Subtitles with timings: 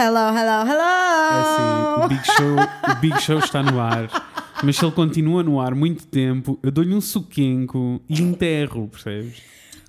[0.00, 0.80] Hello, hello, hello!
[1.32, 2.56] É assim, o Big, Show,
[2.88, 4.08] o Big Show está no ar.
[4.62, 9.42] Mas se ele continua no ar muito tempo, eu dou-lhe um suquenco e enterro, percebes?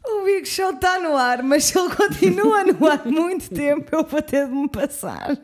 [0.04, 4.04] O Big Show está no ar, mas se ele continua no ar muito tempo, eu
[4.04, 5.38] vou ter de me passar.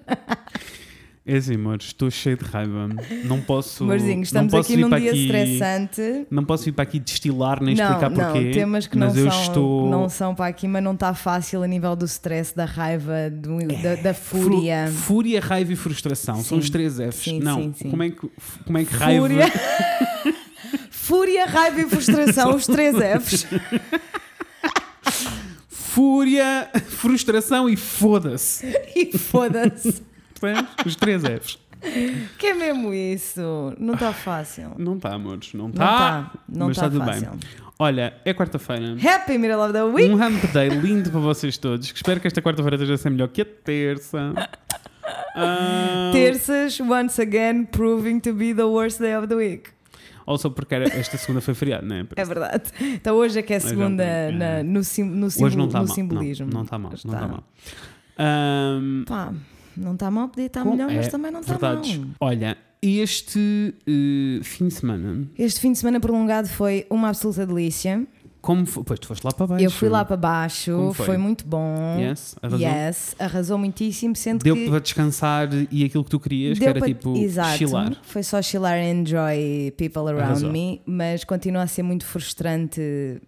[1.27, 2.87] É assim, amor, estou cheio de raiva.
[3.23, 3.83] Não posso.
[3.83, 6.27] Amorzinho, não estamos posso aqui num dia aqui- estressante.
[6.29, 8.51] Não posso vir para aqui destilar nem Não, explicar não, porquê.
[8.51, 9.89] temas que mas não eu são, estou.
[9.89, 13.57] não são para aqui, mas não está fácil a nível do stress, da raiva, do-
[13.81, 14.87] da, da Fru- fúria.
[14.91, 16.35] Fúria, raiva e frustração.
[16.35, 16.63] São Sim.
[16.63, 17.15] os três Fs.
[17.15, 17.57] Sim, não.
[17.59, 17.89] sim, sim.
[17.89, 18.29] Como, é que,
[18.63, 19.27] como é que raiva.
[19.27, 19.45] Fúria.
[20.91, 23.47] Fúria, raiva e frustração, os três Fs.
[25.67, 28.65] Fúria, frustração e foda-se.
[28.95, 30.03] E foda-se.
[30.85, 31.57] Os três Fs.
[32.39, 33.73] Que é mesmo isso?
[33.79, 34.71] Não está fácil.
[34.77, 35.53] Não está, amores.
[35.53, 36.31] Não está.
[36.49, 37.29] Não mas está está tudo fácil.
[37.31, 37.39] bem.
[37.77, 38.95] Olha, é quarta-feira.
[39.03, 40.09] Happy Middle of the Week.
[40.09, 41.91] Um hump day lindo para vocês todos.
[41.91, 44.33] que Espero que esta quarta-feira esteja a ser melhor que a terça.
[45.35, 49.69] Ah, Terças, once again, proving to be the worst day of the week.
[50.25, 52.05] Ou só porque esta segunda foi feriado, não é?
[52.15, 52.63] É verdade.
[52.79, 55.65] Então hoje é que é segunda é um- na- no, sim, no, Hoje simbol- não
[55.67, 55.95] está no mal.
[55.95, 56.45] simbolismo.
[56.47, 56.91] Não, não está mal.
[57.05, 57.27] Não Está.
[57.27, 57.43] mal.
[58.17, 59.33] Ahm, Pá,
[59.77, 61.81] não está mal, podia estar melhor, mas é, também não está mal.
[62.19, 68.05] Olha, este eh, fim de semana, Este fim de semana prolongado foi uma absoluta delícia.
[68.41, 68.83] como foi?
[68.83, 69.63] Pois tu foste lá para baixo.
[69.65, 71.05] Eu fui lá para baixo, foi?
[71.07, 71.17] foi?
[71.17, 71.97] muito bom.
[71.99, 72.59] Yes, arrasou.
[72.59, 76.69] Yes, arrasou muitíssimo, sendo Deu que para descansar e aquilo que tu querias, que Deu
[76.69, 77.57] era para- tipo Exato.
[77.57, 77.97] chilar.
[78.03, 80.51] Foi só chilar and enjoy people around Arrasou.
[80.51, 83.19] me, mas continua a ser muito frustrante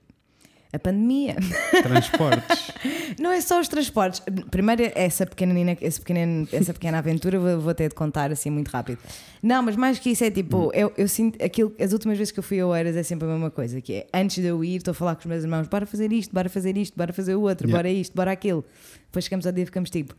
[0.74, 1.36] a pandemia.
[1.82, 2.72] Transportes.
[3.20, 4.22] Não é só os transportes.
[4.52, 8.68] Primeiro, essa pequenina, essa pequena, essa pequena aventura vou, vou ter de contar assim muito
[8.70, 9.00] rápido.
[9.42, 10.32] Não, mas mais que isso é Hum.
[10.32, 13.28] tipo, eu, eu sinto aquilo, as últimas vezes que eu fui a Oeiras é sempre
[13.28, 15.44] a mesma coisa, que é antes de eu ir, estou a falar com os meus
[15.44, 17.78] irmãos, bora fazer isto, bora fazer isto, bora fazer o outro, Yeah.
[17.78, 18.64] bora isto, bora aquilo.
[19.06, 20.14] Depois chegamos ao dia e ficamos tipo.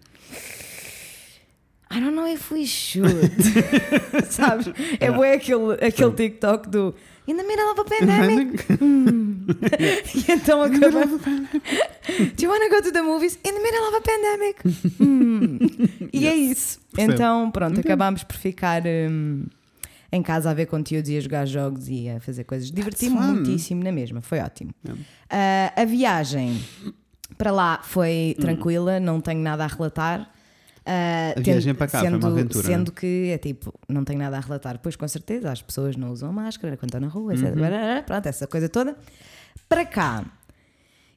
[1.91, 3.31] I don't know if we should.
[4.29, 4.67] Sabes?
[5.01, 6.95] É bué aquele, aquele TikTok do
[7.29, 8.65] In the middle of a pandemic.
[8.83, 9.45] Hum.
[10.29, 11.05] e então acaba.
[12.37, 13.39] Do you want to go to the movies?
[13.45, 14.63] In the middle of a pandemic.
[15.01, 15.59] Hum.
[16.13, 16.81] E é isso.
[16.95, 17.13] Percebo.
[17.15, 17.85] Então, pronto, Entendo.
[17.87, 19.45] acabámos por ficar hum,
[20.11, 22.71] em casa a ver conteúdos e a jogar jogos e a fazer coisas.
[22.71, 24.71] Diverti-me muitíssimo na mesma, foi ótimo.
[24.85, 25.03] Yeah.
[25.31, 26.59] Ah, a viagem
[27.37, 28.41] para lá foi Hum.
[28.41, 30.31] tranquila, não tenho nada a relatar.
[30.91, 34.19] Ah, A viagem para cá foi uma sendo, aventura, Sendo que é tipo, não tenho
[34.21, 34.79] nada a relatar.
[34.83, 37.39] Pois com certeza, as pessoas não usam máscara quando estão na rua, Uhum.
[37.39, 38.05] etc.
[38.07, 38.97] Pronto, essa coisa toda.
[39.69, 40.25] Para cá,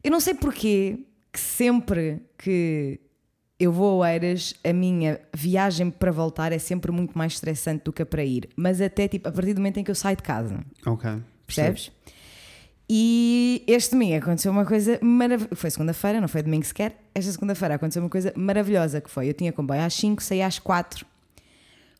[0.03, 0.99] eu não sei porquê
[1.31, 2.99] que sempre que
[3.57, 7.93] eu vou a Oeiras, a minha viagem para voltar é sempre muito mais estressante do
[7.93, 8.49] que a para ir.
[8.57, 10.59] Mas até tipo, a partir do momento em que eu saio de casa.
[10.85, 11.11] ok.
[11.47, 11.91] Percebes?
[12.89, 15.55] E este domingo aconteceu uma coisa maravilhosa.
[15.55, 17.00] Foi segunda-feira, não foi domingo sequer.
[17.13, 20.59] Esta segunda-feira aconteceu uma coisa maravilhosa que foi: eu tinha comboio às 5, saí às
[20.59, 21.05] 4.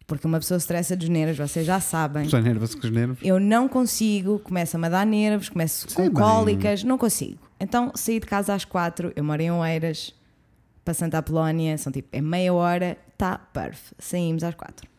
[0.08, 2.28] Porque uma pessoa estressa dos nervos, vocês já sabem.
[2.28, 3.20] Já nerva-se com os nervos.
[3.22, 6.24] Eu não consigo, começa-me a dar nervos, começo Sei com bem.
[6.24, 7.40] cólicas, não consigo.
[7.60, 10.14] Então saí de casa às 4, eu moro em Oeiras,
[10.84, 13.94] para Santa Apolónia, são tipo, é meia hora, tá, perf.
[14.00, 14.90] Saímos às 4.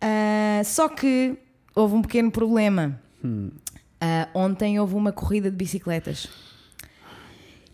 [0.00, 1.36] Ah, só que
[1.74, 3.00] houve um pequeno problema.
[3.24, 3.50] Hum.
[4.00, 6.28] Ah, ontem houve uma corrida de bicicletas.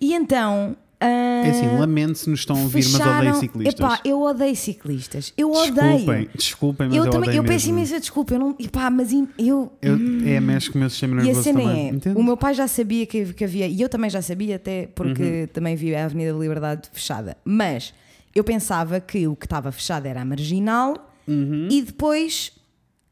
[0.00, 0.76] E então.
[1.00, 3.80] Ah, É assim, lamento se nos estão a ouvir, mas fecharam- odeio ciclistas.
[3.80, 5.32] Epá, eu odeio ciclistas.
[5.36, 5.72] Eu odeio.
[5.96, 7.78] Desculpem, desculpem, mas eu, eu, também, odeio eu peço mesmo.
[7.78, 8.34] imensa desculpa.
[8.34, 9.72] Eu não, epá, mas in- eu.
[9.80, 9.94] Eu,
[10.26, 11.86] é, mexe com o meu sistema E a nervoso cena também.
[11.86, 12.18] é, Entendo?
[12.18, 15.22] o meu pai já sabia que, que havia, e eu também já sabia, até porque
[15.22, 15.46] Uhum.
[15.52, 17.36] também vi a Avenida da Liberdade fechada.
[17.44, 17.94] Mas
[18.34, 21.68] eu pensava que o que estava fechado era a marginal Uhum.
[21.70, 22.52] e depois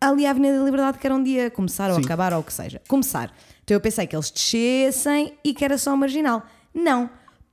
[0.00, 2.04] ali a Avenida da Liberdade, que era um dia começar ou Sim.
[2.04, 2.80] acabar ou o que seja.
[2.86, 3.32] Começar.
[3.64, 6.42] Então eu pensei que eles descessem e que era só a marginal.
[6.74, 7.08] Não.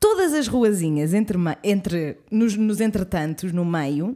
[0.07, 4.15] Todas as ruazinhas entre, entre nos, nos entretantos, no meio,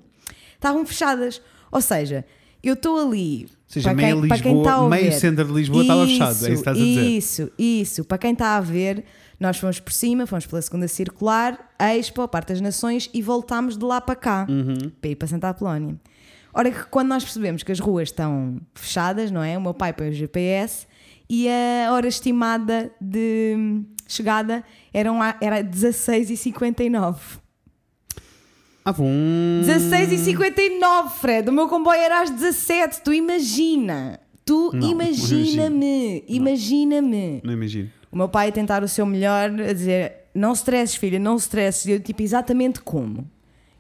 [0.53, 1.41] estavam fechadas.
[1.71, 2.23] Ou seja,
[2.63, 3.43] eu estou ali.
[3.45, 6.29] Ou seja, para meio quem, quem Lisboa- está a meio centro de Lisboa estava fechado,
[6.29, 7.01] é isso que estás a dizer.
[7.09, 8.03] Isso, isso.
[8.05, 9.03] Para quem está a ver,
[9.39, 13.83] nós fomos por cima, fomos pela segunda circular, Expo, Parte das Nações e voltámos de
[13.83, 14.91] lá para cá, Uhum.
[15.01, 15.95] para ir para Santa Apolónia.
[16.53, 19.57] Ora que quando nós percebemos que as ruas estão fechadas, não é?
[19.57, 20.85] O meu pai põe o GPS
[21.29, 24.63] e a hora estimada de chegada
[24.93, 27.15] eram, era 16h59.
[28.83, 29.05] Ah, bom.
[29.63, 31.49] 16h59, Fred.
[31.49, 34.19] O meu comboio era às 17 Tu imagina.
[34.45, 36.23] Tu imagina-me.
[36.27, 37.41] Imagina-me.
[37.43, 37.89] Não imagino.
[38.11, 41.85] O meu pai a tentar o seu melhor, a dizer: Não stresses, filha, não stresses.
[41.85, 43.29] E eu, tipo, exatamente como?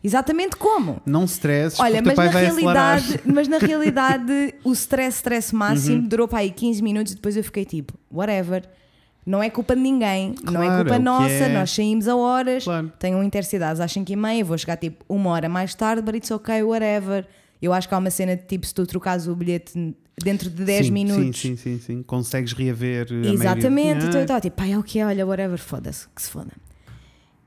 [0.03, 1.01] Exatamente como?
[1.05, 2.99] Não stresses, Olha, mas na, acelerar.
[3.01, 6.07] realidade, mas na realidade o stress, stress máximo Uhum.
[6.07, 8.63] durou para aí 15 minutos e depois eu fiquei tipo, whatever,
[9.29, 12.63] Não é culpa de ninguém, não é Claro, culpa nossa, é- nós saímos a horas,
[12.63, 12.91] Claro.
[12.97, 16.31] tenho intercidades às 5 e meia, vou chegar tipo uma hora mais tarde, but it's
[16.31, 17.27] okay, whatever.
[17.61, 20.63] Eu acho que há uma cena de tipo, se tu trocares o bilhete dentro de
[20.65, 21.39] 10 sim, minutos.
[21.39, 22.01] Sim, sim, sim, sim.
[22.01, 23.07] Consegues reaver.
[23.11, 26.21] Exatamente, então eu Ah, estava tipo, pai, é o que é, olha, whatever, foda-se, que
[26.23, 26.51] se foda.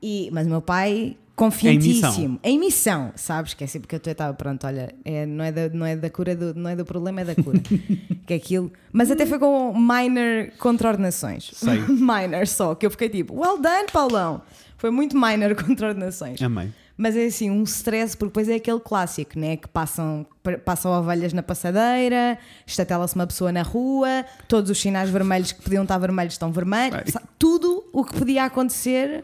[0.01, 3.53] E, mas o meu pai, confiantíssimo, em missão, sabes?
[3.53, 6.09] Que é sempre que eu estava, pronto, olha, é, não, é da, não é da
[6.09, 7.59] cura, do, não é do problema, é da cura.
[8.25, 8.71] que é aquilo.
[8.91, 11.51] Mas até foi com minor contraordenações.
[11.53, 11.79] Sei.
[11.87, 14.41] minor só, que eu fiquei tipo, well done, Paulão.
[14.77, 16.41] Foi muito minor contraordenações.
[16.41, 16.71] Amei.
[16.95, 19.57] Mas é assim, um stress, porque depois é aquele clássico, né?
[19.57, 20.25] Que passam,
[20.63, 22.37] passam ovelhas na passadeira,
[22.67, 27.13] estatela-se uma pessoa na rua, todos os sinais vermelhos que podiam estar vermelhos estão vermelhos.
[27.39, 29.23] Tudo o que podia acontecer.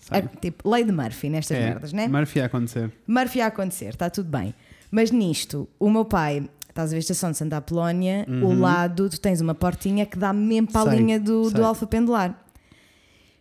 [0.00, 0.18] Sei.
[0.18, 2.08] É, tipo, lei de Murphy nestas É, merdas, né?
[2.08, 2.90] Murphy a acontecer.
[3.06, 4.54] Murphy a acontecer, está tudo bem.
[4.90, 9.10] Mas nisto, o meu pai, estás a ver a estação de Santa Apolónia, o lado,
[9.10, 10.98] tu tens uma portinha que dá mesmo para a Uhum.
[10.98, 11.54] Linha do, sei.
[11.54, 12.42] do Alfa Pendular.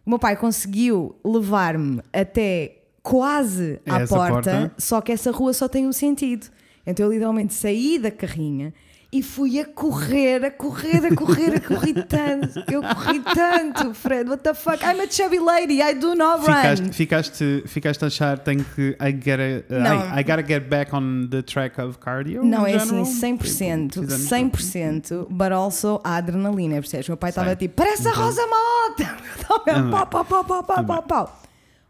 [0.06, 4.72] O meu pai conseguiu levar-me até quase à Essa porta, porta.
[4.78, 6.48] só que essa rua só tem um sentido.
[6.86, 8.74] Então eu literalmente saí da carrinha
[9.10, 12.60] e fui a correr, a correr, a correr, a correr tanto.
[12.70, 14.30] Eu corri tanto, Fred.
[14.30, 14.84] What the fuck?
[14.84, 16.92] I'm a chubby lady, I do not run.
[16.92, 19.64] Ficaste, ficaste, a achar tenho que I, gotta.
[19.70, 22.44] I, I gotta get back on the track of cardio?
[22.44, 23.04] Não, é general?
[23.04, 27.08] assim, 100%, Tipo, fizemos- 100%, but also a adrenalina, percebes?
[27.08, 29.18] Meu pai estava tipo, parece a Rosa Mota!
[29.90, 31.42] Pau, pau, pau, pau, pau, pau, pau.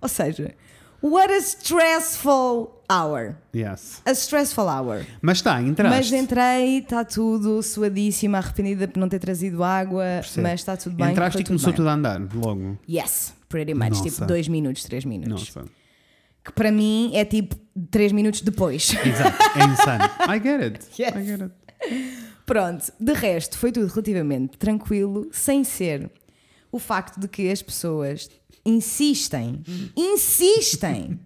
[0.01, 0.53] Ou seja,
[1.01, 3.35] what a stressful hour.
[3.53, 4.01] Yes.
[4.05, 5.05] A stressful hour.
[5.21, 5.95] Mas está, entraste.
[5.95, 10.47] Mas entrei, está tudo suadíssima, arrependida por não ter trazido água, Percebo.
[10.47, 11.11] mas está tudo bem.
[11.11, 12.77] Entraste e começou tudo a andar, logo.
[12.89, 13.89] Yes, pretty much.
[13.89, 14.03] Nossa.
[14.03, 15.53] Tipo, dois minutos, três minutos.
[15.55, 15.69] Nossa.
[16.44, 17.55] Que para mim é tipo
[17.91, 18.94] três minutos depois.
[19.05, 19.38] Exato.
[19.59, 20.03] É insano.
[20.33, 20.85] I get it.
[21.01, 21.15] Yes.
[21.15, 21.53] I get it.
[22.45, 26.09] Pronto, de resto foi tudo relativamente tranquilo, sem ser
[26.71, 28.29] o facto de que as pessoas
[28.69, 29.61] insistem,
[29.95, 31.19] insistem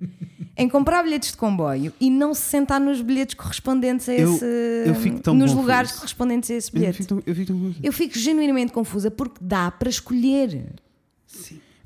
[0.58, 4.46] em comprar bilhetes de comboio e não se sentar nos bilhetes correspondentes a Eu- esse.
[4.86, 6.98] eu fico tão nos lugares correspondentes a esse Eu bilhete.
[7.04, 7.80] fico, eu fico tão confuso.
[7.82, 10.74] Eu fico genuinamente confusa porque dá para escolher.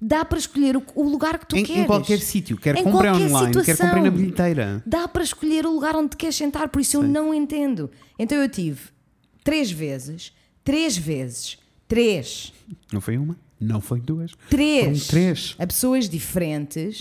[0.02, 1.84] Dá para escolher o, lugar que tu Em, queres.
[1.84, 3.88] em qualquer sítio, quer comprar online, quer situação.
[3.88, 4.84] comprar na bilheteira.
[4.86, 7.90] Dá para escolher o lugar onde queres sentar, por isso eu não entendo.
[8.20, 8.82] Então eu tive
[9.44, 12.54] três vezes, três vezes, três,
[12.92, 13.38] Não foi uma?
[13.60, 14.32] Não foi duas?
[14.50, 15.56] três, Foram três.
[15.58, 16.98] a pessoas diferentes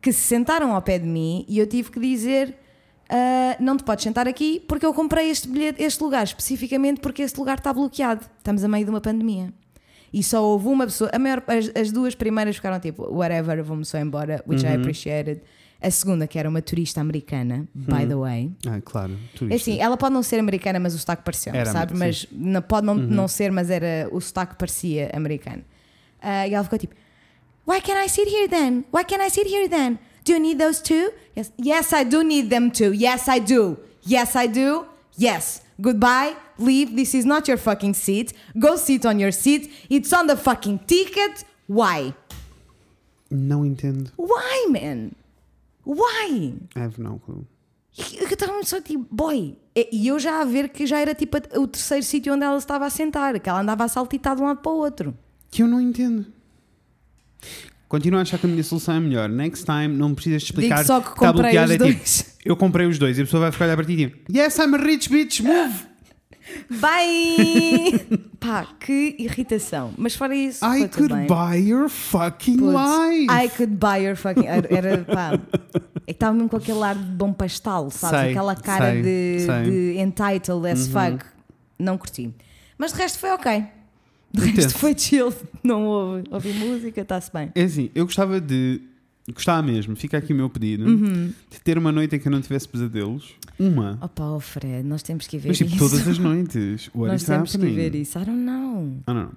[0.00, 2.54] que se sentaram ao pé de mim e eu tive que dizer.
[3.08, 7.22] "Ah, não te podes sentar aqui porque eu comprei este, bilhete, este lugar especificamente porque
[7.22, 8.24] este lugar está bloqueado.
[8.38, 9.52] Estamos a meio de uma pandemia.
[10.12, 13.84] E só houve uma pessoa, a maior, as, as duas primeiras ficaram tipo, whatever, vou-me
[13.84, 15.40] só embora, which I appreciated.
[15.80, 18.50] A segunda, que era uma turista americana, by the way.
[18.66, 19.12] Ah, claro.
[19.12, 19.56] É turista.
[19.70, 21.92] assim, ela pode não ser americana, mas o sotaque pareceu, Era, sabe?
[21.92, 21.98] sim.
[21.98, 25.62] Mas não, pode não, não ser, mas era o sotaque parecia americano.
[26.28, 26.92] Ah, e ela ficou tipo:
[27.64, 28.84] Why can't I sit here then?
[28.92, 30.00] Why can't I sit here then?
[30.24, 31.12] Do you need those too?
[31.36, 32.92] Yes, yes, I do need them too.
[32.92, 33.78] Yes, I do.
[34.04, 34.86] Yes, I do.
[35.16, 35.62] Yes.
[35.80, 36.34] Goodbye.
[36.58, 36.96] Leave.
[36.96, 38.32] This is not your fucking seat.
[38.58, 39.70] Go sit on your seat.
[39.88, 41.44] It's on the fucking ticket.
[41.68, 42.12] Why?
[43.30, 44.10] Não entendo.
[44.16, 45.12] Why, man?
[45.84, 46.54] Why?
[46.74, 47.46] I have no clue.
[47.96, 49.56] E Eu estava só tipo, boy.
[49.76, 52.84] E eu já a ver que já era tipo o terceiro sítio onde ela estava
[52.86, 55.16] a sentar, que ela andava a saltitar de um lado para o outro.
[55.50, 56.26] Que eu não entendo.
[57.88, 59.28] Continuo a achar que a minha solução é melhor.
[59.28, 61.66] Next time não precisas de explicar Digo só que está comprei bloqueado.
[61.66, 62.36] os é tipo, dois.
[62.44, 64.32] eu comprei os dois e a pessoa vai ficar a olhar para ti e tipo,
[64.36, 65.72] Yes, I'm a rich bitch, move!
[66.70, 67.06] Vai!
[68.38, 69.92] Pá, que irritação.
[69.96, 71.26] Mas fora isso, I could bem.
[71.26, 73.26] buy your fucking Putz, life!
[73.44, 74.46] I could buy your fucking.
[74.46, 75.38] Era, pá.
[76.06, 78.20] Estava mesmo com aquele ar de bom pastel, sabes?
[78.20, 79.54] Sei, Aquela cara sei, de, sei.
[79.54, 79.62] Uhum.
[79.64, 81.24] de entitled as fuck.
[81.78, 82.32] Não curti.
[82.78, 83.64] Mas de resto foi ok.
[84.32, 85.32] De resto foi chill.
[85.62, 87.50] Não ouvi, ouvi música, está-se bem.
[87.54, 88.80] É assim, eu gostava de.
[89.32, 91.32] Gostava mesmo, fica aqui o meu pedido, Uhum.
[91.50, 93.34] de ter uma noite em que eu não tivesse pesadelos.
[93.58, 93.98] Uma.
[94.00, 95.78] Opa, oh Fred, nós temos que ver Mas tipo, isso.
[95.78, 96.88] todas as noites.
[96.94, 97.74] What Nós temos que happening?
[97.74, 98.16] ver isso.
[98.18, 98.98] I don't know.
[99.06, 99.32] Ah, não, não.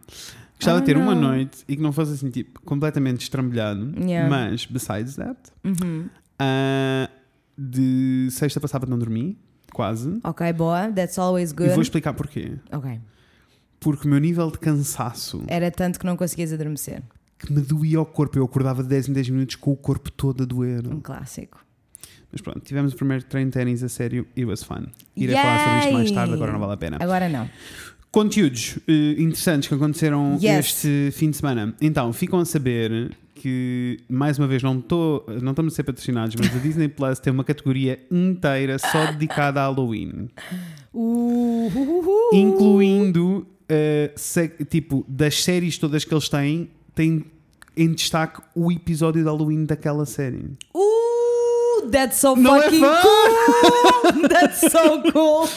[0.58, 3.94] Gostava de ter uma noite e que não fosse assim, tipo, completamente estrambelhado.
[4.00, 4.30] Yeah.
[4.30, 6.08] Mas, besides that, Uhum.
[6.38, 7.10] ah,
[7.58, 9.38] de sexta passava não dormi,
[9.74, 10.20] quase.
[10.24, 10.92] Ok, boa.
[10.92, 11.70] That's always E good.
[11.72, 12.52] vou explicar porquê.
[12.72, 13.00] Ok.
[13.80, 17.02] Porque o meu nível de cansaço Era tanto que não conseguias adormecer.
[17.38, 20.12] que me doía o corpo, eu acordava de 10 em 10 minutos com o corpo
[20.12, 20.86] todo a doer.
[20.88, 21.58] Um clássico.
[22.32, 24.86] Mas pronto, tivemos o primeiro treino de ténis a sério e it was fun.
[25.16, 26.16] Irei falar sobre isto mais Yay!
[26.16, 26.98] tarde, agora não vale a pena.
[27.00, 27.50] Agora não.
[28.12, 30.66] Conteúdos eh, interessantes que aconteceram Yes.
[30.66, 31.76] este fim de semana.
[31.80, 36.36] Então, ficam a saber que, mais uma vez, não, tô, não estamos a ser patrocinados,
[36.36, 40.30] mas a Disney Plus tem uma categoria inteira só dedicada a Halloween,
[40.92, 42.36] Uh, uh, uh, uh.
[42.36, 47.26] incluindo uh, tipo, das séries todas que eles têm, tem
[47.78, 50.44] em destaque o episódio de Halloween daquela série.
[50.76, 53.02] Uh, that's so Não é fucking fã?
[53.02, 53.30] cool!
[54.28, 55.48] That's so cool!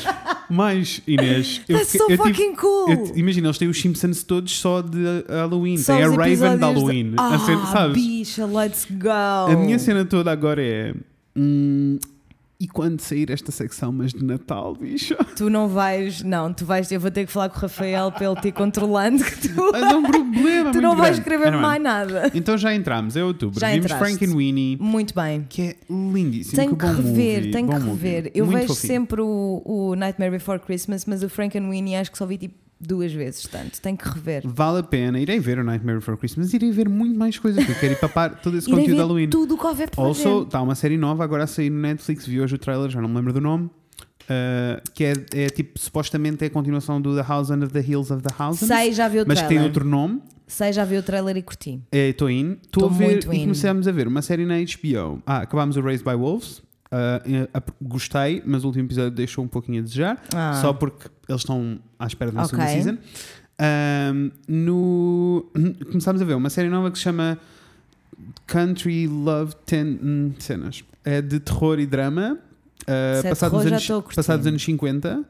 [0.49, 2.91] Mas, Inês, eu, That's so eu tive- fucking cool!
[2.93, 5.79] eu- imagina, eles têm os Simpsons todos só de Halloween.
[5.79, 7.15] Só tem a Raven de episódios de- Halloween.
[7.17, 7.95] Ah, a cena, sabes?
[7.95, 9.09] bicha, let's go!
[9.53, 10.95] A minha cena toda agora é.
[11.35, 11.99] hum,
[12.63, 15.17] e quando sair esta secção, mas de Natal, bicho?
[15.37, 18.27] Tu não vais, não, tu vais, eu vou ter que falar com o Rafael para
[18.27, 20.71] ele te ir controlando que tu, Mas é um problema.
[20.71, 22.31] tu muito não vais escrever Anyway, mais nada.
[22.35, 23.59] Então já entramos, é outubro.
[23.59, 24.17] Já Vimos entraste.
[24.19, 25.45] Frank and Winnie, Muito bem.
[25.49, 26.57] que é lindíssimo.
[26.57, 28.09] Tenho que bom rever, movie, tenho bom que movie.
[28.11, 28.33] rever.
[28.35, 28.93] Eu Muito vejo fofinho.
[28.93, 32.39] sempre o, o Nightmare Before Christmas, mas o Frank and Winnie acho que só vi
[32.39, 32.55] tipo
[32.87, 33.81] duas vezes, tanto.
[33.81, 34.43] Tenho que rever.
[34.45, 35.19] Vale a pena.
[35.21, 37.65] Irei ver o Nightmare Before Christmas, irei ver muito mais coisas.
[37.65, 39.29] porque Eu quero ir papar todo esse conteúdo de ver Halloween.
[39.31, 42.27] tudo o que houver para Also, está uma série nova agora a sair no Netflix.
[42.27, 43.67] Vi hoje o trailer, já não me lembro do nome.
[43.67, 48.13] uh, que é, é tipo, supostamente é a continuação do The House Under the Hills
[48.13, 48.59] of the House.
[48.61, 49.65] Sei, já vi o mas que tem trailer.
[49.67, 50.21] outro nome.
[50.47, 51.81] Sei, já vi o trailer e curti.
[51.91, 52.59] Estou in.
[52.63, 55.23] Estou a ver e começamos a ver uma série na HBO.
[55.27, 56.63] Ah, acabámos o Raised by Wolves.
[56.95, 57.23] Ah,
[57.55, 60.23] ap- gostei, mas o último episódio deixou um pouquinho a desejar.
[60.35, 60.59] Ah.
[60.61, 62.51] Só porque eles estão à espera de uma Ok.
[62.59, 62.99] segunda season.
[63.59, 65.51] Ahm, no,
[65.91, 67.39] começámos a ver uma série nova que se chama
[68.47, 70.85] Country Love Ten hum, Cenas.
[71.05, 72.39] É de terror e drama.
[72.87, 72.93] ah,
[73.25, 74.17] é passado terror, nos anos, estou a curtir.
[74.17, 75.25] passado nos anos 50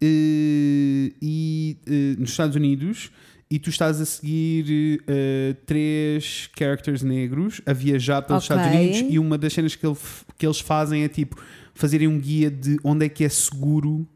[0.00, 1.76] eh, e
[2.18, 3.10] nos Estados Unidos.
[3.50, 8.56] E tu estás a seguir eh, três characters negros a viajar pelos Ok.
[8.56, 9.96] Estados Unidos e uma das cenas que, ele
[10.38, 11.36] que eles fazem é tipo
[11.74, 14.06] fazerem um guia de onde é que é seguro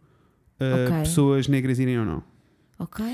[0.59, 0.99] eh, Ok.
[1.03, 2.23] pessoas negras irem ou não.
[2.79, 3.05] Ok.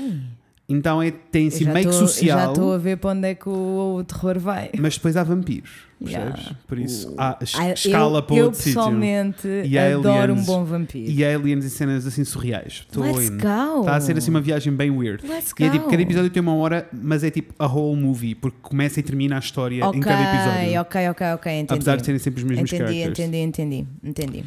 [0.67, 3.27] Então é, tem Eu assim meio que tô- Já social, estou a ver para onde
[3.27, 4.71] é que o, o terror vai.
[4.79, 5.69] mas depois há vampiros,
[6.03, 6.39] percebes?
[6.41, 6.55] Yeah.
[6.67, 7.15] Por isso Uh.
[7.19, 8.73] há, es- Ah, escala eu, para eu outro sítio.
[8.81, 10.41] pessoalmente E adoro aliens.
[10.41, 11.11] um bom vampiro.
[11.11, 12.83] E aliens e cenas assim surreais.
[12.89, 13.37] Estou Let's in.
[13.37, 13.81] go!
[13.81, 15.23] Está a ser assim uma viagem bem weird.
[15.27, 15.63] Let's go!
[15.63, 18.57] E é tipo, cada episódio tem uma hora, mas é tipo a whole movie, porque
[18.63, 20.81] começa e termina a história Ok, em cada episódio.
[20.81, 21.73] ok, ok, ok, entendi.
[21.75, 23.19] Apesar de serem sempre os mesmos entendi, characters.
[23.19, 24.43] entendi, entendi, entendi.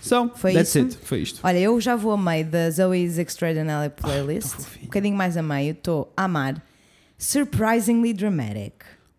[0.00, 0.86] So, Foi that's isso?
[0.86, 0.98] it.
[1.02, 1.40] Foi isto.
[1.42, 4.50] Olha, eu já vou a meio da Zoe's Extraordinary Playlist.
[4.50, 4.82] tão fofinho.
[4.82, 5.72] um bocadinho mais a meio.
[5.72, 6.62] Estou a amar.
[7.18, 8.72] Surprisingly dramatic.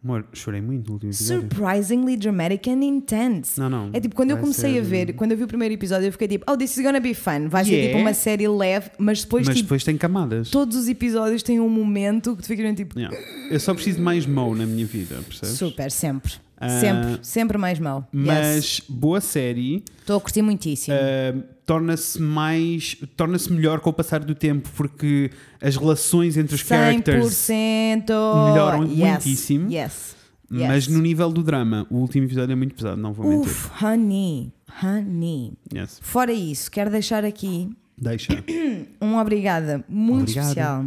[0.03, 1.41] Amor, chorei muito no último episódio.
[1.43, 3.59] Surprisingly dramatic and intense.
[3.59, 3.89] Não, não.
[3.93, 6.11] É tipo, quando eu comecei a ser- ver, quando eu vi o primeiro episódio, eu
[6.11, 7.47] fiquei tipo, oh, this is gonna be fun.
[7.49, 7.89] Vai ser Yeah.
[7.89, 10.49] tipo uma série leve, mas depois, Mas tipo, depois tem camadas.
[10.49, 13.15] todos os episódios têm um momento que tu ficas tipo, Yeah.
[13.51, 15.55] Eu só preciso de mais Mo na minha vida, percebes?
[15.55, 16.33] super, sempre.
[16.63, 18.07] Ah, sempre, sempre mais mal.
[18.11, 20.95] Mas boa série, Estou a curtir muitíssimo.
[20.95, 26.61] ah, torna-se mais, torna-se melhor com o passar do tempo, porque as relações entre os
[26.61, 28.05] characters 100%
[28.49, 29.71] melhoram yes, muitíssimo.
[29.71, 30.15] Yes.
[30.49, 30.87] Mas yes.
[30.89, 33.49] no nível do drama, o último episódio é muito pesado, não vou mentir.
[33.49, 34.51] Uf, honey,
[34.83, 35.53] honey.
[35.73, 35.99] Yes.
[36.01, 37.69] Fora isso, quero deixar aqui
[38.01, 38.43] Deixa.
[38.99, 40.47] um obrigada muito Obrigado.
[40.47, 40.85] especial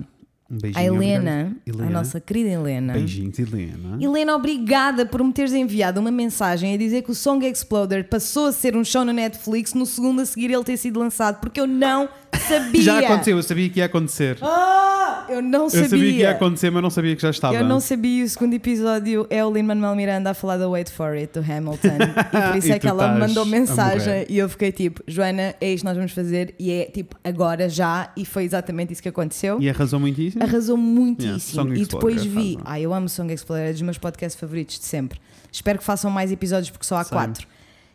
[0.54, 0.84] Um beijinho.
[0.84, 1.56] Helena, obrigado.
[1.66, 1.87] Helena.
[1.87, 2.92] a nossa querida Helena.
[2.92, 3.99] Beijinhos, Helena.
[4.00, 8.46] Helena, obrigada por me teres enviado uma mensagem a dizer que o Song Exploder passou
[8.46, 11.61] a ser um show na Netflix no segundo a seguir ele ter sido lançado, porque
[11.61, 12.82] eu não sabia.
[12.82, 14.38] Já aconteceu, eu sabia que ia acontecer.
[14.42, 15.88] Ah, eu não eu sabia.
[15.88, 17.54] sabia que ia acontecer, mas não sabia que já estava.
[17.54, 21.12] Eu não sabia, o segundo episódio é o Lin-Manuel Miranda a falar da Wait For
[21.12, 21.88] It, do Hamilton.
[21.88, 25.02] E por isso E é que ela me mandou a mensagem e eu fiquei tipo,
[25.06, 28.92] Joana, é isto que nós vamos fazer e é tipo agora, já, e foi exatamente
[28.92, 29.60] isso que aconteceu.
[29.60, 30.42] E arrasou muitíssimo.
[30.42, 31.62] Arrasou Yeah, muitíssimo.
[31.62, 32.58] Song e depois vi.
[32.64, 35.20] Ah, eu amo Song Exploder, é dos meus podcasts favoritos de sempre.
[35.50, 37.46] Espero que façam mais episódios porque só há quatro.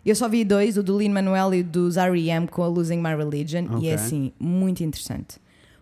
[0.05, 2.47] Eu só vi dois, o do Lin Manuel e o do R.E.M.
[2.47, 3.89] com a Losing My Religion, e Ok.
[3.89, 5.37] é assim, muito interessante.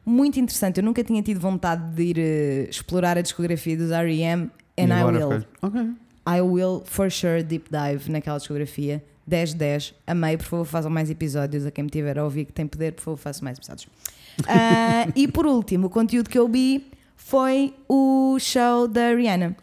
[0.05, 0.77] Muito interessante.
[0.79, 4.49] Eu nunca tinha tido vontade de ir eh, explorar a discografia dos R.E.M.
[4.77, 5.27] E and I will.
[5.29, 5.45] foi.
[5.61, 5.81] Ok.
[6.29, 9.03] I will for sure deep dive naquela discografia.
[9.29, 9.93] 10-10.
[10.05, 11.65] Amei, por favor, façam mais episódios.
[11.65, 13.87] A quem me tiver a ouvir que tem poder, por favor, façam mais episódios.
[14.47, 19.55] Ah, e por último, o conteúdo que eu vi foi o show da Rihanna,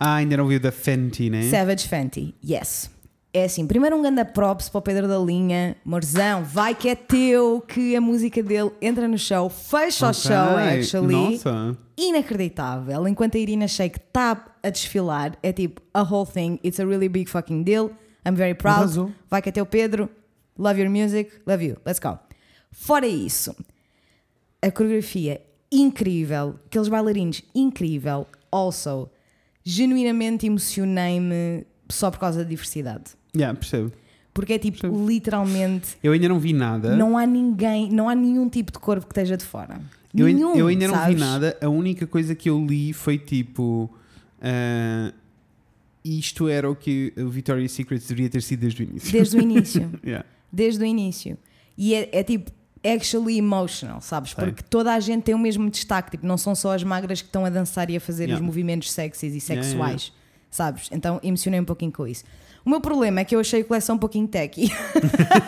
[0.00, 1.42] Ah, ainda não viu da Fenty, né?
[1.50, 2.34] Savage Fenty.
[2.42, 2.90] Yes.
[3.36, 6.94] É assim, primeiro um ganda props para o Pedro da Linha, Morzão, vai que é
[6.94, 10.20] teu, que a música dele entra no show, fecha o Ok.
[10.22, 11.14] show, actually.
[11.32, 11.76] Nossa.
[11.98, 13.06] inacreditável.
[13.06, 16.58] Enquanto a Irina Shayk está a desfilar, é tipo a whole thing.
[16.64, 17.90] It's a really big fucking deal.
[18.24, 18.78] I'm very proud.
[18.84, 19.12] Arrasou.
[19.30, 20.08] Vai que até o Pedro.
[20.58, 21.30] Love your music.
[21.46, 21.76] Love you.
[21.84, 22.18] Let's go.
[22.72, 23.54] Fora isso,
[24.62, 26.58] a coreografia incrível.
[26.66, 28.26] Aqueles bailarinos incrível.
[28.50, 29.10] Also,
[29.62, 33.14] genuinamente emocionei-me só por causa da diversidade.
[33.36, 33.92] Yeah, percebo.
[34.34, 35.06] Porque é tipo, Percebo.
[35.08, 36.94] literalmente, Eu ainda não vi nada.
[36.96, 39.80] não há ninguém, não há nenhum tipo de corpo que esteja de fora.
[40.14, 41.20] eu, ainda- Nenhum, eu ainda não vi sabes?
[41.20, 41.56] nada.
[41.62, 43.90] A única coisa que eu li foi tipo.
[44.42, 45.12] ah,
[46.04, 49.12] isto era o que o Victoria's Secret deveria ter sido desde o início.
[49.12, 49.90] Desde o início.
[50.04, 50.24] Yeah.
[50.52, 51.36] desde o início.
[51.76, 52.50] E é, é tipo,
[52.84, 54.30] actually emotional, sabes?
[54.30, 54.44] Sei.
[54.44, 57.28] Porque toda a gente tem o mesmo destaque, tipo, não são só as magras que
[57.28, 58.40] estão a dançar e a fazer Yeah.
[58.40, 60.16] os movimentos sexys e Yeah, sexuais, yeah,
[60.50, 60.88] sabes?
[60.92, 62.22] Então emocionei um pouquinho com isso.
[62.66, 64.72] O meu problema é que eu achei a coleção um pouquinho techy.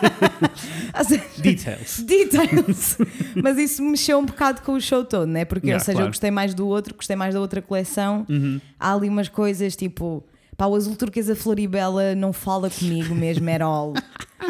[1.42, 2.00] Details.
[2.00, 2.96] Details.
[3.42, 5.44] Mas isso mexeu um bocado com o show todo, né?
[5.44, 6.06] Porque, Yeah, ou seja, claro.
[6.06, 8.24] eu gostei mais do outro, gostei mais da outra coleção.
[8.28, 8.60] Uhum.
[8.78, 10.22] Há ali umas coisas tipo.
[10.56, 13.94] Pá, o azul turquesa Floribela não fala comigo mesmo, at all.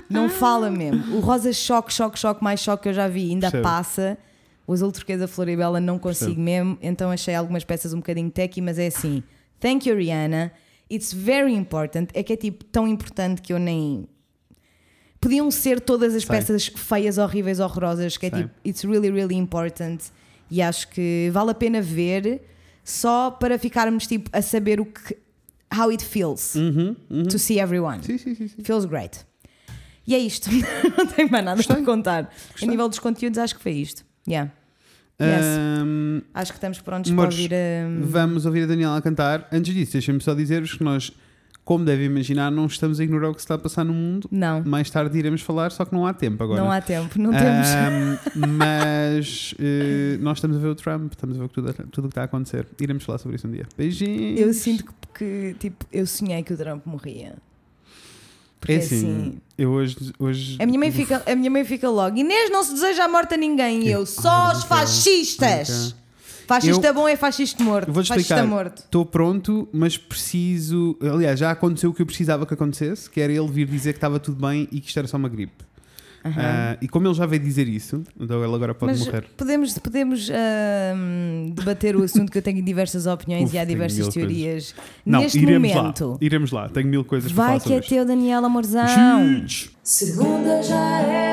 [0.09, 1.17] Não fala mesmo.
[1.17, 4.19] O rosa choque, choque, choque, mais choque que eu já vi, ainda passa.
[4.67, 8.79] O azul turquesa Floribela não consigo mesmo, então achei algumas peças um bocadinho techy, mas
[8.79, 9.23] é assim.
[9.59, 10.53] Thank you, Rihanna.
[10.91, 12.09] It's very important.
[12.15, 14.09] É que é tipo tão importante que eu nem.
[15.21, 16.37] Podiam ser todas as Sei.
[16.37, 18.43] peças feias, horríveis, horrorosas, que é Sei.
[18.43, 19.99] tipo, it's really, really important.
[20.51, 22.43] E acho que vale a pena ver
[22.85, 25.17] só para ficarmos tipo a saber o que.
[25.77, 27.25] How it feels Uhum, uhum.
[27.25, 28.03] to see everyone.
[28.03, 28.49] Sim, sim, sim.
[28.49, 28.63] sim.
[28.65, 29.19] Feels great.
[30.07, 30.49] E é isto.
[30.97, 31.77] Não tenho mais nada Gostei.
[31.77, 32.35] para contar.
[32.53, 32.67] Gostei.
[32.67, 34.03] A nível dos conteúdos, acho que foi isto.
[34.27, 34.51] Yeah.
[35.21, 35.45] Yes.
[35.45, 37.59] Ahm, Acho que estamos prontos para ouvir a.
[38.03, 39.49] Vamos ouvir a Daniela cantar.
[39.53, 41.11] Antes disso, deixem-me só dizer-vos que nós,
[41.65, 44.29] como devem imaginar, não estamos a ignorar o que se está a passar no mundo.
[44.31, 46.61] Não, Mais tarde iremos falar, só que não há tempo agora.
[46.63, 47.19] não há tempo.
[47.21, 47.67] Não temos.
[47.69, 48.19] Ahm,
[48.57, 52.13] mas eh, nós estamos a ver o Trump, estamos a ver tudo, tudo o que
[52.13, 52.67] está a acontecer.
[52.81, 53.67] Iremos falar sobre isso um dia.
[53.77, 54.41] Beijinhos.
[54.41, 57.35] Eu sinto que, que, tipo, eu sonhei que o Trump morria.
[58.61, 59.39] Porque É assim, assim.
[59.57, 59.97] eu hoje.
[60.19, 62.17] hoje A minha, mãe fica, a minha mãe fica logo.
[62.17, 63.85] Inês não se deseja a morte a ninguém.
[63.85, 65.95] E eu, só os fascistas.
[66.47, 67.89] Fascista bom é fascista morto.
[67.89, 68.47] Eu fascista explicar.
[68.47, 68.79] morto.
[68.79, 70.97] Estou pronto, mas preciso.
[71.03, 73.99] Aliás, já aconteceu o que eu precisava que acontecesse, que era ele vir dizer que
[73.99, 75.63] estava tudo bem e que isto era só uma gripe.
[76.25, 76.35] Aham.
[76.37, 79.25] Ah, e como ele já veio dizer isso, então ele agora pode Mas morrer.
[79.37, 84.09] podemos, podemos ahm, debater o assunto que eu tenho diversas opiniões Uf, e há diversas
[84.13, 84.75] teorias.
[85.07, 86.19] Não, Neste iremos momento, lá.
[86.21, 86.69] Iremos lá.
[86.69, 88.85] Tenho mil coisas para vai falar que é sobre teu, Daniel Amorzão.
[89.45, 89.71] isto.
[89.83, 91.28] Segunda já era,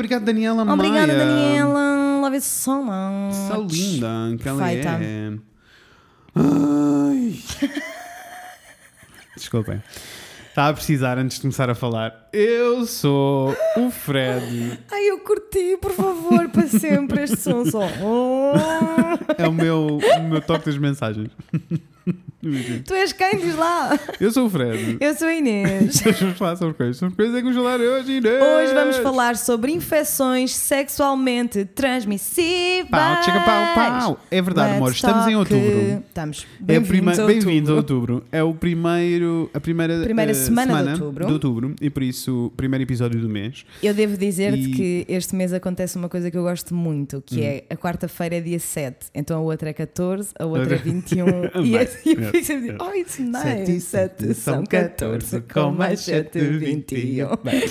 [0.00, 1.18] obrigado, Daniela Obrigada, Maia.
[1.18, 2.20] Daniela.
[2.22, 3.34] Love you so much.
[3.48, 4.88] So linda que ela Perfeita.
[5.02, 5.32] é.
[6.34, 7.38] Ai.
[9.36, 9.82] Desculpem.
[10.48, 12.28] Estava a precisar antes de começar a falar.
[12.32, 14.78] Eu sou o Fred.
[14.90, 17.86] Ai, eu curti, por favor, para sempre este som só.
[18.02, 18.52] Oh.
[19.38, 21.30] É o meu, o meu toque das mensagens.
[22.86, 23.38] Tu és quem?
[23.38, 23.98] Diz lá.
[24.18, 24.96] Eu sou o Fred.
[24.98, 26.00] Eu sou a Inês.
[26.20, 26.96] Vamos falar sobre coisas.
[26.96, 28.42] Sobre coisas é que vamos falar hoje, Inês.
[28.42, 32.88] Hoje vamos falar sobre infecções sexualmente transmissíveis.
[32.90, 34.20] Pau, chega pau, pau.
[34.30, 34.86] É verdade, amor.
[34.88, 36.02] Let's Estamos em outubro.
[36.08, 36.46] Estamos.
[36.60, 38.14] É Bem-vindos a Bem-vindos a outubro.
[38.14, 38.28] outubro.
[38.32, 41.26] É o primeiro, a primeira, Primeira eh, semana de outubro.
[41.26, 41.74] de outubro.
[41.80, 43.66] E por isso, primeiro episódio do mês.
[43.82, 47.36] Eu devo dizer-te E- que este mês acontece uma coisa que eu gosto muito, que
[47.40, 47.44] Hum.
[47.44, 51.26] é a quarta-feira é dia 7, então a outra é 14, a outra é 21
[51.64, 56.00] e assim eu fico sempre, oh, it's Sete nice, e 7 são 14, com mais
[56.00, 57.28] 7, 21.
[57.42, 57.62] Bem,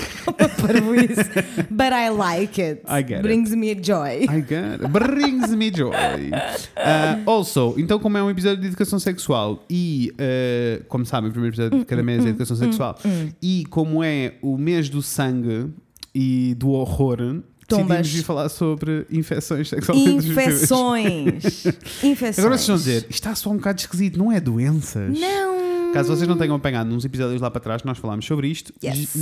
[0.62, 1.30] Parvo isso.
[1.70, 2.82] But I like it.
[2.88, 3.22] I get it.
[3.22, 4.24] Brings me joy.
[4.24, 4.88] I get it.
[4.88, 5.94] Brings me joy.
[5.94, 11.34] Uh, also, então, como é um episódio de educação sexual e, uh, como sabem, o
[11.34, 12.98] primeiro episódio de cada mês é educação sexual,
[13.42, 15.72] e como é o mês do sangue
[16.14, 17.88] e do horror, Tumbas.
[17.88, 20.28] decidimos vir falar sobre infecções sexualmente.
[20.28, 21.66] Infecções.
[22.04, 22.40] Infecções.
[22.40, 25.18] Agora vocês vão dizer, isto está só um bocado esquisito, não é doenças?
[25.18, 25.94] Não.
[25.94, 28.74] Caso vocês não tenham apanhado nos episódios lá para trás, nós falámos sobre isto.
[28.84, 29.16] Yes.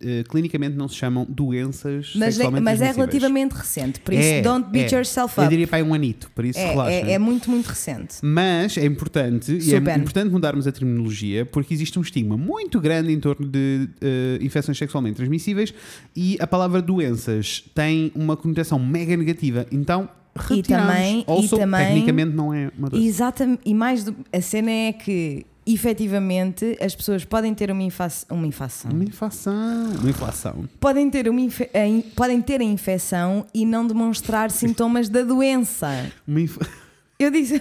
[0.00, 4.22] Eh, clinicamente não se chamam doenças Mas, é, sexualmente mas é relativamente recente, por isso
[4.28, 4.96] É, don't beat é.
[4.96, 5.50] yourself Eu up.
[5.50, 6.94] diria para um anito, por isso É, relaxem.
[7.02, 8.14] é, é muito, muito recente.
[8.22, 13.12] Mas é importante, e é importante mudarmos a terminologia, porque existe um estigma muito grande
[13.12, 15.74] em torno de eh, infecções sexualmente transmissíveis
[16.14, 19.66] e a palavra doenças tem uma conotação mega negativa.
[19.72, 20.86] Então, retiramos.
[20.94, 23.04] também- e Also, também- tecnicamente não é uma doença.
[23.04, 23.62] Exatamente.
[23.66, 28.46] E mais do, a cena é que efetivamente as pessoas podem ter uma, infa uma
[28.46, 28.90] infecção.
[28.90, 29.90] Uma inflação.
[30.00, 30.68] Uma inflação.
[30.80, 35.22] Podem ter, uma infe- a in- podem ter a infecção e não demonstrar sintomas da
[35.22, 36.10] doença.
[36.26, 36.58] Uma inf-
[37.20, 37.60] Eu disse,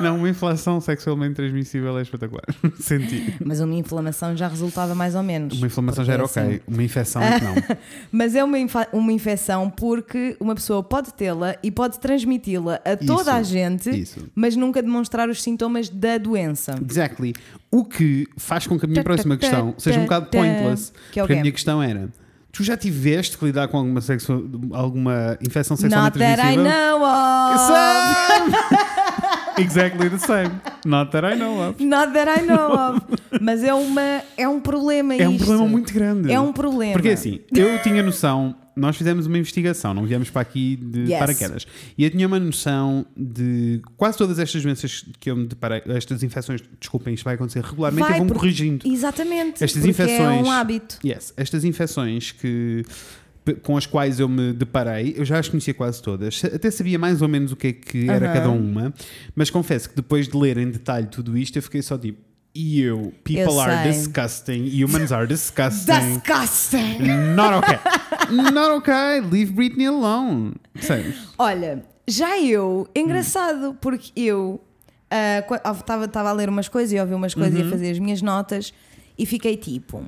[0.00, 2.42] Não, uma inflação sexualmente transmissível é espetacular.
[2.80, 3.34] Senti.
[3.44, 5.58] mas uma inflamação já resultava mais ou menos.
[5.58, 6.52] Uma inflamação já era Porque, ok.
[6.54, 7.54] assim, Uma infecção é não.
[8.10, 8.56] Mas é uma,
[8.94, 13.90] uma infecção porque uma pessoa pode tê-la e pode transmiti-la a toda Isso, a gente,
[13.90, 14.26] isso.
[14.34, 16.74] mas nunca demonstrar os sintomas da doença.
[16.88, 17.34] Exactly.
[17.70, 20.92] O que faz com que a minha próxima questão seja um bocado pointless.
[21.12, 22.08] Que é Porque a minha questão era:
[22.52, 24.48] tu já tiveste que lidar com alguma, sexu...
[24.72, 26.72] alguma infecção sexualmente Not that I transmissível?
[26.72, 28.84] know of.
[29.58, 30.50] Exactly the same.
[30.84, 31.84] Not that I know of.
[31.84, 33.00] Not that I know of.
[33.40, 35.44] Mas é, uma, é um problema É um isto.
[35.44, 36.32] problema muito grande.
[36.32, 36.92] É um problema.
[36.94, 41.18] Porque assim, eu tinha noção, nós fizemos uma investigação, não viemos para aqui de Yes.
[41.18, 41.66] paraquedas.
[41.96, 46.22] E eu tinha uma noção de quase todas estas doenças que eu me deparei, estas
[46.22, 48.86] infecções, desculpem, isto vai acontecer regularmente e vão porque- corrigindo.
[48.88, 49.62] Exatamente.
[49.62, 50.20] Estas porque infecções.
[50.40, 50.98] É um hábito.
[51.04, 52.84] Yes, estas infecções que
[53.62, 57.20] com as quais eu me deparei, eu já as conhecia quase todas, até sabia mais
[57.22, 58.34] ou menos o que é que era Aham.
[58.34, 58.94] cada uma,
[59.34, 62.18] mas confesso que depois de ler em detalhe tudo isto, eu fiquei só tipo,
[62.54, 63.92] e eu, people Eu are sei.
[63.92, 65.92] disgusting, humans are disgusting.
[66.22, 66.98] Disgusting!
[67.34, 67.78] Not okay.
[68.52, 69.20] Not okay.
[69.28, 70.54] Leave Britney alone.
[70.80, 71.16] Sabes?
[71.36, 74.60] Olha, já eu, engraçado, porque eu
[76.06, 78.22] estava a ler umas coisas e a ouvir umas coisas e a fazer as minhas
[78.22, 78.72] notas
[79.18, 80.04] e fiquei tipo.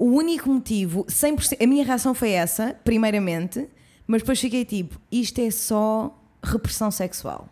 [0.00, 3.68] O único motivo, 100%, a minha reação foi essa, primeiramente,
[4.06, 7.46] mas depois fiquei tipo, isto é só repressão sexual.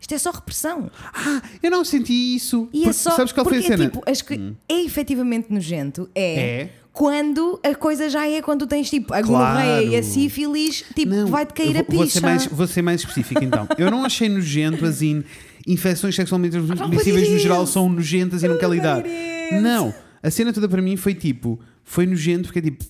[0.00, 0.90] Isto é só repressão.
[1.14, 2.68] Ah, eu não senti isso.
[2.72, 3.12] E é só.
[3.12, 3.84] sabes qual foi a porque cena?
[3.84, 3.86] Hum.
[3.86, 6.08] É, tipo, as que é efetivamente nojento.
[6.14, 6.70] É, É.
[6.92, 9.56] quando a coisa já é quando tu tens tipo a Claro.
[9.58, 12.18] gonorreia e a sífilis, tipo, Não, vai-te cair eu a vou, vou picha.
[12.20, 13.68] ser mais Vou ser mais específico então.
[13.78, 15.22] Eu não achei nojento as in,
[15.66, 19.02] infecções sexualmente transmissíveis no dizer geral são nojentas e não quer lidar.
[19.62, 21.58] Não, a cena toda para mim foi tipo,
[21.90, 22.84] foi nojento porque tipo,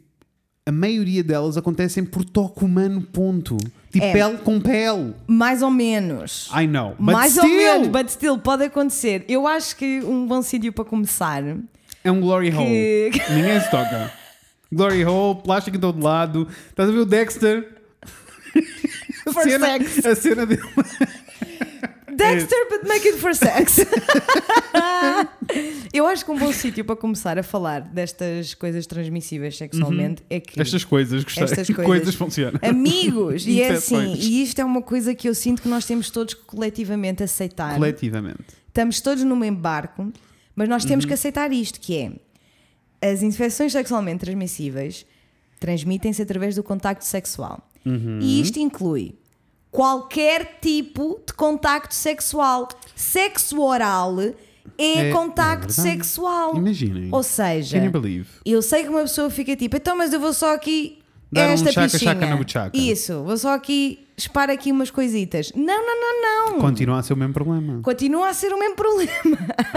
[0.67, 3.57] a maioria delas acontecem por toque humano, ponto.
[3.91, 4.13] Tipo É.
[4.13, 5.15] pele com pele.
[5.27, 6.51] Mais ou menos.
[6.55, 6.91] I know.
[6.99, 9.25] But Mais still, ou menos, but still, pode acontecer.
[9.29, 11.43] Eu acho que um bom sítio para começar.
[12.05, 13.11] É um glory hole.
[13.13, 14.13] Que- Ninguém se toca.
[14.71, 16.47] Glory hole, plástico em todo lado.
[16.69, 17.67] Estás a ver o Dexter?
[19.27, 19.69] A cena.
[20.11, 20.63] A cena dele.
[22.19, 23.79] Dexter, but make it for sex.
[25.93, 30.41] Eu acho que um bom sítio para começar a falar destas coisas transmissíveis sexualmente é
[30.41, 30.61] que.
[30.61, 31.45] Estas coisas, gostei.
[31.45, 31.85] Estas coisas.
[31.87, 32.61] coisas funcionam.
[32.63, 36.11] Amigos, e é assim, e isto é uma coisa que eu sinto que nós temos
[36.11, 37.75] todos que coletivamente aceitar.
[37.75, 38.45] Coletivamente.
[38.69, 40.13] Estamos todos num embarco,
[40.55, 40.89] mas nós Uhum.
[40.91, 42.13] temos que aceitar isto, que é
[43.11, 45.07] as infecções sexualmente transmissíveis
[45.61, 47.69] transmitem-se através do contacto sexual.
[47.85, 48.19] Uhum.
[48.21, 49.15] E isto inclui
[49.71, 52.69] qualquer tipo de contacto sexual.
[52.95, 54.35] Sexo oral é,
[55.09, 56.57] É- contacto é sexual.
[56.57, 57.09] Imaginem.
[57.13, 57.79] Ou seja,
[58.45, 60.99] eu sei que uma pessoa fica tipo, então, mas eu vou só aqui
[61.31, 62.31] Dar um esta chaca-chaca pichinha.
[62.31, 62.77] na buchaca.
[62.77, 65.53] Isso, vou só aqui espar aqui umas coisitas.
[65.55, 66.61] Não, não, não, não.
[66.61, 67.81] Continua a ser o mesmo problema.
[67.83, 69.13] Continua a ser o mesmo problema.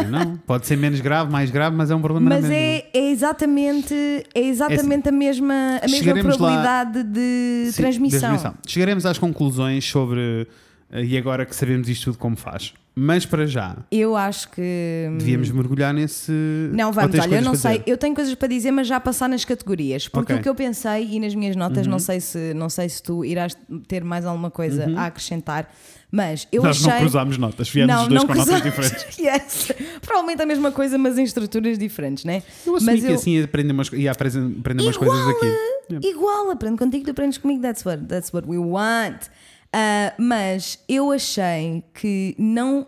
[0.09, 2.55] Não, pode ser menos grave, mais grave, mas é um problema Mas mesma.
[2.55, 3.93] é, é exatamente,
[4.33, 8.55] é exatamente a mesma, a mesma Chegaremos lá- probabilidade de Sim, transmissão.
[8.67, 10.47] Chegaremos às conclusões sobre.
[10.91, 12.73] Eh, E agora que sabemos isto tudo como faz.
[12.93, 15.07] Mas para já, Eu acho que.
[15.17, 16.29] devíamos mergulhar nesse.
[16.73, 17.83] Não, vamos, olha, eu não sei, dizer?
[17.87, 20.09] eu tenho coisas para dizer, mas já passar nas categorias.
[20.09, 20.35] Porque Ok.
[20.35, 20.39] Uhum.
[20.39, 23.23] o que eu pensei, e nas minhas notas, não, sei se, não sei se tu
[23.23, 25.73] irás ter mais alguma coisa a acrescentar,
[26.11, 26.91] mas eu Nós achei.
[26.91, 29.05] não cruzámos notas, viemos os dois com notas diferentes.
[29.17, 29.71] Yes.
[30.01, 32.43] Provavelmente a mesma coisa, mas em estruturas diferentes, né?
[32.67, 35.45] Eu assumi mas que assim ia aprender umas, ia aprender umas coisas aqui.
[35.89, 36.07] Yeah.
[36.09, 39.29] Igual, aprendo contigo, tu aprendes comigo, that's what, that's what we want.
[39.73, 42.85] Ah, mas eu achei que não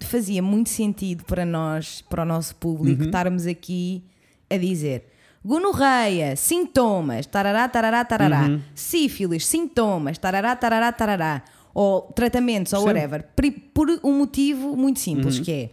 [0.00, 3.06] fazia muito sentido para nós, para o nosso público, Uhum.
[3.06, 4.02] estarmos aqui
[4.50, 5.10] a dizer
[5.44, 8.60] gonorreia, sintomas, tarará, tarará, tarará, Uhum.
[8.74, 11.42] sífilis, sintomas, tarará, tarará, tarará,
[11.74, 12.86] ou tratamentos, ou Sim.
[12.86, 13.28] whatever,
[13.74, 15.44] por um motivo muito simples, Uhum.
[15.44, 15.70] que é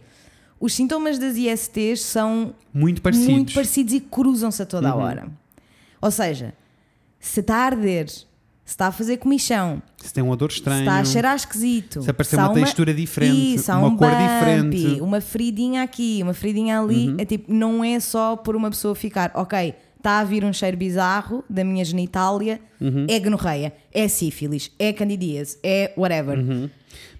[0.60, 3.28] os sintomas das ISTs são Muito parecidos.
[3.28, 3.34] Uhum.
[3.36, 5.28] muito parecidos e cruzam-se a toda a hora.
[6.00, 6.54] Ou seja,
[7.18, 8.06] se está a arder,
[8.64, 10.80] se está a fazer comichão, Se tem um odor se estranho.
[10.80, 14.22] está a cheirar esquisito, Se aparecer há uma textura diferente, Isso, uma um cor bumpy,
[14.22, 14.86] diferente.
[15.00, 15.06] Uhum.
[15.06, 19.30] uma feridinha aqui, uma feridinha ali, é tipo, não é só por uma pessoa ficar,
[19.34, 23.06] ok, está a vir um cheiro bizarro da minha genitália, Uhum.
[23.08, 26.38] é gonorreia, é sífilis, é candidíase, é whatever.
[26.38, 26.70] Uhum.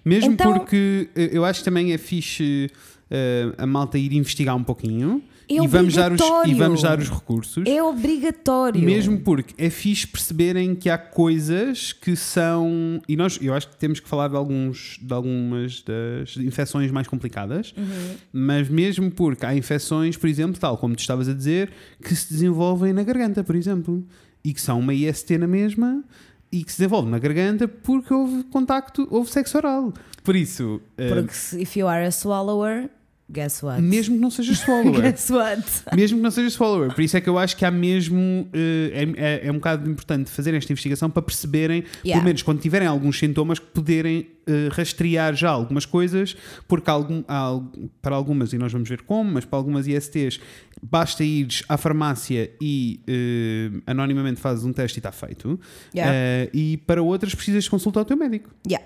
[0.03, 2.69] Mesmo Então- porque eh, eu acho que também é fixe
[3.09, 6.99] eh, a malta ir investigar um pouquinho É e, vamos dar os, e vamos dar
[6.99, 7.63] os recursos.
[7.67, 8.81] É obrigatório.
[8.81, 13.01] Mesmo porque é fixe perceberem que há coisas que são.
[13.07, 17.07] E nós, eu acho que temos que falar de, alguns, de algumas das infecções mais
[17.07, 18.15] complicadas, Uhum.
[18.31, 22.31] mas mesmo porque há infecções, por exemplo, tal como tu estavas a dizer, que se
[22.31, 24.05] desenvolvem na garganta, por exemplo,
[24.43, 26.03] e que são uma IST na mesma
[26.51, 29.93] e que se desenvolve na garganta porque houve contacto, houve sexo oral.
[30.23, 32.89] Por isso, eh, Porque se if you are a swallower,
[33.29, 33.81] guess what?
[33.81, 35.63] mesmo que não sejas swallower, Guess what?
[35.95, 36.93] mesmo que não sejas follower.
[36.93, 38.47] Por isso é que eu acho que há mesmo.
[38.53, 42.13] eh, é, é, é um bocado importante fazer esta investigação para perceberem, Yeah.
[42.19, 46.35] pelo menos quando tiverem alguns sintomas, que poderem eh, rastrear já algumas coisas,
[46.67, 47.59] porque algum, há
[48.01, 50.39] para algumas, e nós vamos ver como, mas para algumas ISTs,
[50.81, 55.59] basta ires à farmácia e eh, anonimamente fazes um teste e está feito.
[55.95, 56.11] Yeah.
[56.13, 58.49] Eh, e para outras, precisas consultar o teu médico.
[58.69, 58.85] Yeah.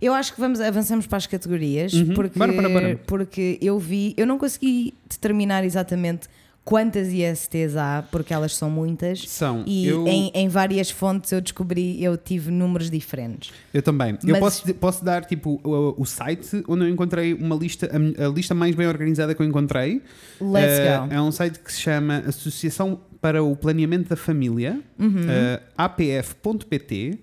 [0.00, 2.14] Eu acho que vamos, avançamos para as categorias, Uhum.
[2.14, 3.00] porque, Bora, bora, bora.
[3.06, 6.28] porque eu vi, eu não consegui determinar exatamente
[6.64, 9.26] quantas ISTs há, porque elas são muitas.
[9.26, 9.64] São.
[9.66, 13.50] E eu, em, em várias fontes eu descobri, eu tive números diferentes.
[13.72, 14.18] eu também.
[14.22, 18.26] Eu Mas- posso, posso dar tipo o, o site onde eu encontrei uma lista, a,
[18.26, 20.02] a lista mais bem organizada que eu encontrei.
[20.40, 21.14] Let's Eh, go.
[21.14, 25.24] É um site que se chama Associação para o Planeamento da Família, Uhum.
[25.28, 27.18] eh, apf.pt.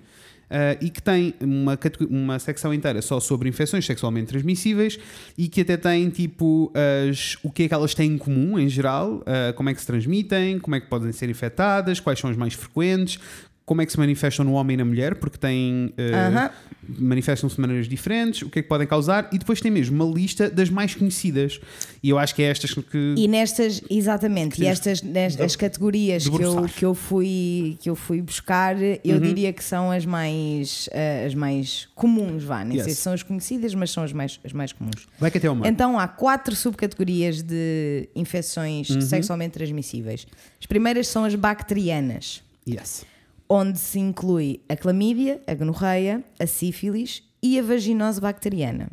[0.50, 1.78] eh, e que tem uma,
[2.10, 5.00] uma secção inteira só sobre infecções sexualmente transmissíveis
[5.38, 6.72] e que até tem tipo
[7.10, 9.82] as, o que é que elas têm em comum em geral, eh, como é que
[9.82, 13.20] se transmitem, como é que podem ser infectadas, quais são as mais frequentes,
[13.66, 16.52] como é que se manifestam no homem e na mulher, porque têm eh, Aham.
[17.00, 20.14] manifestam-se de maneiras diferentes, o que é que podem causar, e depois tem mesmo uma
[20.14, 21.60] lista das mais conhecidas.
[22.04, 23.16] E eu acho que é estas que.
[23.18, 27.96] E nestas, exatamente, e estas nes- as categorias que eu, que, eu fui, que eu
[27.96, 29.20] fui buscar, eu Uhum.
[29.20, 32.64] diria que são as mais, eh, as mais comuns, vá.
[32.64, 32.98] Nem sei Yes.
[32.98, 35.08] se são as conhecidas, mas são as mais, as mais comuns.
[35.20, 35.68] Vai que até mar.
[35.68, 39.02] Então há quatro subcategorias de infecções Uhum.
[39.02, 40.28] sexualmente transmissíveis.
[40.60, 43.04] As primeiras são as bacterianas, Yes.
[43.50, 48.90] Onde se inclui a clamídia, a gonorreia, a sífilis e a vaginose bacteriana.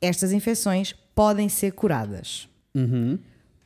[0.00, 2.48] Estas infecções podem ser curadas.
[2.74, 3.18] Uhum.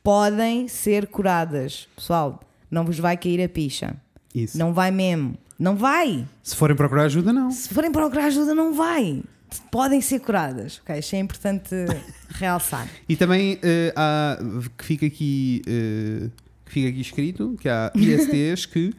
[0.03, 1.87] Podem ser curadas.
[1.95, 3.95] Pessoal, não vos vai cair a picha.
[4.33, 4.57] Isso.
[4.57, 5.37] Não vai mesmo.
[5.57, 6.27] Não vai.
[6.43, 7.49] Se forem procurar ajuda, não.
[7.49, 9.23] Se forem procurar ajuda, não vai.
[9.71, 10.81] Podem ser curadas.
[10.83, 11.73] Ok, isto é importante
[12.29, 12.89] realçar.
[13.07, 14.37] E também eh, há
[14.77, 16.29] que fica aqui eh,
[16.65, 18.93] que fica aqui escrito que há ISTs que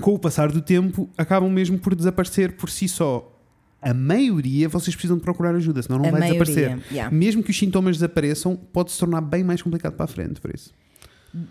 [0.00, 3.34] com o passar do tempo acabam mesmo por desaparecer por si só.
[3.80, 6.92] A maioria vocês precisam de procurar ajuda, senão não A vai maioria, desaparecer.
[6.92, 7.14] yeah.
[7.14, 10.52] Mesmo que os sintomas desapareçam, pode se tornar bem mais complicado para a frente, por
[10.54, 10.72] isso.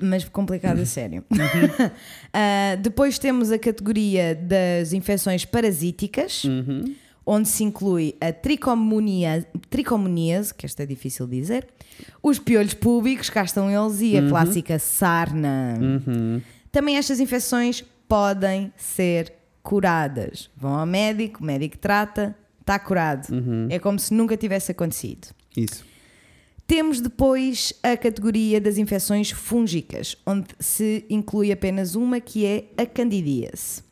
[0.01, 1.23] mas complicado a sério.
[1.31, 1.37] Uhum.
[2.33, 6.93] Ah, depois temos a categoria das infecções parasíticas, Uhum.
[7.25, 11.67] onde se inclui a tricomonia- tricomoníase, que esta é difícil de dizer,
[12.21, 14.29] os piolhos públicos, cá estão eles, e a Uhum.
[14.29, 15.75] clássica sarna.
[16.71, 20.49] Também estas infecções podem ser curadas.
[20.55, 23.29] Vão ao médico, o médico trata, está curado.
[23.33, 23.67] Uhum.
[23.69, 25.27] É como se nunca tivesse acontecido.
[25.55, 25.85] Isso.
[26.65, 32.85] Temos depois a categoria das infecções fúngicas, onde se inclui apenas uma que é a
[32.85, 33.85] candidíase.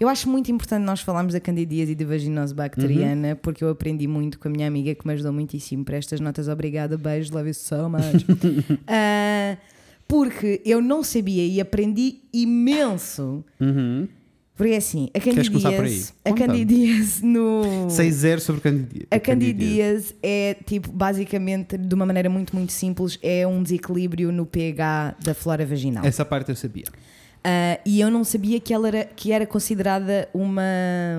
[0.00, 3.36] Eu acho muito importante nós falarmos da candidíase e da vaginose bacteriana, Uhum.
[3.36, 6.48] porque eu aprendi muito com a minha amiga que me ajudou muitíssimo para estas notas.
[6.48, 8.24] Obrigada, beijo, love you so much.
[8.88, 9.56] Ah,
[10.12, 13.42] porque eu não sabia e aprendi imenso.
[13.58, 14.06] Uhum.
[14.54, 19.06] Porque é assim, a candidíase, a candidíase no 6-0 sobre candidíase.
[19.10, 24.44] a candidíase é tipo, basicamente, de uma maneira muito, muito simples, é um desequilíbrio no
[24.44, 26.04] pH da flora vaginal.
[26.04, 26.84] Essa parte eu sabia.
[27.44, 30.62] Ah, e eu não sabia que ela era, que era considerada uma,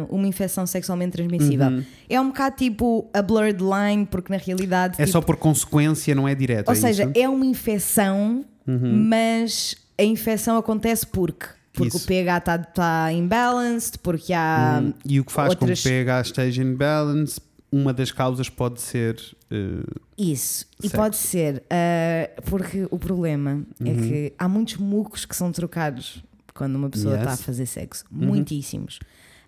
[0.09, 1.67] uma infecção sexualmente transmissível.
[1.67, 1.83] Uhum.
[2.09, 4.93] É um bocado tipo a blurred line, porque na realidade.
[4.93, 6.69] É tipo, só por consequência, não é direto.
[6.69, 7.11] ou é seja, isso?
[7.15, 11.45] É uma infecção, mas a infecção acontece porque.
[11.73, 12.05] Porque Isso.
[12.05, 14.79] o pH está tá imbalanced, porque há.
[14.83, 18.11] Hum, e o que faz outras- com que o pH esteja em balance, uma das
[18.11, 19.19] causas pode ser.
[19.49, 19.83] eh,
[20.15, 23.95] Isso, e pode ser, ah, porque o problema é Uhum.
[23.97, 26.23] que há muitos mucos que são trocados
[26.53, 27.21] quando uma pessoa Yes.
[27.23, 28.05] está a fazer sexo.
[28.11, 28.27] Uhum.
[28.27, 28.99] Muitíssimos.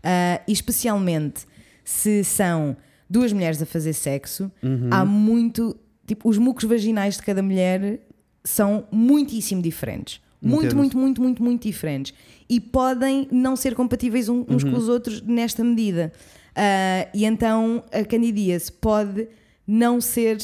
[0.03, 1.45] Ah, e especialmente
[1.83, 2.75] se são
[3.07, 4.89] duas mulheres a fazer sexo, Uhum.
[4.91, 5.75] há muito.
[6.07, 7.99] Tipo, os mucos vaginais de cada mulher
[8.45, 10.21] são muitíssimo diferentes.
[10.41, 10.77] Muito, Entendo.
[10.77, 12.13] muito, muito, muito, muito diferentes.
[12.47, 14.71] E podem não ser compatíveis uns Uhum.
[14.71, 16.13] com os outros nesta medida.
[16.55, 19.27] Ah, e então a candidíase pode
[19.67, 20.37] não ser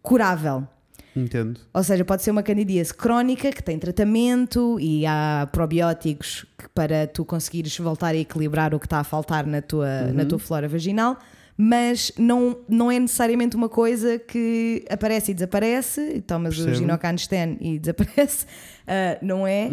[0.00, 0.66] curável.
[1.14, 1.60] entendo.
[1.74, 7.22] Ou seja, pode ser uma candidíase crónica que tem tratamento e há probióticos para tu
[7.24, 10.14] conseguires voltar a equilibrar o que está a faltar na tua, Uhum.
[10.14, 11.18] na tua flora vaginal,
[11.56, 16.76] mas não, não é necessariamente uma coisa que aparece e desaparece, e tomas o Percebo.
[16.76, 18.46] ginocanesten e desaparece,
[18.86, 19.68] ah, não é?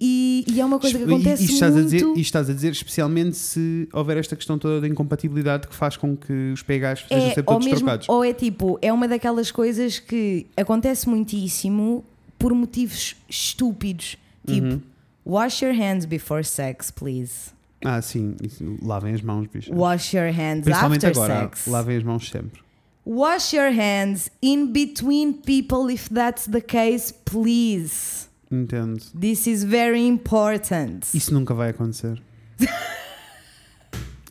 [0.00, 1.10] E, e é uma coisa que Uhum.
[1.10, 1.86] E- acontece e, estás muito...
[1.86, 5.74] A dizer, e estás a dizer, especialmente se houver esta questão toda da incompatibilidade que
[5.74, 8.08] faz com que os pHs sejam é, sempre ou, todos mesmo, trocados.
[8.08, 12.04] ou é tipo, é uma daquelas coisas que acontece muitíssimo
[12.38, 14.16] por motivos estúpidos.
[14.46, 14.80] Tipo, Uhum.
[15.26, 17.50] wash your hands before sex, please.
[17.84, 18.34] Ah, sim.
[18.42, 19.72] Isso, lavem as mãos, bicho.
[19.72, 21.40] Wash your hands Principalmente after agora.
[21.42, 21.66] sex.
[21.66, 22.60] Lavem as mãos sempre.
[23.06, 28.28] Wash your hands in between people if that's the case, please.
[28.50, 29.02] Entendo.
[29.18, 31.06] This is very important.
[31.14, 32.20] Isso nunca vai acontecer.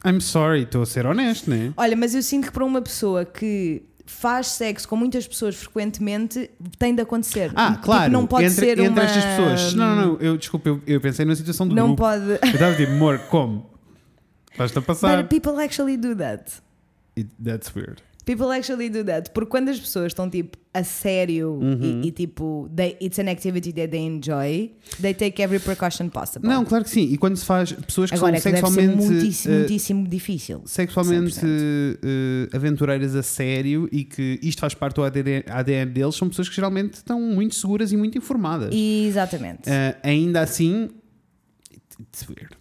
[0.05, 1.73] I'm sorry, estou a ser honesto, né?
[1.75, 6.49] Olha, mas eu sinto que para uma pessoa que faz sexo com muitas pessoas frequentemente
[6.79, 7.51] tem de acontecer.
[7.55, 8.11] Ah, Tipo, claro.
[8.11, 9.03] não pode entre, ser entre uma...
[9.03, 9.73] estas pessoas.
[9.73, 10.17] Não, não, não.
[10.19, 12.01] Eu, desculpa, eu, eu pensei numa situação do Não grupo.
[12.03, 12.23] pode.
[12.31, 13.69] Eu estava tipo, amor, como?
[14.51, 15.21] Estás-te a passar?
[15.23, 16.51] But people actually do that.
[17.17, 18.01] It- that's weird.
[18.27, 19.31] People actually do that.
[19.31, 22.01] Porque quando as pessoas estão tipo a sério Uhum.
[22.03, 24.69] e, e, tipo they, it's an activity that they enjoy,
[25.01, 26.47] they take every precaution possible.
[26.47, 27.09] Não, claro que sim.
[27.11, 29.07] E quando se faz pessoas que Agora é são que deve ser sexualmente.
[29.11, 30.61] muitíssimo, eh, muitíssimo difícil.
[30.65, 31.45] sexualmente 100%.
[32.03, 36.49] eh, aventureiras a sério e que isto faz parte do ADN, ADN deles, são pessoas
[36.49, 38.75] que geralmente estão muito seguras e muito informadas.
[38.75, 39.61] Exatamente.
[39.69, 40.89] Eh, ainda assim,
[42.01, 42.56] it's weird.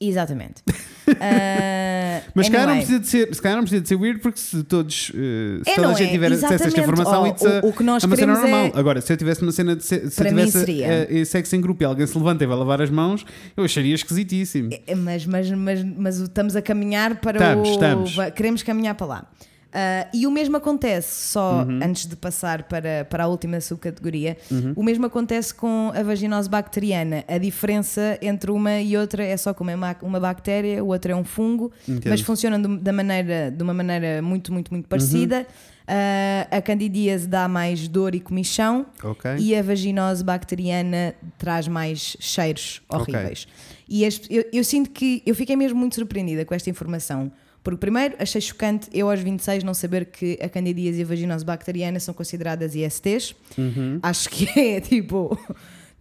[0.00, 0.62] Exatamente.
[1.20, 4.20] Ah, Mas se calhar não precisa de ser, se calhar não precisa de ser weird
[4.20, 6.12] porque se todos, eh, se É, toda a gente é?
[6.12, 8.38] tiver acesso a esta informação, Oh, a- o- o que nós é uma cena queremos
[8.48, 8.78] é- normal.
[8.78, 11.82] Agora, se eu tivesse uma cena de se, se eu tivesse eh, sexo em grupo
[11.82, 13.24] e alguém se levanta e vai lavar as mãos,
[13.56, 14.70] eu acharia esquisitíssimo.
[14.86, 17.72] É, Mas, mas, mas, mas o- estamos a caminhar para Estamos, o.
[17.72, 18.16] estamos.
[18.36, 19.26] Queremos caminhar para lá.
[19.72, 21.78] Ah, e o mesmo acontece, só Uhum.
[21.82, 24.72] antes de passar para, para a última subcategoria, Uhum.
[24.74, 27.24] o mesmo acontece com a vaginose bacteriana.
[27.28, 30.88] A diferença entre uma e outra é só que uma é ma- uma bactéria, o
[30.88, 32.10] outro é um fungo, Entendo.
[32.10, 34.76] mas funcionam de, da maneira, de uma maneira muito, muito, Uhum.
[34.78, 35.46] muito parecida.
[35.86, 38.86] Ah, a candidíase dá mais dor e comichão.
[39.02, 39.30] Ok?
[39.38, 43.46] E a vaginose bacteriana traz mais cheiros horríveis.
[43.88, 47.30] E as- eu, eu sinto que eu fiquei mesmo muito surpreendida com esta informação.
[47.62, 51.44] Porque, primeiro, achei chocante eu aos 26 não saber que a candidíase e a vaginose
[51.44, 53.34] bacteriana são consideradas ISTs.
[53.58, 53.98] Uhum.
[54.02, 55.38] Acho que é tipo.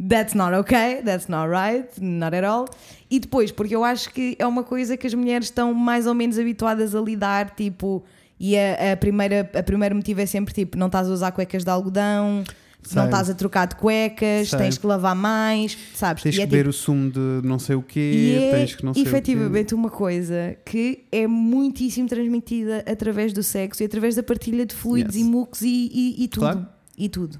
[0.02, 2.70] That's not okay, that's not right, not at all.
[3.12, 6.14] E depois, porque eu acho que é uma coisa que as mulheres estão mais ou
[6.14, 8.02] menos habituadas a lidar, tipo,
[8.40, 11.66] e a, a primeira, a primeiro motivo é sempre tipo: não estás a usar cuecas
[11.66, 12.46] de algodão,
[12.82, 12.96] Sei.
[12.98, 14.58] não estás a trocar de cuecas, Sei.
[14.60, 16.24] tens que lavar mais, sabes?
[16.24, 18.52] Tens E que é beber tipo- o sumo de não sei o quê, e é
[18.52, 23.86] tens que não sei efetivamente uma coisa que é muitíssimo transmitida através do sexo e
[23.86, 25.26] através da partilha de fluidos Yes.
[25.26, 26.40] e mucos e, e- e tudo.
[26.42, 26.66] Claro.
[26.98, 27.40] E tudo.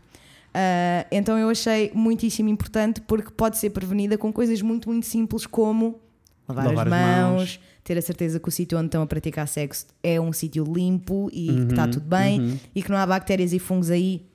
[0.54, 5.46] Ah, então eu achei muitíssimo importante porque pode ser prevenida com coisas muito, muito simples
[5.46, 6.00] como
[6.48, 7.60] lavar, Lavar as as mãos, mãos.
[7.84, 11.30] ter a certeza que o sítio onde estão a praticar sexo é um sítio limpo
[11.32, 14.26] e que Uhum, está tudo bem e que não há bactérias e fungos aí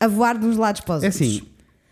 [0.00, 1.22] a voar de uns lados para os É outros.
[1.22, 1.42] assim,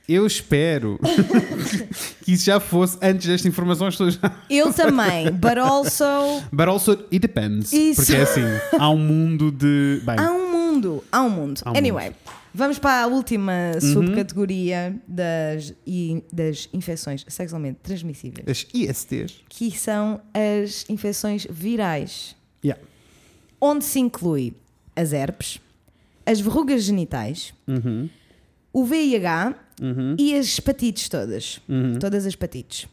[0.09, 0.99] eu espero
[2.25, 4.19] que isso já fosse antes destas informações todas.
[4.49, 6.05] Eu também, but also
[6.51, 7.73] But also, it depends.
[7.73, 8.01] Isso.
[8.03, 8.43] Porque é assim,
[8.79, 10.01] há um mundo de.
[10.05, 11.61] Bem, Há um mundo, há um mundo.
[11.65, 12.13] Há um anyway,
[12.55, 13.93] vamos para a última Uhum.
[13.93, 15.75] subcategoria das,
[16.33, 19.41] das infecções sexualmente transmissíveis, as ISTs.
[19.49, 22.83] que são as infecções virais, Yeah.
[23.61, 24.55] onde se inclui
[24.97, 25.61] as herpes,
[26.31, 28.09] as verrugas genitais, Uhum.
[28.73, 30.17] o VIH Uhum.
[30.19, 31.61] e as hepatites todas.
[31.69, 31.99] Uhum.
[31.99, 32.87] Todas as hepatites.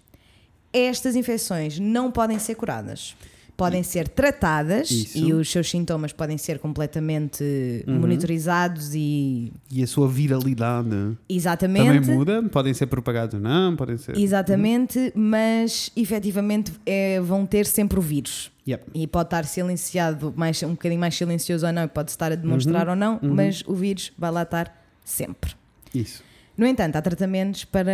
[0.71, 3.15] Estas infecções não podem ser curadas.
[3.57, 5.17] Podem ser tratadas Isso.
[5.17, 7.41] e os seus sintomas podem ser completamente
[7.87, 10.89] monitorizados e E a sua viralidade
[11.29, 12.43] exatamente também muda?
[12.43, 13.73] Podem ser propagados não?
[13.77, 14.17] Podem ser.
[14.17, 18.51] exatamente, mas efetivamente é, vão ter sempre o vírus.
[18.67, 18.85] Yep.
[18.95, 22.89] E pode estar silenciado, mais, um bocadinho mais silencioso ou não, pode estar a demonstrar
[22.89, 25.51] ou não, mas o vírus vai lá estar sempre.
[25.93, 26.23] Isso.
[26.57, 27.91] No entanto, há tratamentos para,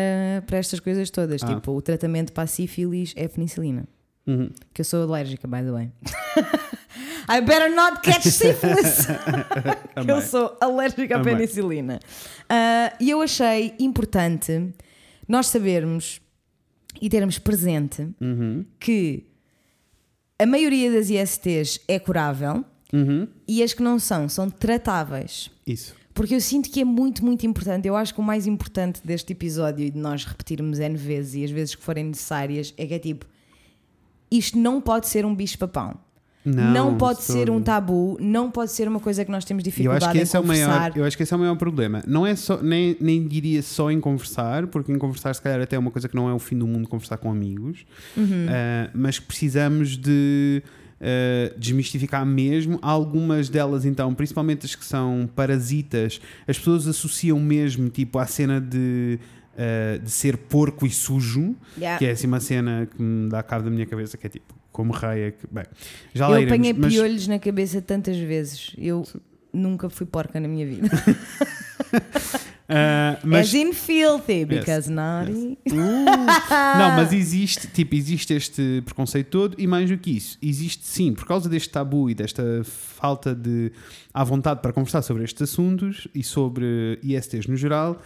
[0.47, 1.41] para estas coisas todas.
[1.43, 1.47] Ah.
[1.47, 3.85] Tipo, o tratamento para a sífilis é a penicilina.
[4.25, 4.49] Uhum.
[4.73, 5.91] Que eu sou alérgica, by the way.
[7.27, 9.07] I better not catch syphilis.
[10.05, 11.99] que eu sou alérgica à penicilina.
[12.47, 14.71] Ah, E eu achei importante
[15.27, 16.21] nós sabermos
[17.01, 18.63] e termos presente Uhum.
[18.79, 19.25] que
[20.41, 23.25] a maioria das ISTs é curável Uhum.
[23.47, 25.49] e as que não são, são tratáveis.
[25.65, 25.95] Isso.
[26.13, 27.87] Porque eu sinto que é muito, muito importante.
[27.87, 31.43] Eu acho que o mais importante deste episódio e de nós repetirmos N vezes e
[31.45, 33.25] as vezes que forem necessárias é que é tipo:
[34.29, 35.97] isto não pode ser um bicho-papão.
[36.43, 39.67] Não, pode de ser um tabu, não pode ser uma coisa que nós temos E
[39.67, 40.67] eu dificuldade acho que em esse é o conversar.
[40.67, 42.01] maior, eu acho que esse é o maior problema.
[42.07, 45.75] Não é só, nem, nem diria só em conversar, porque em conversar se calhar até
[45.75, 47.85] é uma coisa que não é o fim do mundo conversar com amigos,
[48.17, 48.47] Uhum.
[48.49, 50.63] Ah, mas precisamos de
[50.99, 57.89] ah, desmistificar mesmo algumas delas então, principalmente as que são parasitas, as pessoas associam mesmo
[57.89, 59.19] tipo à cena de
[59.57, 61.99] ah, de ser porco e sujo, Yeah.
[61.99, 64.53] que é assim uma cena que me dá cabo da minha cabeça, que é tipo,
[64.81, 65.45] como raia que.
[65.51, 65.63] Bem,
[66.13, 68.73] já Eu iremos, apanhei mas- piolhos na cabeça tantas vezes.
[68.77, 69.05] Eu
[69.53, 70.89] nunca fui porca na minha vida.
[72.67, 75.57] ah, mas As in filthy, because naughty.
[75.71, 80.85] Uh, não, mas existe, tipo, existe este preconceito todo e mais do que isso, existe
[80.85, 83.71] sim, por causa deste tabu e desta falta de
[84.13, 88.01] à vontade para conversar sobre estes assuntos e sobre ISTs no geral.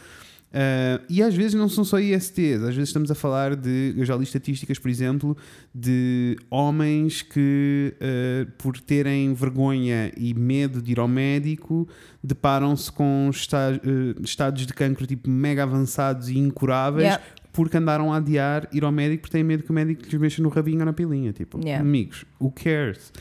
[0.56, 4.06] Ah, e às vezes não são só ISTs, às vezes estamos a falar de, eu
[4.06, 5.36] já li estatísticas, por exemplo,
[5.74, 11.88] de homens que, ah, por terem vergonha e medo de ir ao médico,
[12.24, 17.24] deparam-se com esta- eh, estados de cancro tipo mega avançados e incuráveis Yeah.
[17.54, 20.42] porque andaram a adiar ir ao médico porque têm medo que o médico lhes mexa
[20.42, 21.32] no rabinho ou na pilinha.
[21.34, 21.82] Tipo, Yeah.
[21.82, 23.12] amigos, who cares?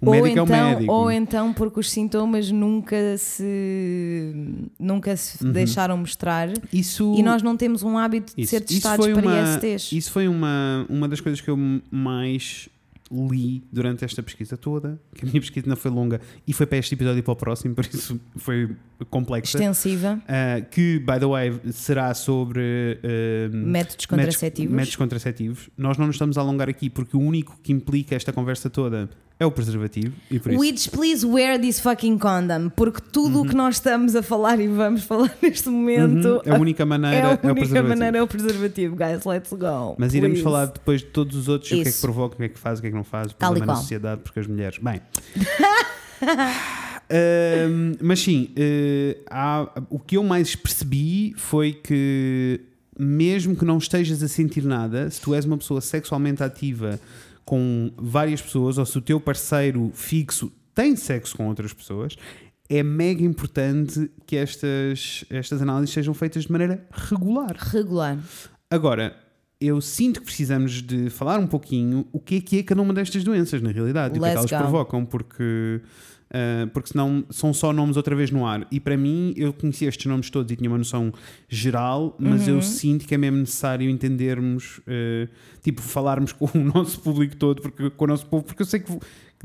[0.00, 0.92] O ou médico então, é o médico.
[0.92, 4.32] Ou então porque os sintomas nunca se
[4.78, 9.06] nunca se deixaram mostrar Isso, e nós não temos um hábito de isso, ser testados
[9.06, 9.92] para uma, ISTs.
[9.92, 11.56] Isso foi uma, uma das coisas que eu
[11.90, 12.68] mais
[13.10, 16.78] li durante esta pesquisa toda, que a minha pesquisa não foi longa e foi para
[16.78, 18.76] este episódio e para o próximo, por isso foi
[19.10, 19.56] complexa.
[19.56, 22.60] Extensiva, Uh, que, by the way, será sobre
[23.02, 24.74] uh, métodos contraceptivos.
[24.74, 25.70] métodos contraceptivos.
[25.76, 29.08] Nós não nos estamos a alongar aqui porque o único que implica esta conversa toda
[29.40, 33.46] é o preservativo e por isso Which please wear this fucking condom, porque tudo o
[33.46, 37.20] que nós estamos a falar e vamos falar neste momento Uhum, a única maneira é
[37.20, 39.24] é, a o única maneira é o preservativo, guys.
[39.24, 39.94] Let's go.
[39.98, 40.42] Mas iremos please.
[40.42, 42.00] falar depois de todos os outros, o que é que Isso.
[42.00, 43.76] provoca, o que é que faz, o que é que não faz, o problema na
[43.76, 44.78] sociedade, porque as mulheres.
[44.78, 45.00] Bem.
[47.10, 52.60] Ahm, mas sim, eh, há- o que eu mais percebi foi que,
[52.98, 57.00] mesmo que não estejas a sentir nada, se tu és uma pessoa sexualmente ativa
[57.48, 62.14] com várias pessoas, ou se o teu parceiro fixo tem sexo com outras pessoas,
[62.68, 67.56] é mega importante que estas, estas análises sejam feitas de maneira regular.
[67.56, 68.18] Regular.
[68.70, 69.16] Agora,
[69.58, 72.92] eu sinto que precisamos de falar um pouquinho o que é que é cada uma
[72.92, 74.58] destas doenças, na realidade, e o que é que elas go.
[74.58, 75.80] provocam, porque,
[76.30, 78.66] ah, porque senão são só nomes outra vez no ar.
[78.70, 81.12] E para mim, eu conhecia estes nomes todos e tinha uma noção
[81.48, 82.54] geral, mas Uhum.
[82.56, 85.28] eu sinto que é mesmo necessário entendermos, ah,
[85.62, 88.80] tipo, falarmos com o nosso público todo, porque, com o nosso povo, porque eu sei
[88.80, 88.92] que.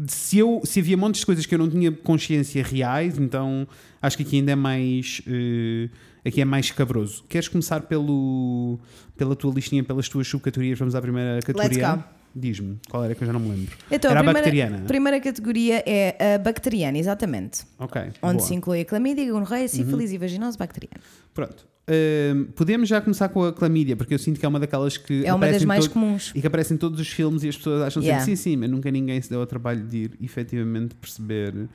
[0.08, 3.68] Se, eu, se havia montes de coisas que eu não tinha consciência reais, então
[4.02, 5.22] acho que aqui ainda é mais.
[5.28, 5.88] eh,
[6.26, 7.24] aqui é mais cabroso.
[7.30, 8.80] Queres começar pelo,
[9.16, 10.80] pela tua listinha, pelas tuas subcategorias?
[10.80, 11.96] Vamos à primeira categoria.
[11.98, 12.04] go.
[12.36, 13.76] Diz-me, qual era que eu já não me lembro?
[13.92, 14.86] Então, era a a primeira, bacteriana.
[14.88, 17.64] primeira categoria é a bacteriana, exatamente.
[17.78, 18.02] Ok.
[18.02, 18.34] Onde boa.
[18.34, 18.40] Uhum.
[18.40, 21.02] se inclui a clamídia, gonorreia, sífilis e vaginose bacteriana.
[21.34, 21.68] Pronto.
[21.88, 25.26] Ahm, podemos já começar com a clamídia, porque eu sinto que é uma daquelas que.
[25.26, 26.32] É uma das mais todo- comuns.
[26.34, 28.24] E que aparece em todos os filmes e as pessoas acham Yeah.
[28.24, 31.68] sempre sim, sim, mas nunca ninguém se deu ao trabalho de ir efetivamente perceber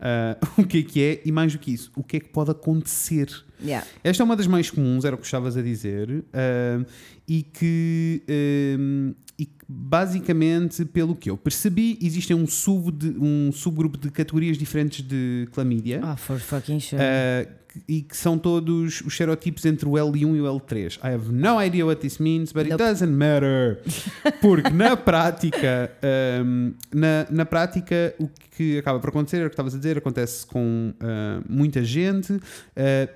[0.00, 2.28] ah, o que é que é e mais do que isso, o que é que
[2.28, 3.28] pode acontecer.
[3.62, 3.84] Yeah.
[4.04, 6.84] Esta é uma das mais comuns, era o que estavas a dizer, ah,
[7.28, 8.22] e que.
[8.28, 14.10] ah, e que basicamente, pelo que eu percebi, existe um, sub de- um subgrupo de
[14.10, 16.00] categorias diferentes de clamídia.
[16.02, 17.00] Ah, for fucking sure.
[17.02, 20.98] Uh, e que são todos os xerotipos entre o L1 e o L3.
[20.98, 22.82] I have no idea what this means, but it Nope.
[22.82, 23.80] doesn't matter.
[24.40, 25.90] Porque na prática,
[26.44, 29.98] um, na, na prática, o que acaba por acontecer, é o que estavas a dizer,
[29.98, 32.32] acontece com uh, muita gente.
[32.32, 32.40] Uh,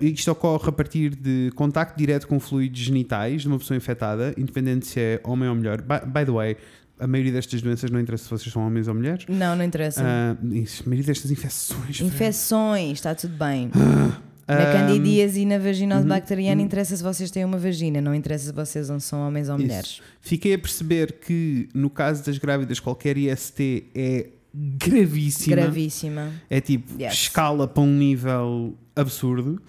[0.00, 4.86] isto ocorre a partir de contacto direto com fluidos genitais de uma pessoa infectada, independente
[4.86, 5.80] se é homem ou mulher.
[5.80, 6.56] By, by the way,
[6.98, 9.24] a maioria destas doenças não interessa se vocês são homens ou mulheres.
[9.28, 10.02] Não, não interessa.
[10.02, 12.00] Uh, isso, a maioria destas infecções.
[12.00, 13.70] Infecções, está tudo bem.
[14.50, 18.46] Na candidíase e na vaginose uhum, bacteriana interessa se vocês têm uma vagina, não interessa
[18.46, 19.64] se vocês são homens ou Isso.
[19.64, 20.02] mulheres.
[20.20, 25.56] Fiquei a perceber que no caso das grávidas qualquer IST é gravíssima.
[25.56, 26.32] Gravíssima.
[26.48, 27.12] É tipo Yes.
[27.14, 29.60] escala para um nível absurdo.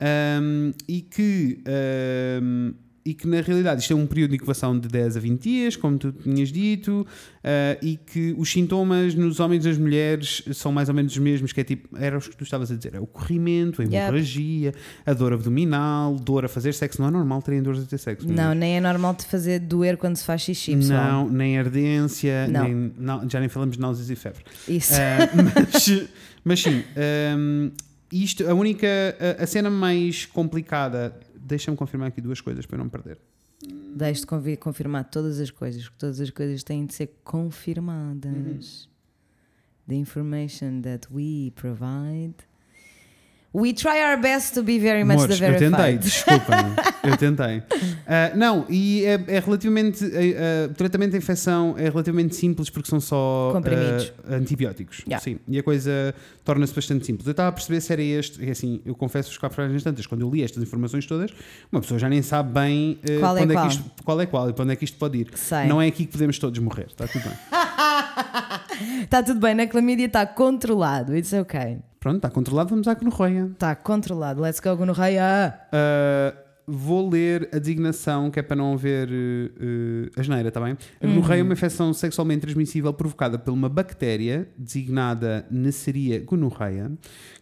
[0.00, 1.62] Um, e que
[2.42, 2.74] um,
[3.04, 5.74] e que na realidade isto é um período de incubação de 10 a 20 dias,
[5.76, 10.70] como tu tinhas dito, uh, e que os sintomas nos homens e nas mulheres são
[10.70, 12.94] mais ou menos os mesmos, que é tipo, era os que tu estavas a dizer,
[12.94, 13.96] é o corrimento, a Yep.
[13.96, 14.74] hemorragia,
[15.04, 18.32] a dor abdominal, dor a fazer sexo, não é normal terem dores a ter sexo.
[18.32, 21.24] Não, nem é normal de fazer doer quando se faz xixi, pessoal.
[21.24, 22.62] Não, nem ardência, Não.
[22.64, 24.44] nem- não, já nem falamos de náuseas e febre.
[24.68, 24.92] Isso.
[24.94, 26.04] Ah, mas,
[26.44, 27.70] mas sim, ahm,
[28.12, 28.86] isto, a única,
[29.38, 33.18] a, a cena mais complicada, deixa-me confirmar aqui duas coisas para eu não me perder.
[33.94, 38.88] Deixe de convi- confirmar todas as coisas, porque todas as coisas têm de ser confirmadas.
[39.88, 42.34] The information that we provide.
[43.54, 45.76] We try our best to be very much Amores, the eu verified.
[45.76, 46.58] tentei, desculpem,
[47.04, 47.62] eu tentei.
[48.06, 50.02] Ah, não, e é, é relativamente.
[50.04, 55.02] ah, o tratamento da infecção é relativamente simples porque são só ah, antibióticos.
[55.06, 55.22] Yeah.
[55.22, 57.26] Sim, e a coisa torna-se bastante simples.
[57.26, 60.22] Eu estava a perceber se era este, é assim, eu confesso que há instantes, quando
[60.22, 61.30] eu li estas informações todas,
[61.70, 63.66] uma pessoa já nem sabe bem ah, Qual é quando qual.
[63.66, 65.30] que isto, qual é qual e para onde é que isto pode ir.
[65.34, 65.66] Sei.
[65.66, 67.32] Não é aqui que podemos todos morrer, está tudo bem.
[69.04, 71.14] Está tudo bem, na clamídia está controlado.
[71.14, 71.78] It's okay.
[72.02, 73.48] Pronto, está controlado, vamos à gonorreia.
[73.52, 74.42] Está controlado.
[74.42, 75.56] Let's go, gonorreia.
[75.68, 76.36] Uh,
[76.66, 80.76] vou ler a designação, que é para não haver uh, uh, asneira, está bem?
[81.00, 86.90] A gonorreia é uma infecção sexualmente transmissível provocada por uma bactéria, designada Neisseria gonorreia,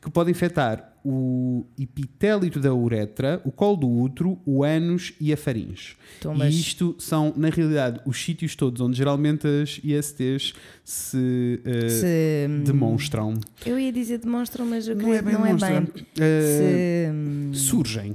[0.01, 5.36] que pode infectar o epitélito da uretra, o colo do útero, o ânus e a
[5.36, 5.96] faringe.
[6.20, 6.55] Tomas.
[6.55, 10.53] E isto são, na realidade, os sítios todos onde geralmente as ISTs
[10.84, 13.34] se, uh, Se, demonstram.
[13.64, 15.82] Eu ia dizer demonstram, mas eu Não é bem não é bem.
[15.84, 18.12] Uh, Se, surgem.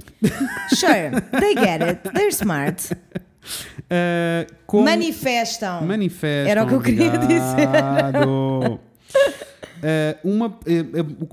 [0.74, 1.10] sure,
[1.40, 2.00] they get it.
[2.12, 2.92] They're smart.
[2.92, 5.84] Uh, como- Manifestam.
[5.86, 6.50] Manifestam.
[6.50, 8.80] Era o que eu queria obrigado.
[9.86, 10.82] Uh, uma, eh,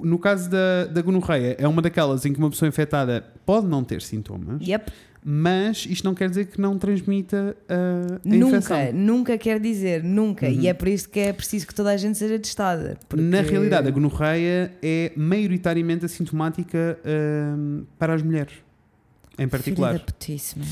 [0.03, 3.83] no caso da, da gonorreia, é uma daquelas em que uma pessoa infectada pode não
[3.83, 4.91] ter sintomas, Yep.
[5.25, 8.93] mas isto não quer dizer que não transmita uh, a Nunca, infecção.
[8.93, 10.47] nunca quer dizer, nunca.
[10.47, 12.97] E é por isso que é preciso que toda a gente seja testada.
[13.09, 18.53] porque- Na realidade, a gonorreia é maioritariamente assintomática uh, para as mulheres,
[19.39, 19.93] em particular.
[19.93, 20.71] Filha da mano.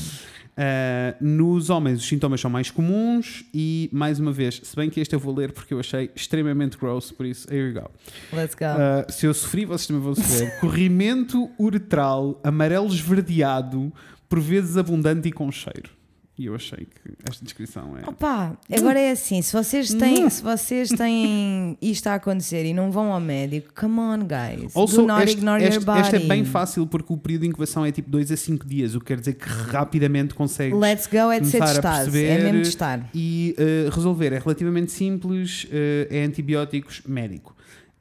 [0.52, 5.00] Uh, nos homens, os sintomas são mais comuns e, mais uma vez, se bem que
[5.00, 7.90] este eu vou ler porque eu achei extremamente gross, por isso, here we go.
[8.32, 8.66] Let's go.
[8.66, 10.56] Uh, se eu sofri, vocês também vão sofrer.
[10.60, 13.90] Corrimento uretral, amarelo esverdeado,
[14.28, 15.90] por vezes abundante e com cheiro.
[16.38, 18.08] E eu achei que esta descrição é.
[18.08, 22.90] Opa, agora é assim, se vocês têm, se vocês têm isto a acontecer e não
[22.90, 26.00] vão ao médico, come on guys, Also, do not este, ignore este, your body.
[26.00, 28.94] este é bem fácil porque o período de incubação é tipo 2 a 5 dias,
[28.94, 32.62] o que quer dizer que rapidamente consegues Let's go é de ser testado, é mesmo
[32.62, 33.10] testar.
[33.14, 34.32] e uh, resolver.
[34.32, 35.68] É relativamente simples, uh,
[36.08, 37.54] é antibióticos médico.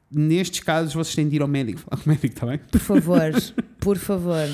[0.10, 2.60] Nestes casos, vocês têm de ir ao médico, falar com o médico, está bem?
[2.72, 3.32] Por favor,
[3.80, 4.48] por favor.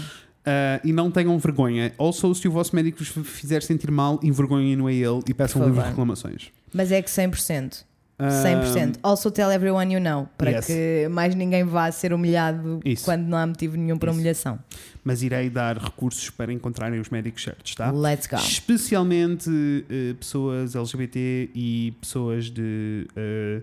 [0.47, 1.91] Uh, e não tenham vergonha.
[1.97, 5.83] Also, se o vosso médico vos fizer sentir mal, envergonhem-no a ele e peçam favor.
[5.83, 6.49] reclamações.
[6.73, 7.85] Mas é que 100%.
[8.19, 8.95] Ah, 100%.
[9.03, 10.65] Also tell everyone you know, para Yes.
[10.65, 13.05] que mais ninguém vá ser humilhado Isso.
[13.05, 14.19] quando não há motivo nenhum para Isso.
[14.19, 14.59] humilhação.
[15.03, 17.91] mas irei dar recursos para encontrarem os médicos certos, tá?
[17.91, 18.37] Let's go.
[18.37, 23.61] Especialmente uh, pessoas LGBT e pessoas de, uh,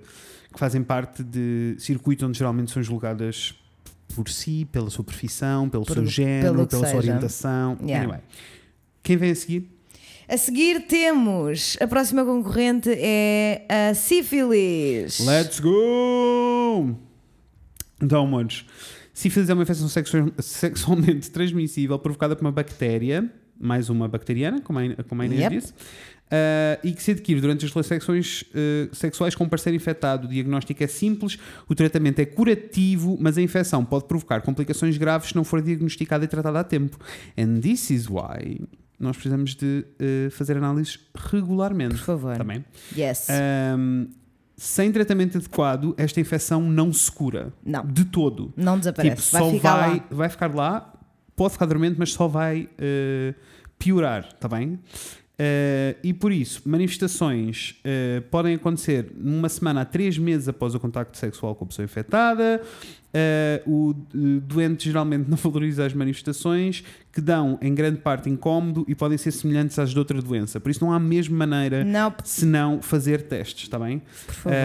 [0.52, 3.54] que fazem parte de circuitos onde geralmente são julgadas
[4.14, 6.96] por si, pela sua profissão, pelo Por- seu género, pela sua seja.
[6.98, 7.76] orientação.
[7.82, 8.04] Yeah.
[8.04, 8.20] Anyway.
[9.02, 9.70] Quem vem a seguir?
[10.26, 15.18] A seguir temos a próxima concorrente é a sífilis.
[15.20, 16.96] Let's go!
[18.02, 18.64] Então, manos,
[19.12, 24.78] sífilis é uma infecção sexu- sexualmente transmissível provocada por uma bactéria, mais uma bacteriana, como
[24.78, 25.56] a, como a Inês Yep.
[25.56, 25.74] disse,
[26.30, 30.26] ah, e que se adquire durante as relações ah, sexuais com um parceiro infectado.
[30.26, 35.28] O diagnóstico é simples, o tratamento é curativo, mas a infecção pode provocar complicações graves
[35.28, 36.98] se não for diagnosticada e tratada a tempo.
[37.38, 38.60] And this is why
[38.98, 41.96] nós precisamos de ah, fazer análises regularmente.
[41.96, 42.36] Por favor.
[42.36, 42.64] Também.
[42.96, 43.28] Yes.
[43.30, 44.06] Ahm,
[44.56, 47.52] sem tratamento adequado, esta infecção não se cura.
[47.64, 47.84] Não.
[47.84, 48.52] De todo.
[48.56, 49.22] não desaparece.
[49.22, 50.04] Tipo, vai só ficar vai, lá.
[50.10, 50.94] vai ficar lá,
[51.34, 53.34] pode ficar dormente, mas só vai eh,
[53.78, 54.78] piorar, está bem?
[55.36, 60.80] Eh, e por isso, manifestações eh, podem acontecer numa semana a três meses após o
[60.80, 62.62] contacto sexual com a pessoa infectada.
[63.12, 63.94] Eh, o
[64.42, 69.32] doente geralmente não valoriza as manifestações, que dão em grande parte incómodo e podem ser
[69.32, 70.60] semelhantes às de outra doença.
[70.60, 74.02] Por isso, não há a mesma maneira Não, se não fazer testes, está bem?
[74.26, 74.58] por favor.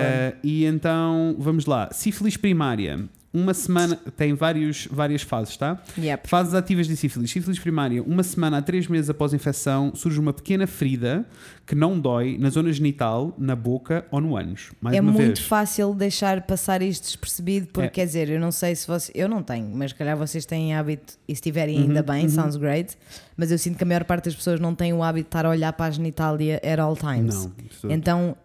[0.43, 1.89] E então, vamos lá.
[1.91, 3.09] Sífilis primária.
[3.32, 5.80] Uma semana, tem vários, várias fases, tá?
[5.95, 6.27] Yep.
[6.27, 7.30] Fases ativas de sífilis.
[7.30, 11.23] Sífilis primária, uma semana a três meses após a infecção, surge uma pequena ferida
[11.63, 14.71] que não dói na zona genital, na boca ou no ânus.
[14.82, 15.39] Mais é muito vez.
[15.41, 17.89] fácil deixar passar isto despercebido, porque É.
[17.89, 19.11] quer dizer, eu não sei se você.
[19.13, 22.27] Eu não tenho, mas se calhar vocês têm hábito e se tiverem Uhum, ainda bem,
[22.30, 22.97] sounds great.
[23.38, 25.45] Mas eu sinto que a maior parte das pessoas não tem o hábito de estar
[25.45, 27.45] a olhar para a genitália at all times.
[27.84, 27.91] Não.
[27.91, 28.36] Então,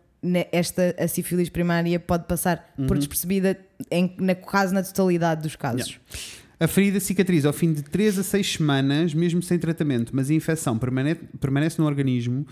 [0.53, 2.87] esta a sífilis primária pode passar Uhum.
[2.87, 3.59] por despercebida
[3.91, 5.89] em na, quase na totalidade dos casos.
[5.89, 6.05] Yeah.
[6.61, 10.35] A ferida cicatriza ao fim de 3 a 6 semanas, mesmo sem tratamento, mas a
[10.35, 12.47] infecção permane- permanece no organismo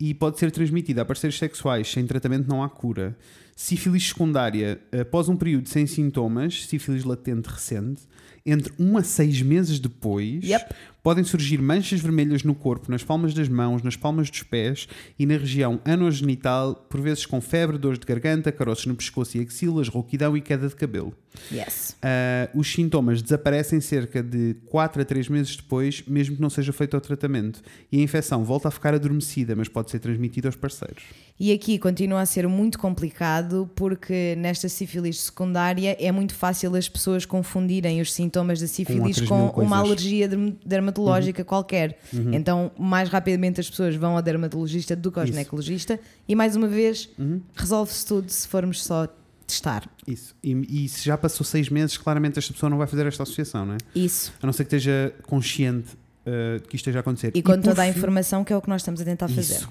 [0.00, 1.90] e pode ser transmitida a parceiros sexuais.
[1.90, 3.16] Sem tratamento não há cura.
[3.56, 8.02] Sífilis secundária, após um período sem sintomas, sífilis latente recente,
[8.46, 10.74] entre 1 a 6 meses depois, Yep.
[11.02, 14.88] Podem surgir manchas vermelhas no corpo, nas palmas das mãos, nas palmas dos pés
[15.18, 19.40] e na região anogenital, por vezes com febre, dores de garganta, caroços no pescoço e
[19.40, 21.14] axilas, rouquidão e queda de cabelo.
[21.52, 21.96] Yes.
[22.02, 26.72] Uh, os sintomas desaparecem cerca de 4 a 3 meses depois, mesmo que não seja
[26.72, 27.62] feito o tratamento.
[27.92, 31.04] E a infecção volta a ficar adormecida, mas pode ser transmitida aos parceiros.
[31.38, 36.88] E aqui continua a ser muito complicado porque nesta sífilis secundária é muito fácil as
[36.88, 40.56] pessoas confundirem os sintomas da sífilis com, mil uma alergia derm-
[40.92, 41.98] dermatológica qualquer.
[42.32, 45.32] Então, mais rapidamente as pessoas vão ao dermatologista do que ao Isso.
[45.32, 45.38] Uhum.
[45.38, 47.08] ginecologista e, mais uma vez,
[47.54, 49.08] resolve-se tudo se formos só
[49.46, 49.88] testar.
[50.06, 50.34] Isso.
[50.42, 53.64] E, e se já passou 6 meses, claramente esta pessoa não vai fazer esta associação,
[53.64, 53.78] não é?
[53.94, 54.32] Isso.
[54.42, 55.88] A não ser que esteja consciente
[56.26, 57.32] uh, de que isto esteja a acontecer.
[57.34, 59.28] E com por toda a fim- informação que é o que nós estamos a tentar
[59.28, 59.54] fazer.
[59.54, 59.68] Isso.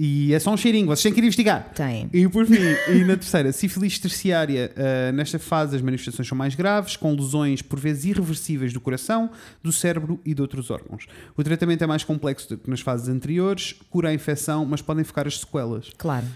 [0.00, 1.72] E é só um cheirinho, vocês têm que ir investigar.
[1.74, 2.08] Tem.
[2.12, 2.54] E por fim,
[2.94, 7.62] e na terceira, sífilis terciária, uh, nesta fase as manifestações são mais graves, com lesões
[7.62, 9.28] por vezes irreversíveis do coração,
[9.60, 11.08] do cérebro e de outros órgãos.
[11.36, 15.02] O tratamento é mais complexo do que nas fases anteriores, cura a infecção, mas podem
[15.02, 15.90] ficar as sequelas.
[15.98, 16.26] Claro.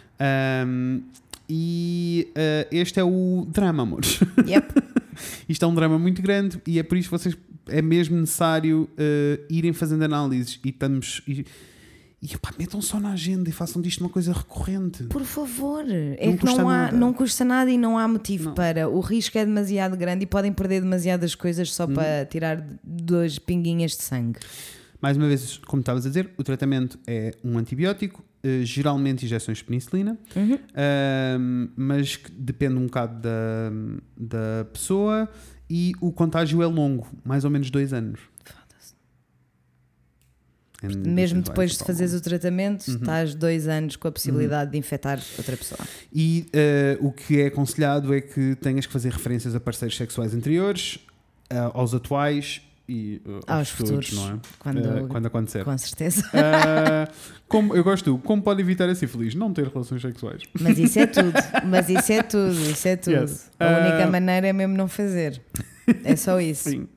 [0.66, 1.02] Um,
[1.48, 4.18] e uh, este é o drama, amores.
[4.44, 4.74] Yep.
[5.48, 7.36] Isto é um drama muito grande e é por isso que vocês
[7.68, 11.22] é mesmo necessário uh, irem fazendo análises e estamos.
[11.28, 11.44] E,
[12.22, 15.02] E pá, metam só na agenda e façam disto uma coisa recorrente.
[15.04, 16.96] Por favor, é Não que não, custa há, nada.
[16.96, 18.54] não custa nada e não há motivo Não.
[18.54, 18.88] para.
[18.88, 21.94] O risco é demasiado grande e podem perder demasiadas coisas só Uhum.
[21.94, 24.38] para tirar duas pinguinhas de sangue.
[25.00, 29.58] Mais uma vez, como estavas a dizer, o tratamento é um antibiótico, eh, geralmente injeções
[29.58, 30.58] de penicilina, Uhum.
[31.76, 33.72] mas depende um bocado da,
[34.16, 35.28] da pessoa
[35.68, 38.20] e o contágio é longo, mais ou menos dois anos.
[41.06, 42.94] Mesmo depois de fazeres o tratamento, Uhum.
[42.96, 45.78] estás dois anos com a possibilidade de infectar outra pessoa.
[46.12, 50.34] E eh, o que é aconselhado é que tenhas que fazer referências a parceiros sexuais
[50.34, 50.98] anteriores,
[51.50, 54.38] ah, aos atuais e ah, Aos futuros, não é?
[54.58, 55.64] quando- Eh, quando acontecer.
[55.64, 56.24] Com certeza.
[56.34, 57.08] Ah,
[57.46, 59.34] como, eu gosto como pode evitar a sífilis?
[59.34, 60.42] Não ter relações sexuais.
[60.60, 61.32] Mas isso é tudo.
[61.64, 62.52] Mas isso é tudo.
[62.70, 63.14] Isso é tudo.
[63.16, 63.50] Yes.
[63.60, 65.40] A única maneira é mesmo não fazer.
[66.04, 66.70] É só isso.
[66.70, 66.88] Sim.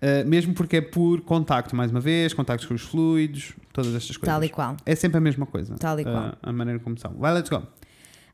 [0.00, 4.16] Ah, mesmo porque é por contacto, mais uma vez, contactos com os fluidos, todas estas
[4.16, 4.34] coisas.
[4.34, 4.76] Tal e qual.
[4.84, 5.74] É sempre a mesma coisa.
[5.76, 6.32] Tal e ah, qual.
[6.42, 7.12] a maneira como são.
[7.14, 7.62] Vai, let's go.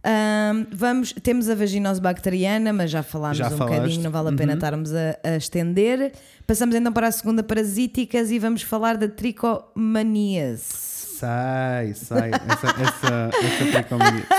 [0.05, 3.77] Ahm, vamos, temos a vaginose bacteriana, mas já falámos Já um falaste.
[3.77, 4.59] bocadinho, não vale a pena Uhum.
[4.59, 6.13] estarmos a, a estender.
[6.45, 10.65] Passamos então para a segunda parasíticas e vamos falar da tricomaníase.
[11.23, 12.31] Sai, sai.
[12.33, 14.27] Essa, essa, essa tricomania.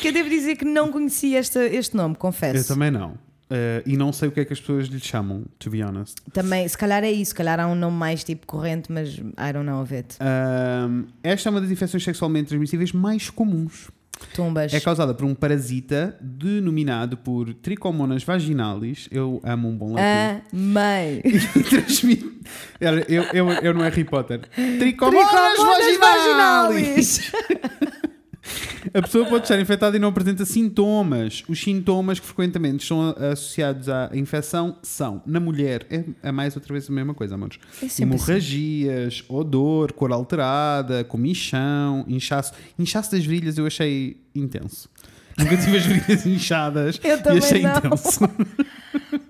[0.00, 2.56] Que eu devo dizer que não conhecia esta, este nome, confesso.
[2.58, 3.14] Eu também não.
[3.50, 6.16] Ah, e não sei o que é que as pessoas lhe chamam, to be honest.
[6.32, 9.52] Também, se calhar é isso, se calhar há um nome mais tipo corrente, mas I
[9.52, 10.16] don't know of it.
[10.20, 13.88] Ahm, esta é uma das infecções sexualmente transmissíveis mais comuns.
[14.34, 14.72] Tumbas.
[14.72, 19.08] É causada por um parasita denominado por Trichomonas vaginalis.
[19.10, 20.42] Eu amo um bom latim.
[20.54, 21.20] Amei.
[21.68, 22.40] Transmite.
[22.80, 24.40] Eu, eu, eu não é Harry Potter.
[24.48, 27.30] Trichomonas, Tricomonas vaginalis.
[27.30, 28.06] vaginalis.
[28.94, 31.42] A pessoa pode estar infectada e não apresenta sintomas.
[31.48, 36.72] Os sintomas que frequentemente são associados à infecção são, na mulher, é, é mais outra
[36.72, 37.58] vez a mesma coisa, amores.
[37.82, 38.02] É assim.
[38.02, 42.52] Hemorragias, odor, cor alterada, comichão, inchaço.
[42.78, 44.88] Inchaço das virilhas eu achei intenso.
[45.38, 47.76] Nunca tive as virilhas inchadas Eu e também achei não.
[47.76, 48.20] intenso.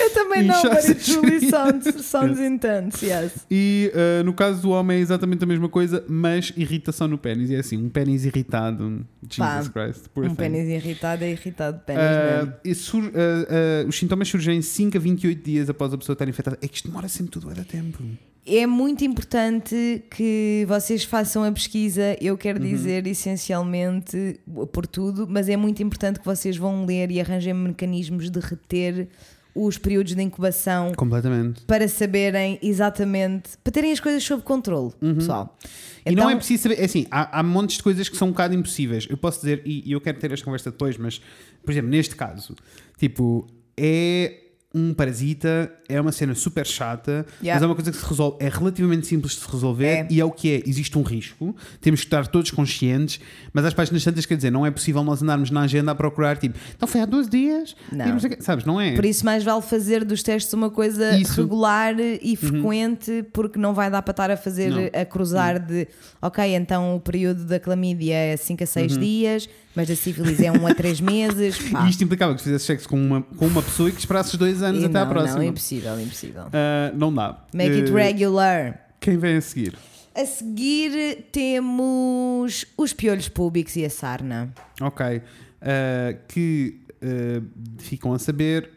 [0.00, 3.46] Eu também não, but it truly de- sounds, sounds intense, yes.
[3.50, 7.50] E uh, no caso do homem é exatamente a mesma coisa, mas irritação no pênis.
[7.50, 9.06] E é assim, um pênis irritado.
[9.28, 10.06] Jesus Pá, Christ.
[10.16, 10.34] Um thing.
[10.34, 12.52] pênis irritado é irritado de pênis Uh, mesmo.
[12.64, 16.58] e sur- uh, os sintomas surgem 5 a 28 dias após a pessoa estar infectada.
[16.62, 18.02] É que isto demora sempre tudo, é da tempo.
[18.44, 22.16] É muito importante que vocês façam a pesquisa.
[22.20, 22.68] Eu quero Uhum.
[22.68, 24.40] dizer essencialmente
[24.72, 29.08] por tudo, mas é muito importante que vocês vão ler e arranjem mecanismos de reter
[29.54, 31.60] os períodos de incubação Completamente.
[31.66, 35.56] para saberem exatamente, para terem as coisas sob controle, pessoal.
[35.62, 35.70] Uhum.
[36.06, 38.28] e não Então- é preciso saber, é assim, há, há montes de coisas que são
[38.28, 39.06] um bocado impossíveis.
[39.10, 41.20] Eu posso dizer, e, e eu quero ter esta conversa depois, mas,
[41.62, 42.56] por exemplo, neste caso,
[42.98, 44.38] tipo, é
[44.74, 47.54] um parasita, é uma cena super chata, Yeah.
[47.54, 50.06] mas é uma coisa que se resolve, é relativamente simples de se resolver É.
[50.10, 53.20] e é o que é, existe um risco, temos que estar todos conscientes,
[53.52, 56.36] mas às páginas tantas, quer dizer, não é possível nós andarmos na agenda a procurar,
[56.38, 58.18] tipo, então foi há 12 dias, Não.
[58.40, 58.94] sabes, não é?
[58.94, 61.40] Por isso, mais vale fazer dos testes uma coisa Isso.
[61.40, 61.46] Uhum.
[61.46, 65.00] regular e frequente, porque não vai dar para estar a fazer, Não.
[65.00, 65.86] a cruzar de
[66.20, 70.50] ok, então o período da clamídia é 5 a 6 dias, mas da sífilis é
[70.52, 71.58] 1 a 3 meses.
[71.70, 71.86] Pá.
[71.86, 74.62] E isto implicava que fizesse sexo com uma, com uma pessoa e que esperasses dois
[74.62, 75.38] anos E até à não, próxima.
[75.38, 76.44] Não, impossível, impossível.
[76.52, 77.38] Ah, não dá.
[77.54, 78.88] Make it Ah, regular.
[79.00, 79.74] Quem vem a seguir?
[80.14, 84.52] A seguir temos os piolhos públicos e a sarna.
[84.80, 85.22] Ok.
[85.60, 87.42] Ah, que ah,
[87.78, 88.70] ficam a saber,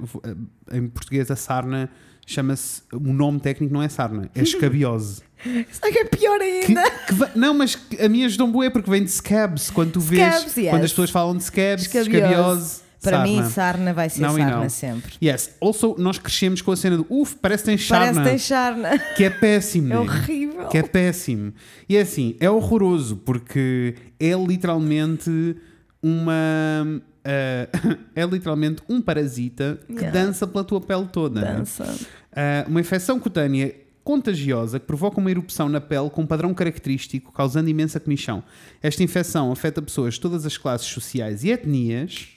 [0.72, 1.90] em português a sarna
[2.26, 5.22] chama-se, o nome técnico não é sarna, é escabiose.
[5.72, 6.90] Será que é pior Que- ainda?
[7.08, 9.70] que va- não, mas que a minha ajudou bué porque vem de scabs.
[9.70, 10.70] Quando tu vês, Scabs, yes.
[10.70, 12.10] quando as pessoas falam de scabs, Escabiose.
[12.16, 13.24] escabiose, Para sarna.
[13.28, 15.14] mim, sarna vai ser Não sarna sempre.
[15.24, 15.52] Yes.
[15.62, 18.06] Also, nós crescemos com a cena do uf, parece que tens sarna.
[18.06, 18.98] Parece que tem sarna.
[19.16, 19.94] Que é péssimo.
[19.94, 20.68] É horrível.
[20.68, 21.54] Que é péssimo.
[21.88, 25.56] E é assim, é horroroso porque é literalmente
[26.02, 27.02] uma.
[27.26, 27.68] Eh,
[28.16, 30.12] é literalmente um parasita que Yeah.
[30.26, 31.42] dança pela tua pele toda.
[31.42, 31.54] né?
[31.56, 31.96] Dança.
[32.36, 33.74] Eh, uma infecção cutânea
[34.04, 38.44] contagiosa que provoca uma erupção na pele com um padrão característico, causando imensa comichão.
[38.84, 42.28] Esta infecção afeta pessoas de todas as classes sociais e etnias,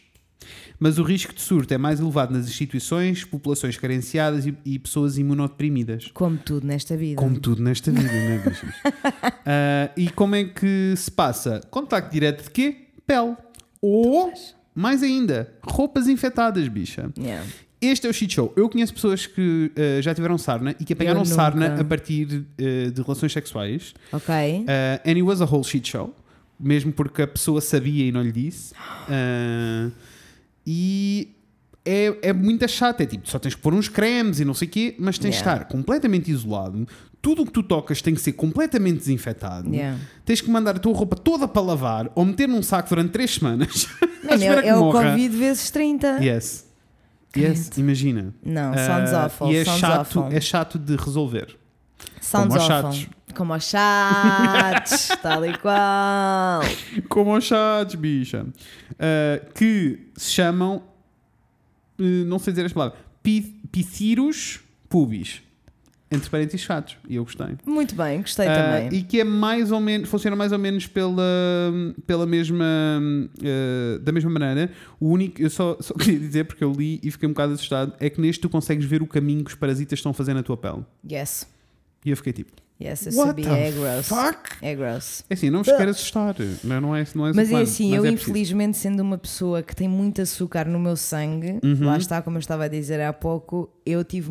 [0.80, 5.18] mas o risco de surto é mais elevado nas instituições, populações carenciadas e, e pessoas
[5.18, 6.06] imunodeprimidas.
[6.14, 7.20] Como tudo nesta vida.
[7.20, 8.70] Como tudo nesta vida, não é, bichos?
[9.50, 11.60] Ah, e como é que se passa?
[11.70, 12.76] Contacto direto de quê?
[13.06, 13.34] Pele.
[13.80, 14.32] Ou,
[14.78, 17.10] mais ainda, roupas infectadas, bicha.
[17.18, 17.44] Yeah.
[17.80, 18.52] Este é o shit show.
[18.56, 22.90] Eu conheço pessoas que ah, já tiveram sarna e que apanharam sarna a partir ah,
[22.90, 23.94] de relações sexuais.
[24.12, 24.34] Ok.
[24.68, 26.14] Ah, and it was a whole shit show.
[26.60, 28.72] Mesmo porque a pessoa sabia e não lhe disse.
[30.66, 31.28] E
[31.84, 33.00] é, é muito chato.
[33.00, 35.36] É tipo, só tens que pôr uns cremes e não sei o quê, mas tens
[35.36, 35.62] de Yeah.
[35.62, 36.86] estar completamente isolado.
[37.28, 39.68] Tudo o que tu tocas tem que ser completamente desinfetado.
[39.74, 39.98] Yeah.
[40.24, 43.34] Tens que mandar a tua roupa toda para lavar ou meter num saco durante três
[43.34, 43.86] semanas.
[44.24, 44.90] Mano, é, é o.
[44.90, 46.20] Covid vezes 30.
[46.24, 46.66] Yes.
[47.36, 48.34] Yes, imagina.
[48.42, 49.52] Não, Ah, sounds awful.
[49.52, 50.36] E é sounds chato, awful.
[50.36, 51.54] é chato de resolver.
[52.20, 52.92] Sounds como awful.
[52.92, 53.06] chatos.
[53.34, 56.62] Como aos chatos, tal e qual.
[57.10, 58.46] Como aos chatos, bicha.
[58.98, 60.82] Ah, que se chamam,
[61.98, 65.42] eh, não sei dizer as palavras, pi- Pithirus pubis.
[66.10, 66.96] Entre parênteses chatos.
[67.06, 67.48] E eu gostei.
[67.66, 68.54] Muito bem, gostei Ah,
[68.86, 68.98] também.
[68.98, 71.22] e que é mais ou menos, funciona mais ou menos pela,
[72.06, 74.70] pela mesma, ah, da mesma maneira.
[74.98, 77.92] O único, eu só, só queria dizer, porque eu li e fiquei um bocado assustado,
[78.00, 80.42] é que neste tu consegues ver o caminho que os parasitas estão a fazer na
[80.42, 80.84] tua pele.
[81.10, 81.46] Yes.
[82.04, 83.44] E eu fiquei tipo, Yes, eu what sabia.
[83.48, 84.06] the É gross.
[84.08, 84.38] fuck?
[84.62, 85.24] É gross.
[85.28, 87.96] É assim, não vos quero assustar, não, não é, não é Mas é assim, mas
[87.98, 88.30] eu é preciso.
[88.30, 91.86] infelizmente sendo uma pessoa que tem muito açúcar no meu sangue, Uhum.
[91.86, 94.30] lá está, como eu estava a dizer há pouco, eu tive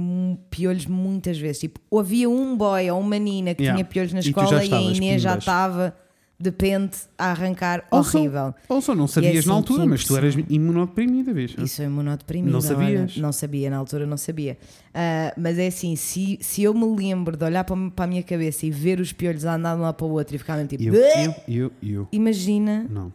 [0.50, 1.60] piolhos muitas vezes.
[1.60, 3.76] Tipo, havia um boy ou uma menina que Yeah.
[3.84, 5.94] tinha piolhos na E escola e, a estavas Inês já estava
[6.40, 8.54] de pente a arrancar horrível.
[8.70, 11.60] Ou só não sabias assim na altura, mas tu eras imunodeprimida, bicho.
[11.60, 12.54] Isso é imunodeprimível.
[12.54, 13.12] Não sabias?
[13.14, 13.22] olha.
[13.24, 14.56] Não sabia, na altura não sabia.
[14.94, 18.22] Ah, mas é assim, se, se eu me lembro de olhar para, para a minha
[18.22, 20.56] cabeça e ver os piolhos a andar de um lado para o outro e ficar
[20.58, 20.84] mesmo tipo.
[20.84, 22.08] Eu, eu, eu, eu.
[22.12, 22.86] Imagina.
[22.88, 23.12] Não.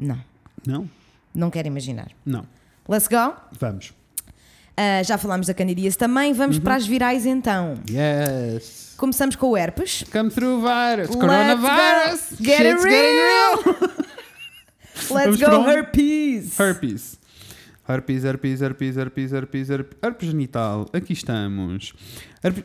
[0.00, 0.18] Não,
[0.66, 0.90] Não?
[1.34, 2.08] não quero imaginar.
[2.24, 2.46] Não.
[2.88, 3.34] Let's go.
[3.60, 3.92] Vamos.
[4.74, 6.32] Ah, já falámos da candidíase também.
[6.32, 6.62] Vamos Uhum.
[6.62, 7.74] para as virais então.
[7.90, 8.87] Yes.
[8.98, 10.04] Começamos com o herpes.
[10.12, 11.08] Come through virus.
[11.08, 12.20] Let's Coronavirus.
[12.32, 12.44] go.
[12.44, 13.78] Get it Shit's getting real.
[15.14, 16.58] Let's Vamos go, herpes.
[16.58, 17.18] Herpes.
[17.88, 20.90] Herpes, herpes, herpes, herpes, herpes, herpes, herpes genital.
[20.92, 21.94] Aqui estamos.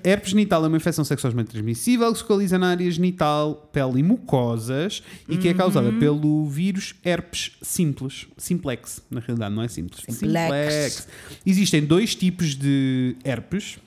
[0.03, 4.03] Herpes, genital é uma infecção sexualmente transmissível que se localiza na área genital, pele e
[4.03, 5.99] mucosas e que é causada Uhum.
[5.99, 8.27] pelo vírus herpes simples.
[8.37, 10.01] Simplex, na realidade, não é simples.
[10.09, 11.07] Simplex.
[11.45, 13.77] Existem dois tipos de herpes.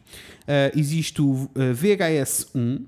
[0.46, 2.82] Ah, existe o ah, VHS1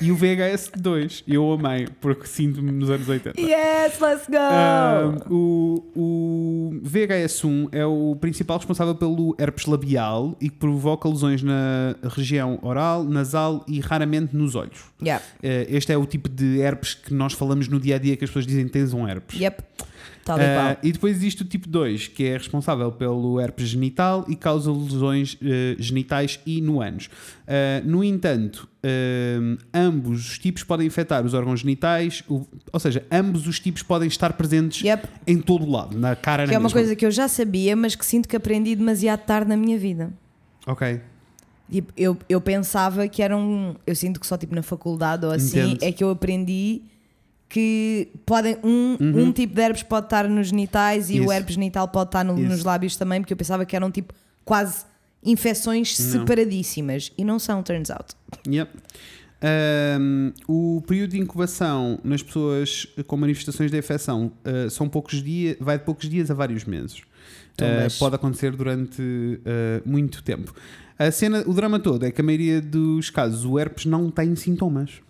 [0.00, 1.24] e o VHS2.
[1.26, 3.40] Eu amei, porque sinto-me nos anos 80.
[3.40, 4.36] Yes, let's go.
[4.38, 11.42] Ah, o, o VHS1 é o principal responsável pelo herpes labial e que provoca lesões
[11.42, 14.84] na região oral, nasal e raramente nos olhos.
[15.02, 18.16] Yep, Eh, Este é o tipo de herpes que nós falamos no dia a dia
[18.16, 19.38] que as pessoas dizem que tens um herpes.
[19.40, 19.62] yep.
[20.28, 20.76] Tal e Ah, qual.
[20.82, 25.36] e depois existe o tipo 2, que é responsável pelo herpes genital e causa lesões
[25.42, 27.08] eh, genitais e no ânus.
[27.46, 28.68] Ah, no entanto,
[29.72, 34.08] ambos os tipos podem infectar os órgãos genitais, o- ou seja, ambos os tipos podem
[34.08, 35.08] estar presentes Yep.
[35.26, 36.78] em todo o lado, na cara Que na é uma mesma.
[36.80, 40.12] coisa que eu já sabia, mas que sinto que aprendi demasiado tarde na minha vida.
[40.66, 41.00] Ok.
[41.70, 43.74] Tipo, eu, eu pensava que era um.
[43.86, 45.82] Eu sinto que só tipo na faculdade ou assim Entendo.
[45.82, 46.80] é que eu aprendi
[47.48, 51.20] que podem um, um tipo de herpes pode estar nos genitais e Uhum.
[51.20, 51.28] Isso.
[51.28, 54.12] o herpes genital pode estar no- nos lábios também, porque eu pensava que eram tipo
[54.44, 54.84] quase
[55.24, 56.20] infecções Não.
[56.20, 58.14] separadíssimas e não são, turns out.
[58.46, 58.70] Yep.
[59.40, 65.56] Ahm, o período de incubação nas pessoas com manifestações de infecção ah, são poucos dias,
[65.60, 67.02] vai de poucos dias a vários meses.
[67.56, 67.98] Tumbas.
[67.98, 69.02] pode acontecer durante
[69.46, 70.54] ah, muito tempo.
[70.98, 74.34] A cena, o drama todo é que a maioria dos casos o herpes não tem
[74.34, 75.00] sintomas.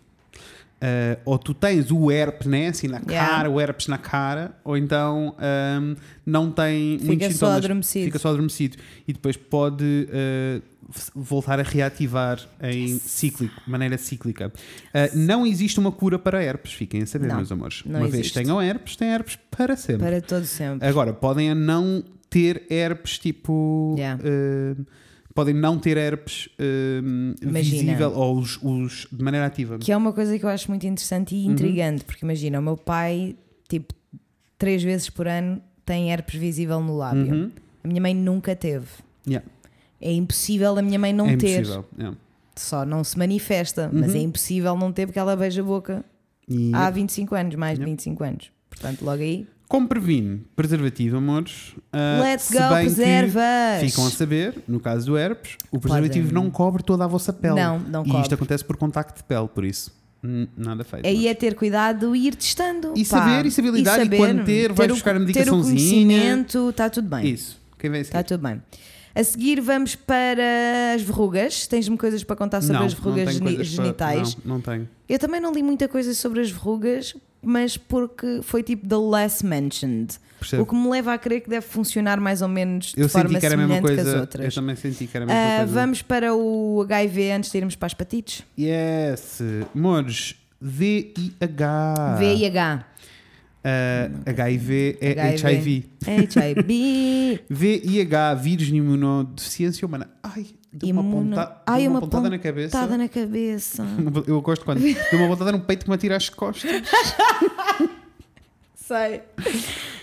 [0.81, 2.68] Ah, ou tu tens o herpes, né?
[2.68, 3.29] Assim na Yeah.
[3.37, 8.05] cara, o herpes na cara, ou então ahm, não tem Fica muitos só adormecido.
[8.05, 8.76] Fica só adormecido.
[9.07, 10.07] E depois pode
[10.95, 14.53] f- voltar a reativar em cíclico, maneira cíclica.
[14.95, 17.83] Ah, não existe uma cura para herpes, fiquem a saber, Não, meus amores.
[17.85, 18.35] não uma vez existe.
[18.35, 20.07] tenham herpes, têm herpes para sempre.
[20.07, 20.87] Para todo sempre.
[20.87, 23.95] Agora, podem a não ter herpes tipo.
[23.99, 24.22] Yeah.
[24.24, 24.76] eh,
[25.39, 26.49] podem não ter herpes
[27.41, 27.61] Imagina.
[27.62, 29.78] visível ou os, os de maneira ativa.
[29.78, 31.41] Que é uma coisa que eu acho muito interessante Uhum.
[31.41, 33.36] e intrigante, porque imagina, o meu pai,
[33.68, 33.95] tipo,
[34.59, 37.32] três vezes por ano tem herpes visível no lábio.
[37.32, 37.51] Uhum.
[37.84, 38.86] A minha mãe nunca teve.
[39.26, 39.47] Yeah.
[40.01, 41.64] É impossível a minha mãe não é ter.
[41.64, 42.16] yeah.
[42.57, 44.18] Só não se manifesta, mas Uhum.
[44.18, 46.05] é impossível não ter porque ela beija a boca
[46.49, 47.91] E há 25 anos, mais de Yep.
[47.93, 48.51] 25 anos.
[48.70, 51.75] Portanto, logo aí, como previne preservativo, amores?
[51.93, 53.81] ah, let's go, preservas!
[53.81, 56.43] Ficam a saber, no caso do herpes, o preservativo Podem.
[56.43, 57.55] não cobre toda a vossa pele.
[57.57, 58.35] Não, não e isto cobre.
[58.35, 59.93] acontece por contacto de pele, por isso,
[60.57, 61.07] nada feito.
[61.07, 62.93] Aí é ter cuidado e ir testando.
[62.97, 63.19] E pá.
[63.21, 65.77] saber, e saber lidar, e quando ter, vais o- buscar a Ter o medicaçãozinha.
[65.77, 67.27] conhecimento, está tudo bem.
[67.29, 67.61] Isso.
[67.79, 68.16] Quem vem seguir?
[68.19, 68.61] Está tudo bem.
[69.19, 70.43] A seguir vamos para
[70.95, 71.66] as verrugas.
[71.66, 74.37] Tens-me coisas para contar sobre não, as verrugas não tenho geni- coisas para- genitais?
[74.45, 74.89] Não, não tenho.
[75.09, 79.45] Eu também não li muita coisa sobre as verrugas, mas porque foi tipo the less
[79.45, 80.19] mentioned.
[80.39, 80.62] Percebo.
[80.62, 83.29] O que me leva a crer que deve funcionar mais ou menos de Eu forma
[83.31, 84.16] senti que era a mesma semelhante que as coisa.
[84.19, 84.55] Eu outras.
[84.55, 85.73] também senti que era a mesma Ah, coisa.
[85.81, 88.45] vamos para o HIV antes de irmos para as patites.
[88.57, 89.41] Yes.
[89.75, 90.37] Mores.
[90.61, 92.16] VIH.
[92.19, 92.85] VIH.
[93.65, 95.85] Ah, HIV é HIV.
[96.07, 96.35] HIV.
[96.35, 97.41] HIV.
[97.51, 100.09] VIH, vírus de imunodeficiência humana.
[100.23, 102.77] Ai, Deu uma Imuno- ponta- Ai, deu uma uma pontada na cabeça.
[102.79, 103.87] pontada na cabeça.
[104.29, 106.71] Eu gosto quando deu uma pontada no peito que me atira às costas.
[108.75, 109.21] Sei.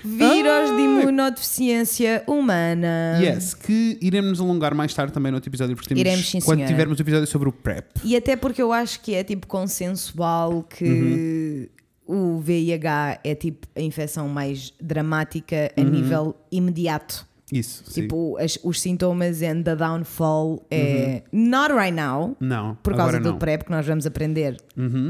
[0.03, 0.84] Vírus de Ai.
[0.84, 3.18] imunodeficiência humana.
[3.20, 6.39] Yes, que iremos nos alongar mais tarde também no outro episódio, porque temos, Iremos, sim,
[6.39, 6.72] quando senhora.
[6.74, 7.86] tivermos o episódio sobre o PrEP.
[8.03, 11.68] E até porque eu acho que é tipo consensual que Uhum.
[12.08, 15.84] O VIH é tipo a infecção mais dramática Uhum.
[15.84, 17.28] a nível imediato.
[17.51, 17.84] Isso.
[17.93, 23.22] Tipo, as- os sintomas and the downfall é not right now, não, por causa Uhum.
[23.22, 23.34] do não.
[23.34, 23.39] Uhum.
[23.39, 24.58] PrEP que nós vamos aprender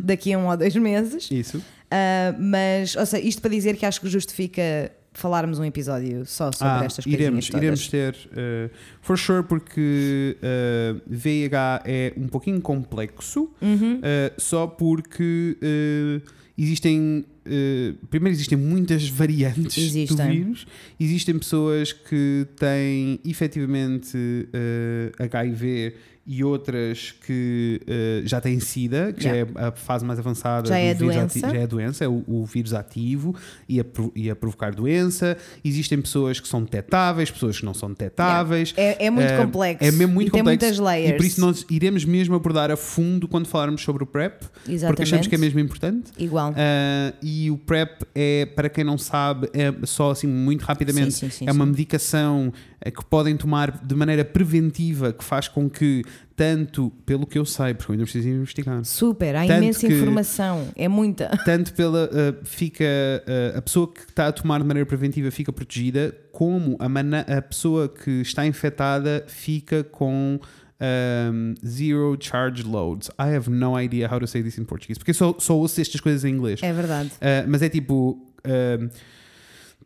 [0.04, 1.30] daqui a um ou dois meses.
[1.32, 1.64] Isso.
[1.90, 6.52] Ah, mas, ou seja, isto para dizer que acho que justifica falarmos um episódio só
[6.52, 8.70] sobre Ah, estas coisinhas iremos, iremos ter, uh,
[9.02, 14.00] for sure, porque uh, VIH é um pouquinho complexo, Uhum.
[14.00, 14.02] uh,
[14.38, 17.26] só porque uh, existem.
[17.46, 20.18] uh, primeiro, existem muitas variantes Existem.
[20.18, 20.68] do vírus.
[21.00, 25.94] Existem pessoas que têm efetivamente uh, HIV
[26.28, 29.52] e outras que uh, já têm SIDA, que Yeah.
[29.56, 31.26] já é a fase mais avançada Já do é vírus doença.
[31.26, 33.36] ati- já é a doença, é o, o vírus ativo
[33.70, 35.38] e a, e a provocar doença.
[35.64, 38.74] Existem pessoas que são detetáveis, pessoas que não são detetáveis.
[38.76, 39.84] É, é muito Eh, complexo.
[39.84, 40.66] É mesmo muito e tem complexo.
[40.66, 41.12] muitas layers.
[41.14, 44.72] E por isso nós iremos mesmo abordar a fundo quando falarmos sobre o PrEP, porque
[44.72, 45.02] Exatamente.
[45.04, 46.12] achamos que é mesmo importante.
[46.18, 46.54] Igual.
[46.58, 51.30] Ah, e o PrEP é, para quem não sabe, é só assim muito rapidamente, Sim,
[51.30, 52.52] sim, sim, é uma medicação
[52.92, 56.04] que podem tomar de maneira preventiva que faz com que,
[56.36, 60.68] tanto pelo que eu sei, porque eu ainda preciso investigar, Super, há imensa que- informação.
[60.76, 61.30] É muita.
[61.46, 65.52] tanto pela uh, fica uh, a pessoa que está a tomar de maneira preventiva fica
[65.52, 70.40] protegida, como a, a pessoa que está infectada fica com
[70.80, 73.10] um, zero charge loads.
[73.20, 75.80] I have no idea how to say this in Portuguese, porque eu só, só ouço
[75.80, 76.62] estas coisas em inglês.
[76.62, 77.10] É verdade.
[77.16, 78.90] Uh, mas é tipo um,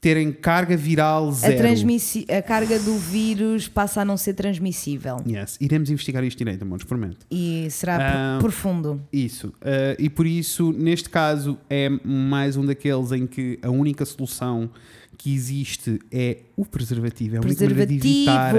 [0.01, 1.57] terem carga viral A, zero.
[1.57, 5.17] transmissi- a carga do vírus passa a não ser transmissível.
[5.27, 5.57] Yes.
[5.59, 7.25] Iremos investigar isto direito, amores, prometo.
[7.29, 7.97] E será
[8.35, 8.39] Ah.
[8.39, 9.01] profundo.
[9.11, 9.47] Isso.
[9.47, 14.69] Uh, e por isso, neste caso, é mais um daqueles em que a única solução
[15.17, 17.35] que existe é o preservativo.
[17.35, 17.67] É a evitarem.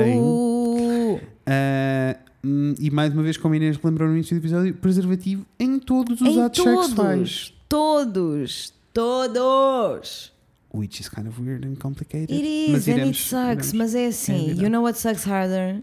[0.05, 1.20] Preservativo!
[1.47, 5.78] Uh, e mais uma vez, como a Inês lembrou no início do episódio, preservativo em
[5.78, 7.53] todos os Em atos sexuais.
[7.68, 10.32] todos, todos, todos.
[10.73, 12.31] Which is kind of weird and complicated.
[12.31, 13.73] It is, mas and iremos, it sucks, iremos.
[13.73, 14.33] mas é É assim.
[14.47, 14.62] verdade.
[14.62, 15.83] you know what sucks harder?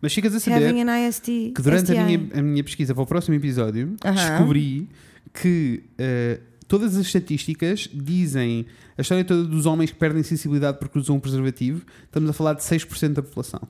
[0.00, 1.52] Mas ficas a saber Having an IST.
[1.54, 4.14] que durante a minha, a minha pesquisa para o próximo episódio Aham.
[4.14, 4.88] descobri
[5.32, 8.66] que uh, todas as estatísticas dizem
[8.98, 11.82] a história toda dos homens que perdem sensibilidade porque usam um preservativo.
[12.04, 13.60] Estamos a falar de 6% da população.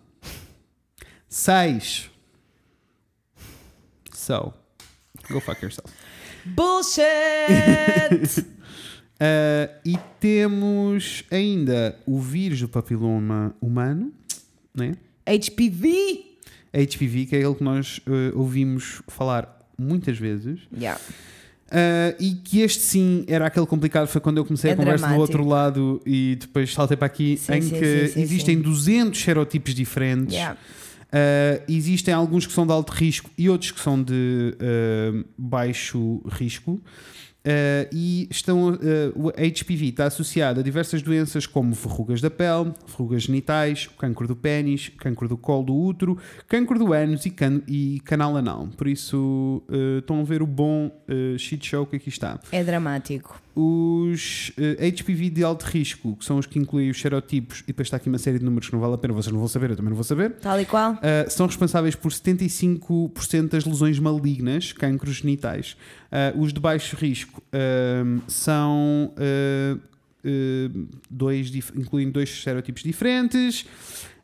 [1.28, 2.10] 6.
[4.14, 4.52] So,
[5.30, 5.92] go fuck yourself.
[6.46, 7.04] Bullshit!
[9.22, 14.12] Uh, e temos ainda o vírus do papiloma humano,
[14.74, 14.94] né?
[15.24, 16.24] HPV!
[16.72, 20.60] HPV, que é aquele que nós uh, ouvimos falar muitas vezes.
[20.76, 21.00] Yeah.
[21.68, 25.06] Uh, e que este sim era aquele complicado, foi quando eu comecei É a conversa
[25.06, 25.20] do dramático.
[25.38, 28.62] outro lado e depois saltei para aqui, Sim, em sim, que sim, existem sim.
[28.62, 30.34] 200 serotipos diferentes.
[30.34, 30.58] Yeah.
[31.12, 34.56] Uh, existem alguns que são de alto risco e outros que são de
[35.38, 36.82] baixo risco.
[37.42, 38.78] Uh, e estão, uh,
[39.16, 44.36] o HPV está associado a diversas doenças como verrugas da pele, verrugas genitais, cancro do
[44.36, 46.16] pênis, cancro do colo do útero,
[46.46, 48.68] cancro do ânus e, can e canal anal.
[48.76, 50.90] Por isso, uh, estão a ver o bom
[51.36, 52.38] shit show que aqui está.
[52.50, 53.40] É dramático.
[53.54, 57.86] Os uh, HPV de alto risco, que são os que incluem os serotipos, e depois
[57.86, 59.70] está aqui uma série de números que não vale a pena, vocês não vão saber,
[59.70, 60.32] eu também não vou saber.
[60.40, 60.94] Tal e qual?
[60.94, 60.98] Uh,
[61.28, 65.76] são responsáveis por 75% das lesões malignas, cancros genitais.
[66.10, 69.12] Uh, os de baixo risco um, são
[71.10, 73.66] dois, incluem dois serotipos diferentes.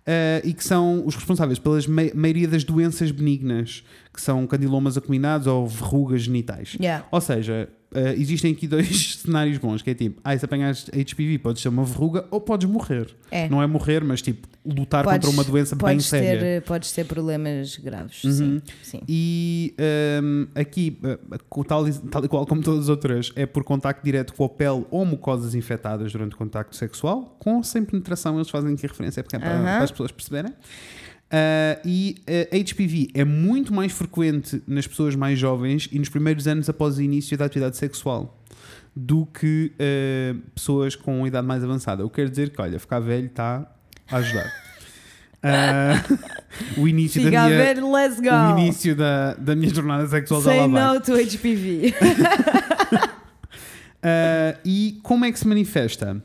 [0.08, 1.78] uh, e que são os responsáveis pela
[2.14, 6.76] maioria das doenças benignas, que são candilomas acuminados ou verrugas genitais.
[6.80, 7.06] Yeah.
[7.10, 11.38] Ou seja, eh, existem aqui dois cenários bons, que é tipo, ah, se apanhas HPV
[11.38, 13.08] podes ser uma verruga ou podes morrer.
[13.30, 13.48] É.
[13.48, 16.38] Não é morrer, mas tipo, lutar Podes- contra uma doença bem podes séria.
[16.40, 18.24] ter, podes ter problemas graves.
[18.24, 18.32] Uhum.
[18.32, 19.00] Sim, sim.
[19.08, 21.18] E ehm, aqui, eh,
[21.66, 24.48] tal, e- tal e qual como todas as outras, é por contacto direto com a
[24.48, 28.86] pele ou mucosas infectadas durante o contacto sexual, com ou sem penetração, eles fazem aqui
[28.86, 29.62] referência, porque é para, Aham.
[29.64, 30.52] para as pessoas perceberem.
[31.30, 32.16] Ah, e
[32.50, 37.02] HPV é muito mais frequente nas pessoas mais jovens e nos primeiros anos após o
[37.02, 38.38] início da atividade sexual
[38.96, 42.02] do que eh, pessoas com idade mais avançada.
[42.02, 43.66] Eu quero dizer que, olha, ficar velho está
[44.10, 44.50] a ajudar.
[45.40, 46.02] Ah,
[46.76, 48.28] o início Fica da minha, let's go.
[48.28, 51.94] o início da, da minha jornada sexual já Say lá no to HPV.
[54.02, 56.20] Ah, e como é que se manifesta?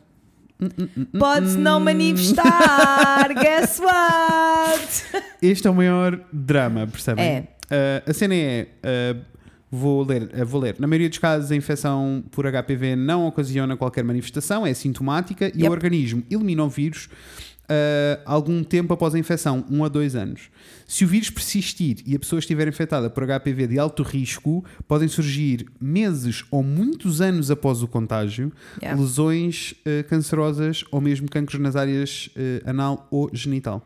[1.17, 3.33] Podes não manifestar.
[3.39, 4.52] Guess what?
[4.63, 5.23] God!
[5.41, 7.25] Este é o maior drama, percebem?
[7.25, 7.47] É.
[7.65, 8.67] Uh, a cena é.
[8.83, 9.19] uh,
[9.69, 10.75] vou, ler, uh, vou ler.
[10.79, 15.59] Na maioria dos casos, a infecção por HPV não ocasiona qualquer manifestação, é sintomática e
[15.63, 15.69] Yep.
[15.69, 17.09] o organismo elimina o vírus
[17.63, 20.49] uh, algum tempo após a infecção, um a dois anos.
[20.87, 25.07] Se o vírus persistir e a pessoa estiver infectada por HPV de alto risco, podem
[25.07, 28.51] surgir meses ou muitos anos após o contágio
[28.81, 28.99] Yeah.
[28.99, 33.85] lesões uh, cancerosas ou mesmo cancros nas áreas uh, anal ou genital.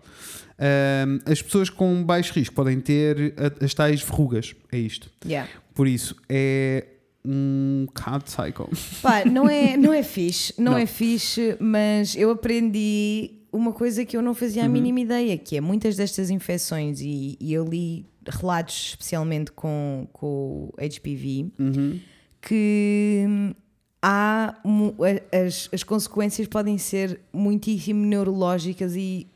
[0.59, 3.33] Um, as pessoas com baixo risco podem ter
[3.63, 4.55] as tais verrugas.
[4.71, 5.09] É isto.
[5.25, 5.49] Yeah.
[5.75, 6.85] Por isso, é
[7.23, 8.69] um bocado psycho.
[9.01, 10.77] Pá, não é, não é fixe, não, Não.
[10.79, 14.67] é fixe, mas eu aprendi uma coisa que eu não fazia Uhum.
[14.69, 20.07] a mínima ideia, que é muitas destas infecções, e, e eu li relatos especialmente com,
[20.13, 21.99] com o HPV, Uhum.
[22.41, 23.25] que
[24.01, 24.55] há
[25.45, 29.27] as, as consequências podem ser muitíssimo neurológicas e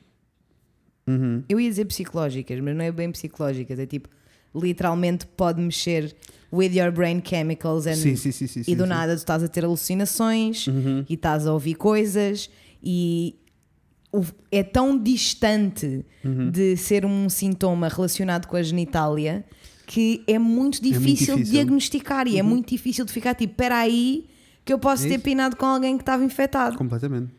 [1.08, 1.44] Uhum.
[1.50, 4.08] eu ia dizer psicológicas, mas não é bem psicológicas, é tipo
[4.54, 6.14] literalmente pode mexer
[6.52, 9.64] with your brain chemicals and Sim, sim, sim, e do nada tu estás a ter
[9.66, 11.06] alucinações Uhum.
[11.10, 12.50] e estás a ouvir coisas
[12.84, 13.36] e
[14.52, 16.52] é tão distante Uhum.
[16.52, 19.46] de ser um sintoma relacionado com a genitália
[19.88, 21.52] que é muito difícil, de difícil.
[21.54, 24.26] diagnosticar e é muito difícil de ficar tipo, espera aí
[24.64, 26.78] que eu posso É ter pinado com alguém que estava infectado.
[26.78, 27.32] Completamente.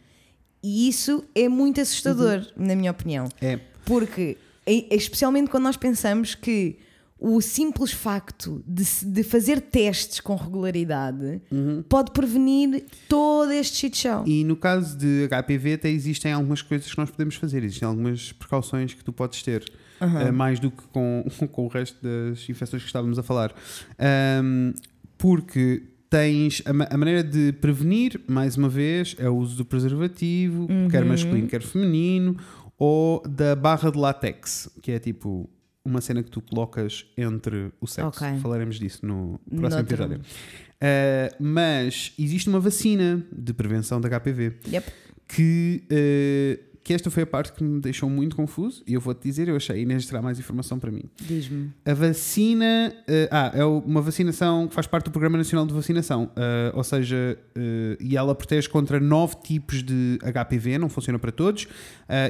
[0.63, 2.67] E isso é muito assustador, Uhum.
[2.67, 3.29] na minha opinião.
[3.41, 3.59] É.
[3.85, 4.37] Porque,
[4.67, 6.79] especialmente quando nós pensamos que
[7.19, 11.41] o simples facto de, de fazer testes com regularidade
[11.89, 14.25] pode prevenir todo este shit show.
[14.27, 18.33] E no caso de HPV, até existem algumas coisas que nós podemos fazer, existem algumas
[18.33, 22.83] precauções que tu podes ter, eh, mais do que com, com o resto das infecções
[22.83, 23.55] que estávamos a falar.
[23.99, 24.73] Ahm,
[25.17, 25.83] porque
[26.13, 30.69] tens a, ma- a maneira de prevenir, mais uma vez, é o uso do preservativo,
[30.91, 32.37] quer masculino, quer feminino,
[32.79, 35.49] ou da barra de látex, que é tipo
[35.83, 38.09] uma cena que tu colocas entre o sexo.
[38.25, 38.39] Ok.
[38.41, 39.95] Falaremos disso no próximo Noutro.
[39.95, 40.21] episódio.
[40.21, 44.93] Uh, mas existe uma vacina de prevenção da HPV Yep.
[45.29, 49.23] que, uh, que esta foi a parte que me deixou muito confuso e eu vou-te
[49.23, 51.05] dizer, eu achei, Inês terá mais informação para mim.
[51.21, 51.71] Diz-me.
[51.85, 56.25] A vacina, uh, ah, é uma vacinação que faz parte do Programa Nacional de Vacinação,
[56.25, 61.31] uh, ou seja, uh, e ela protege contra nove tipos de HPV, não funciona para
[61.31, 61.69] todos,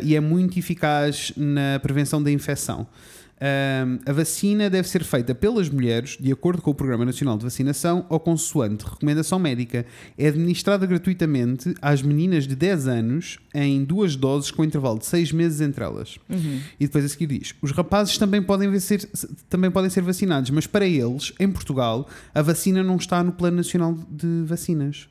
[0.03, 2.87] e é muito eficaz na prevenção da infecção.
[3.43, 7.43] Um, a vacina deve ser feita pelas mulheres, de acordo com o Programa Nacional de
[7.43, 9.85] Vacinação ou consoante recomendação médica.
[10.17, 15.33] É administrada gratuitamente às meninas de 10 anos em duas doses com intervalo de 6
[15.33, 16.19] meses entre elas.
[16.79, 19.11] E depois a seguir diz: os rapazes também podem, ser,
[19.51, 23.57] também podem ser vacinados, mas para eles, em Portugal, a vacina não está no Plano
[23.57, 25.09] Nacional de Vacinas.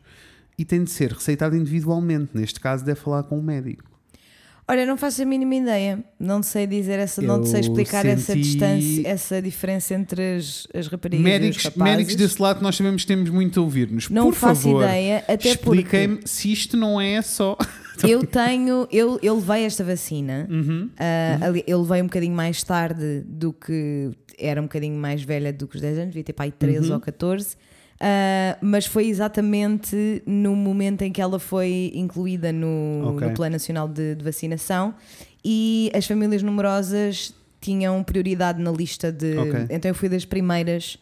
[0.58, 2.32] E tem de ser receitada individualmente.
[2.34, 3.91] Neste caso, deve falar com o médico.
[4.72, 6.00] Olha, não faço a mínima ideia.
[6.18, 11.20] Não sei dizer essa, não sei explicar essa distância, essa diferença entre as, as raparigas
[11.20, 11.84] e Médicos, os rapazes.
[11.94, 14.10] médicos desse lado, nós sabemos que temos muito a ouvir-nos.
[14.10, 17.58] Não Por faço favor, ideia, até porque- expliquem-me se isto não é só.
[18.08, 20.90] Eu tenho, eu, eu levei esta vacina, Uhum.
[20.98, 24.10] ah, ali- eu levei um bocadinho mais tarde do que
[24.40, 26.96] era um bocadinho mais velha do que os 10 anos, devia ter pai 13 Uhum.
[26.96, 27.56] ou 14,
[28.02, 33.28] ah, mas foi exatamente no momento em que ela foi incluída no, Ok.
[33.28, 34.94] no Plano Nacional de, de Vacinação
[35.46, 39.38] e as famílias numerosas tinham prioridade na lista de.
[39.38, 39.68] Ok.
[39.70, 40.98] Então eu fui das primeiras,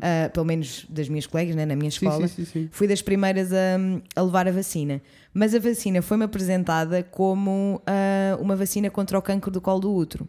[0.00, 1.88] ah, pelo menos das minhas colegas, né, na minha Uhum.
[1.88, 2.68] Escola, sim, sim, sim.
[2.70, 3.76] fui das primeiras a,
[4.14, 5.02] a levar a vacina.
[5.32, 9.92] Mas a vacina foi-me apresentada como ah, uma vacina contra o cancro do colo do
[9.92, 10.28] útero.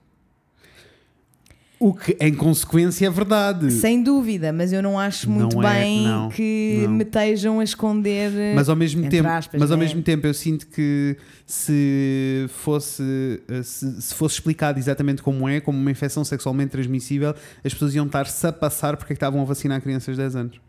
[1.80, 3.70] O que, em consequência, é verdade.
[3.72, 6.92] Sem dúvida, mas eu não acho muito Não é, bem não, que não.
[6.92, 8.32] me estejam a esconder.
[8.56, 9.84] Mas ao mesmo tempo, aspas, mas ao né?
[9.84, 15.60] mesmo tempo eu sinto que se fosse eh, se, se fosse explicado exatamente como é,
[15.60, 19.42] como uma infecção sexualmente transmissível, as pessoas iam estar-se a passar porque é que estavam
[19.42, 20.62] a vacinar crianças de 10 anos.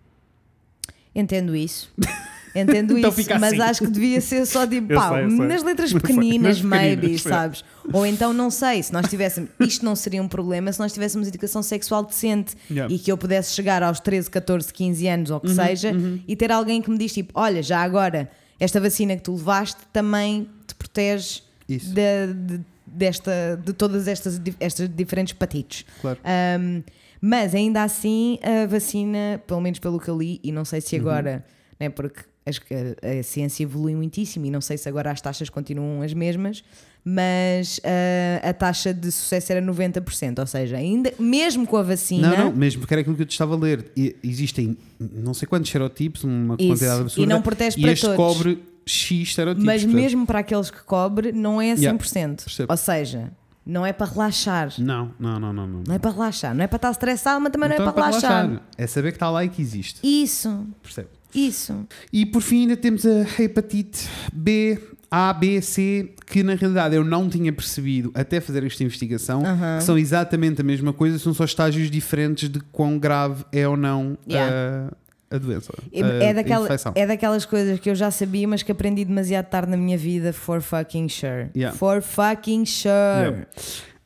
[1.14, 1.92] Entendo isso.
[2.57, 3.61] Entendo Então isso, mas assim.
[3.62, 5.26] acho que devia ser só tipo, sei.
[5.46, 7.64] nas letras pequeninas, nas maybe, pequeninas, sabes?
[7.92, 11.28] Ou então, não sei, se nós tivéssemos, isto não seria um problema se nós tivéssemos
[11.28, 12.92] educação sexual decente Yeah.
[12.92, 15.92] e que eu pudesse chegar aos 13, 14, 15 anos ou o que Uhum, seja
[16.26, 19.80] e ter alguém que me diz tipo, olha, já agora, esta vacina que tu levaste
[19.92, 21.92] também te protege Isso.
[21.94, 25.84] de, de- desta, de todas estas, estas diferentes patites.
[26.00, 26.18] Claro.
[26.61, 26.82] Um,
[27.20, 30.96] mas ainda assim, a vacina, pelo menos pelo que eu li, e não sei se
[30.96, 31.44] agora,
[31.78, 32.61] né, porque as-
[33.03, 36.62] a, a ciência evolui muitíssimo e não sei se agora as taxas continuam as mesmas,
[37.05, 42.28] mas uh, a taxa de sucesso era 90%, ou seja, ainda, mesmo com a vacina.
[42.30, 43.90] Não, não, mesmo porque era aquilo que eu te estava a ler.
[43.97, 47.34] E- Existem não sei quantos serotipos, uma Isso, quantidade e absurda.
[47.34, 48.16] não protege e para este todos.
[48.16, 49.64] cobre X serotipos.
[49.64, 51.78] Mas portanto, mesmo para aqueles que cobre, não é a 100%.
[51.78, 52.72] Yeah, percebo.
[52.72, 53.32] Ou seja,
[53.64, 54.72] Não é para relaxar.
[54.78, 55.66] Não, não, não, não.
[55.66, 55.82] não.
[55.86, 56.55] Não é para relaxar.
[56.55, 58.62] Não é para estar estressado, mas também não, Então é para relaxar.
[58.78, 60.01] É saber que está lá e que existe.
[60.05, 61.09] Isso, Percebe?
[61.37, 61.87] Isso.
[62.12, 64.78] E por fim ainda temos a hepatite B,
[65.11, 69.43] A, B, C, que na realidade eu não tinha percebido até fazer esta investigação,
[69.78, 73.76] que são exatamente a mesma coisa, são só estágios diferentes de quão grave é ou
[73.76, 74.91] não Yeah.
[75.30, 75.72] a, a doença.
[75.93, 76.93] É, a, é a daquela- infecção.
[76.97, 80.32] é daquelas coisas que eu já sabia, mas que aprendi demasiado tarde na minha vida.
[80.32, 81.51] For fucking sure.
[81.55, 81.76] Yeah.
[81.76, 82.91] For fucking sure.
[83.22, 83.47] Yeah.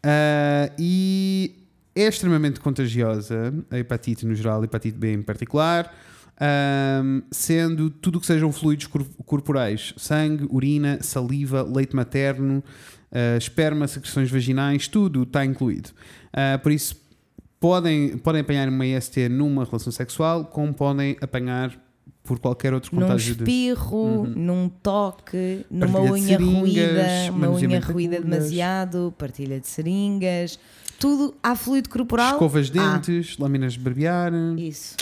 [0.03, 1.55] Ah, e
[1.95, 5.93] é extremamente contagiosa, a hepatite no geral, a hepatite B em particular,
[6.41, 12.65] ahm, sendo tudo o que sejam fluidos cor- corporais, sangue, urina, saliva, leite materno,
[13.13, 15.91] ah, esperma, secreções vaginais, tudo está incluído.
[16.33, 16.97] Ah, por isso,
[17.59, 21.77] podem, podem apanhar uma IST numa relação sexual, como podem apanhar
[22.23, 23.43] por qualquer outro Num contágio de.
[23.43, 30.59] espirro, num toque, numa Partilha unha ruída, uma unha ruída demasiado, partilha de seringas,
[30.99, 32.33] tudo há fluido corporal.
[32.35, 34.33] Escovas de dentes, lâminas de barbear.
[34.57, 34.97] Isso.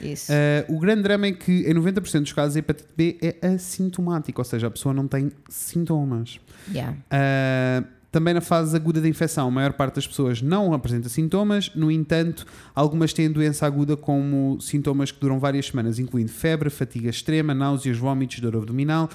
[0.00, 0.32] Isso.
[0.32, 4.40] Uh, o grande drama é que em 90% dos casos a hepatite B é assintomática,
[4.40, 6.40] ou seja, a pessoa não tem sintomas.
[6.72, 6.96] Yeah.
[7.12, 11.70] Uh, também na fase aguda da infecção, a maior parte das pessoas não apresenta sintomas,
[11.74, 17.10] no entanto, algumas têm doença aguda como sintomas que duram várias semanas, incluindo febre, fatiga
[17.10, 19.10] extrema, náuseas, vômitos, dor abdominal,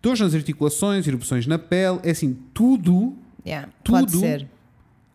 [0.00, 3.16] dores nas articulações, erupções na pele, é assim, tudo
[3.48, 3.68] Yeah.
[3.82, 4.20] Tudo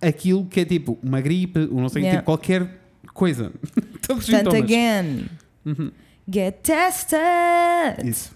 [0.02, 2.20] aquilo que é tipo uma gripe, ou não sei, Yeah.
[2.20, 2.80] tipo qualquer
[3.14, 3.52] coisa.
[4.08, 4.64] Todos os Portanto, sintomas.
[4.64, 5.26] again,
[5.66, 5.92] Uhum.
[6.30, 8.10] get tested.
[8.10, 8.32] Isso.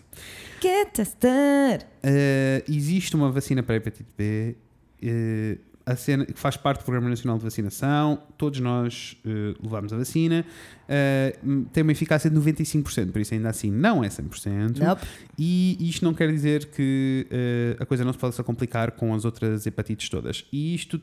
[0.61, 1.85] Get tested.
[2.03, 4.55] Uh, existe uma vacina para a hepatite B,
[5.03, 9.93] uh, a cena, que faz parte do Programa Nacional de Vacinação, todos nós uh, levamos
[9.93, 10.45] a vacina,
[10.83, 14.79] uh, tem uma eficácia de 95%, por isso ainda assim não é 100%.
[14.79, 15.07] Nope.
[15.39, 19.23] E isto não quer dizer que uh, a coisa não se possa complicar com as
[19.23, 20.43] outras hepatites todas.
[20.51, 21.01] E isto,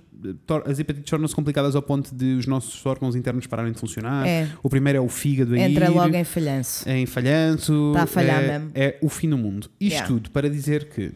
[0.66, 4.26] as hepatites tornam-se complicadas ao ponto de os nossos órgãos internos pararem de funcionar.
[4.26, 4.51] É.
[4.62, 6.87] O primeiro é o fígado Entra ir, logo em falhanço.
[6.87, 7.93] em falhanço.
[7.95, 8.70] Tá a falhar é, mesmo.
[8.74, 9.70] é o fim do mundo.
[9.80, 10.09] Isto Yeah.
[10.09, 11.12] tudo para dizer que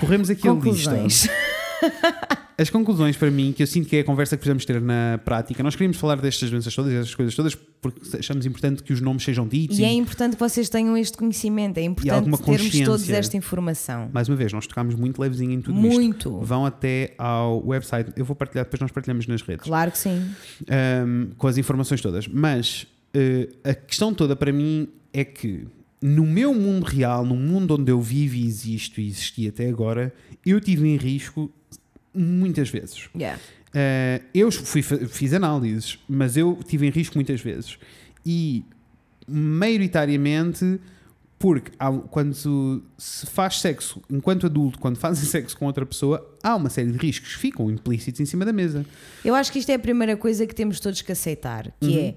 [0.00, 1.30] corremos aqui a lista.
[2.58, 5.20] As conclusões para mim, que eu sinto que é a conversa que precisamos ter na
[5.22, 8.94] prática, nós queríamos falar destas doenças todas e destas coisas todas porque achamos importante que
[8.94, 12.80] os nomes sejam ditos E é importante que vocês tenham este conhecimento, é importante termos
[12.80, 14.08] todos esta informação.
[14.10, 16.00] mais uma vez, nós tocámos muito levezinho em tudo isto.
[16.00, 16.40] Muito.
[16.40, 19.66] Vão até ao website, eu vou partilhar, depois nós partilhamos nas redes.
[19.66, 20.22] Claro que sim.
[21.06, 22.26] um, com as informações todas.
[22.26, 25.66] Mas uh, a questão toda para mim é que
[26.00, 30.12] no meu mundo real, no mundo onde eu vivo e existo e existi até agora,
[30.44, 31.50] eu tive em risco
[32.16, 33.08] muitas vezes.
[33.14, 33.38] Yeah.
[33.68, 37.78] Uh, eu fui, fiz análises, mas eu tive em risco muitas vezes.
[38.24, 38.64] E
[39.28, 40.80] maioritariamente
[41.38, 42.34] porque há- quando
[42.96, 46.98] se faz sexo enquanto adulto, quando fazem sexo com outra pessoa, há uma série de
[46.98, 48.86] riscos que ficam implícitos em cima da mesa.
[49.24, 51.98] Eu acho que isto é a primeira coisa que temos todos que aceitar, que Uhum.
[51.98, 52.14] é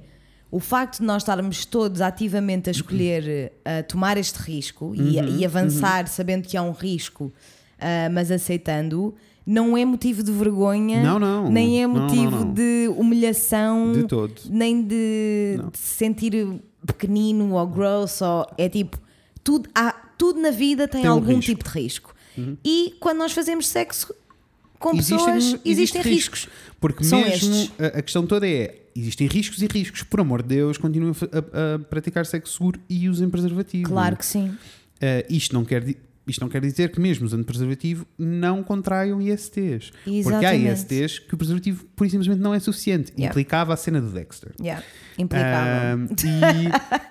[0.52, 5.38] o facto de nós estarmos todos ativamente a escolher a tomar este risco e, Uhum.
[5.38, 7.32] e avançar sabendo que há um risco,
[7.78, 9.14] ah, mas aceitando,
[9.52, 11.50] não é motivo de vergonha, Não, não.
[11.52, 12.54] nem é Não, não, motivo não.
[12.54, 14.34] de humilhação, De todo.
[14.50, 18.98] nem de, se sentir pequenino ou gross, ou, é tipo,
[19.44, 21.34] tudo, há, tudo na vida tem, Tem um algum.
[21.34, 21.40] Uhum.
[21.40, 22.14] tipo de risco.
[22.64, 24.14] E quando nós fazemos sexo
[24.78, 26.40] com Existem- pessoas, existem existem riscos.
[26.46, 26.50] riscos.
[26.80, 27.72] Porque São mesmo estes.
[27.80, 30.04] a, questão toda é: existem riscos e riscos.
[30.04, 33.90] Por amor de Deus, continuem a, a- praticar sexo seguro e usem preservativo.
[33.90, 34.48] Claro que sim.
[34.48, 34.58] Uh,
[35.30, 35.98] isto, não quer, di-
[36.32, 39.92] isto não quer dizer que, mesmo usando preservativo, não contraiam ISTs.
[40.04, 40.96] Porque há Exatamente.
[40.96, 43.12] ISTs que o preservativo, por simplesmente, não é suficiente.
[43.14, 43.32] Yeah.
[43.32, 44.54] Implicava a cena do Dexter.
[44.60, 44.84] Yeah,
[45.18, 45.98] implicável.
[45.98, 46.08] Um,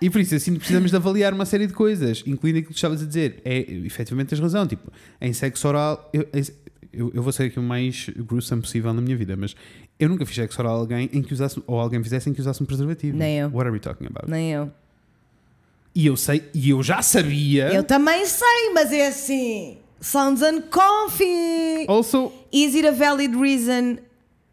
[0.00, 2.78] e, e por isso, assim, precisamos de avaliar uma série de coisas, incluindo aquilo que
[2.78, 3.40] estavas a dizer.
[3.44, 4.66] É, efetivamente, tens razão.
[4.66, 6.26] Tipo, em sexo oral, eu,
[6.92, 9.54] eu, eu vou ser aqui o mais gruesome possível na minha vida, mas
[9.98, 12.40] eu nunca fiz sexo oral a alguém em que usasse, ou alguém fizesse em que
[12.40, 13.16] usasse um preservativo.
[13.16, 13.48] Nem eu.
[13.48, 14.30] What are we talking about?
[14.30, 14.70] Nem eu.
[15.98, 17.74] E eu sei, e eu já sabia.
[17.74, 19.78] Eu também sei, mas é assim.
[20.00, 21.86] Sounds uncomfy.
[21.88, 23.98] Also, Is it a valid reason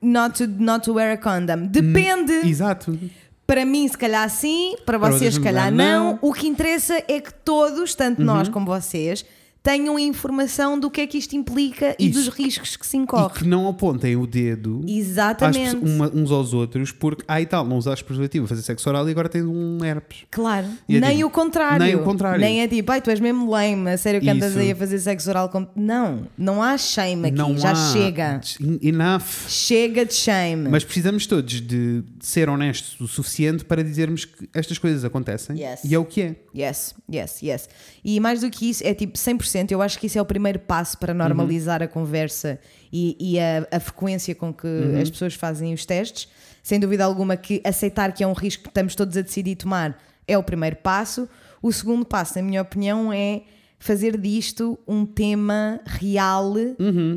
[0.02, 1.68] not to, not to wear a condom?
[1.68, 2.34] Depende.
[2.50, 2.98] exato.
[3.46, 6.08] Para mim, se calhar sim, para Para vocês, se calhar não.
[6.08, 6.12] Uhum.
[6.14, 6.20] não.
[6.20, 9.24] O que interessa é que todos, tanto nós como vocês,
[9.66, 12.20] tenham informação do que é que isto implica e Isso.
[12.24, 13.34] dos riscos que se E incorre.
[13.40, 15.76] que não apontem o dedo Exatamente.
[15.78, 19.12] uma- uns aos outros, porque, ah e tal, não usaste preservativo fazer sexo oral e
[19.12, 20.20] agora tens um herpes.
[20.30, 21.84] Claro, E é nem tipo, o contrário.
[21.84, 22.40] nem o contrário.
[22.40, 24.60] Nem é tipo, ai, tu és mesmo lame, a sério que andas Isso.
[24.60, 25.66] aí a fazer sexo oral com.
[25.76, 28.40] Não, não há shame aqui, não já há chega.
[28.84, 29.48] Enough.
[29.50, 30.70] Chega de shame.
[30.70, 35.84] Mas precisamos todos de ser honestos o suficiente para dizermos que estas coisas acontecem Yes.
[35.84, 36.36] e é o que é.
[36.56, 37.70] Yes, yes, yes.
[38.04, 39.72] E mais do que isso, é tipo 100% 100%.
[39.72, 42.60] Eu acho que isso é o primeiro passo para normalizar a conversa
[42.91, 44.68] e, e a, a frequência com que
[45.02, 46.27] as pessoas fazem os testes.
[46.61, 50.02] Sem dúvida alguma que aceitar que é um risco que estamos todos a decidir tomar
[50.27, 51.30] é o primeiro passo.
[51.61, 53.44] O segundo passo, na minha opinião, é
[53.80, 56.53] fazer disto um tema real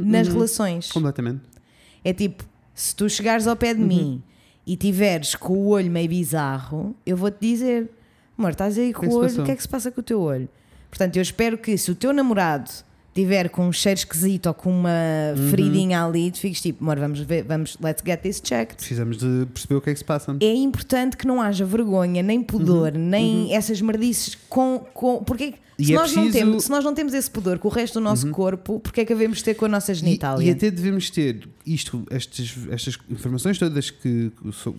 [0.04, 0.92] nas relações.
[0.92, 1.42] Completamente.
[2.04, 2.44] É tipo,
[2.74, 4.22] se tu chegares ao pé de mim
[4.66, 7.90] e tiveres com o olho meio bizarro, eu vou-te dizer,
[8.36, 10.00] amor, estás aí com que é o olho, o que é que se passa com
[10.00, 10.48] o teu olho?
[10.90, 12.70] Portanto, eu espero que se o teu namorado
[13.22, 14.88] tiver com um cheiro esquisito ou com uma
[15.36, 15.50] Uhum.
[15.50, 18.76] feridinha ali, tu fiques tipo, amor, vamos ver, vamos, let's get this checked.
[18.76, 20.36] Precisamos de perceber o que é que se passa.
[20.40, 23.08] É importante que não haja vergonha, nem pudor, Uhum.
[23.08, 24.84] nem essas merdices com.
[24.94, 27.58] com porque E se, é nós não preciso- temos, se nós não temos esse pudor
[27.58, 29.94] com o resto do nosso corpo, porque é que devemos ter com a nossa E,
[29.94, 30.44] genitália?
[30.46, 34.32] e até devemos ter isto, estas, estas informações todas que,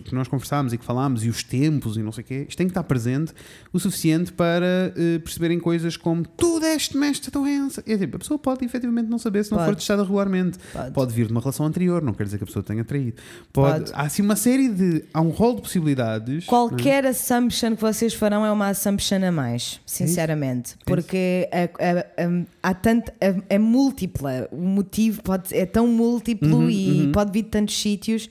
[0.04, 2.58] que nós conversámos e que falámos, e os tempos e não sei o quê, isto
[2.58, 3.32] tem que estar presente
[3.72, 7.82] o suficiente para eh, perceberem coisas como tu deste-me esta doença.
[7.86, 9.70] É tipo, a pessoa pode efetivamente não saber se não Pode.
[9.70, 10.58] for testada regularmente.
[10.94, 11.12] Pode.
[11.12, 13.20] vir de uma relação anterior, não quer dizer que a pessoa tenha traído.
[13.52, 13.92] Pode, Pode.
[13.94, 15.04] Há assim uma série de.
[15.12, 16.44] Há um rol de possibilidades.
[16.46, 20.76] Qualquer assumption que vocês farão é uma assumption a mais, sinceramente.
[20.86, 23.10] Porque a- a- a- há tanto.
[23.20, 24.48] É, é múltipla.
[24.52, 28.30] O motivo pode, é tão múltiplo e pode vir de tantos sítios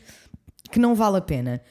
[0.71, 1.61] que não vale a pena.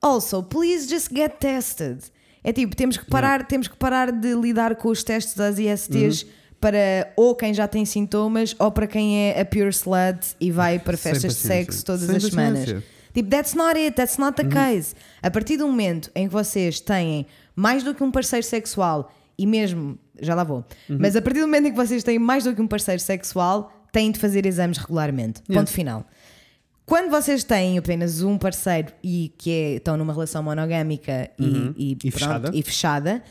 [0.00, 1.98] Also, please just get tested.
[2.42, 6.26] É tipo, temos que parar, temos que parar de lidar com os testes das ISTs
[6.64, 10.78] para ou quem já tem sintomas ou para quem é a pure slut e vai
[10.78, 12.82] para festas de sexo todas Sem as semanas.
[13.12, 14.94] Tipo, that's not it, that's not the case.
[15.22, 19.46] A partir do momento em que vocês têm mais do que um parceiro sexual e
[19.46, 22.54] mesmo, já lá vou, mas a partir do momento em que vocês têm mais do
[22.54, 25.42] que um parceiro sexual, têm de fazer exames regularmente.
[25.42, 26.04] Ponto final.
[26.86, 31.98] Quando vocês têm apenas um parceiro e que é- estão numa relação monogâmica e, e,
[32.04, 32.50] E fechada.
[32.52, 33.22] e fechada,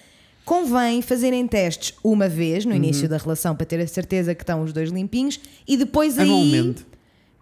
[0.45, 2.71] convém fazerem testes uma vez Uhum.
[2.71, 6.17] no início da relação para ter a certeza que estão os dois limpinhos e depois
[6.17, 6.25] aí.
[6.25, 6.85] Anualmente.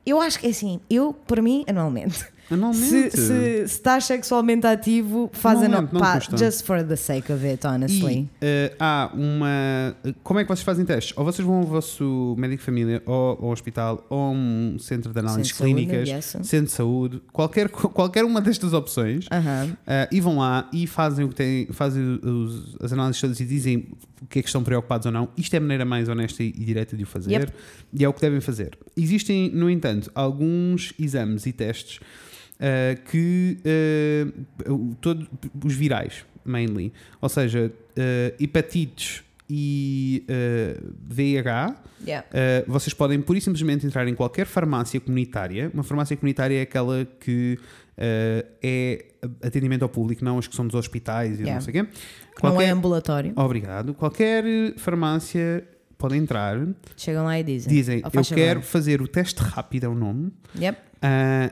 [0.06, 2.26] Eu acho que é assim, eu, para mim, anualmente.
[2.52, 2.88] Anualmente.
[2.90, 6.14] Se, se, se estás sexualmente ativo, faz Anualmente, anual.
[6.14, 8.20] não Pá, just for the sake of it, honestly.
[8.22, 9.96] E eh, há uma.
[10.24, 11.18] Como é que vocês fazem testes?
[11.18, 15.12] Ou vocês vão ao vosso médico de família, ou ao hospital, ou a um centro
[15.14, 16.48] de análises Centro de saúde, clínicas, yes.
[16.48, 19.78] centro de saúde, qualquer, qualquer uma destas opções, Aham.
[19.88, 23.46] eh, e vão lá e fazem, o que têm, fazem os- as análises todas e
[23.46, 23.88] dizem
[24.22, 25.30] o que é que estão preocupados ou não.
[25.38, 27.54] Isto é a maneira mais honesta e direta de o fazer, Yep.
[27.94, 28.78] e é o que devem fazer.
[28.96, 32.00] Existem, no entanto, alguns exames e testes
[32.62, 33.58] eh, que
[35.02, 35.28] todo,
[35.66, 40.80] os virais, mainly, ou seja, eh, hepatites e eh,
[41.10, 42.26] VIH, Yeah.
[42.34, 45.70] eh, vocês podem pura e simplesmente entrar em qualquer farmácia comunitária.
[45.74, 47.60] Uma farmácia comunitária é aquela que
[47.98, 49.06] eh, é
[49.46, 51.54] atendimento ao público, não as que são dos hospitais e Yeah.
[51.56, 51.92] não sei o quê.
[51.92, 53.34] Que não é Qualquer- ambulatório.
[53.36, 53.94] Obrigado.
[53.94, 54.44] Qualquer
[54.78, 55.64] farmácia
[55.98, 56.58] pode entrar,
[56.98, 57.72] Chegam lá e dizem.
[57.72, 60.32] dizem "Oh, eu faz favor." quero fazer o teste rápido, é o nome.
[60.60, 60.80] Yep.
[61.04, 61.52] Ah,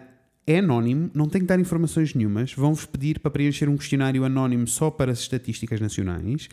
[0.52, 2.54] é anónimo, não tem que dar informações nenhumas.
[2.54, 6.48] Vão-vos pedir para preencher um questionário anónimo só para as estatísticas nacionais.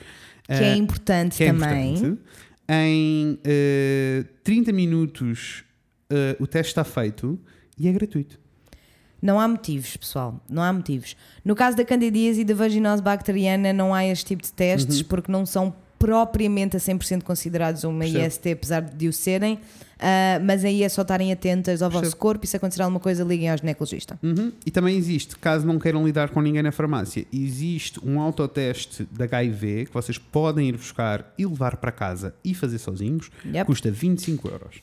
[0.44, 1.94] Que é Ah, importante que é também.
[1.94, 2.20] importante.
[2.68, 5.64] Em ah, 30 minutos
[6.10, 7.38] ah, o teste está feito
[7.78, 8.38] e é gratuito.
[9.22, 10.44] Não há motivos, pessoal.
[10.48, 11.16] Não há motivos.
[11.44, 15.04] No caso da candidíase e da vaginose bacteriana, não há este tipo de testes Uhum.
[15.08, 18.26] porque não são propriamente a 100% considerados uma Percebo.
[18.26, 19.58] IST, apesar de o serem.
[19.98, 23.24] Ah, mas aí é só estarem atentas ao vosso corpo e se acontecer alguma coisa,
[23.24, 24.18] liguem ao ginecologista.
[24.22, 24.52] Uhum.
[24.64, 29.22] E também existe, caso não queiram lidar com ninguém na farmácia, existe um autoteste de
[29.22, 33.30] HIV que vocês podem ir buscar e levar para casa e fazer sozinhos.
[33.44, 33.64] Yep.
[33.66, 34.82] Custa 25 euros.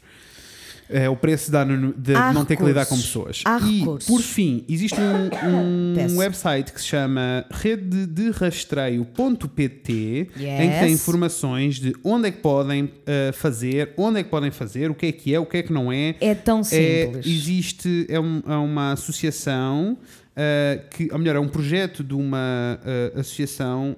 [0.94, 3.41] É o preço de, não ter que lidar com pessoas.
[3.45, 4.07] Há e, recursos.
[4.07, 10.80] por fim, existe um, um website que se chama rede de rastreio.pt em que Yes.
[10.80, 14.95] tem informações de onde é que podem uh, fazer, onde é que podem fazer, o
[14.95, 16.15] que é que é, o que é que não é.
[16.22, 17.26] É tão É, simples.
[17.26, 22.80] existe é, um- é uma associação uh, que, ou melhor, é um projeto de uma
[23.15, 23.95] uh, associação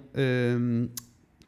[0.60, 0.88] um,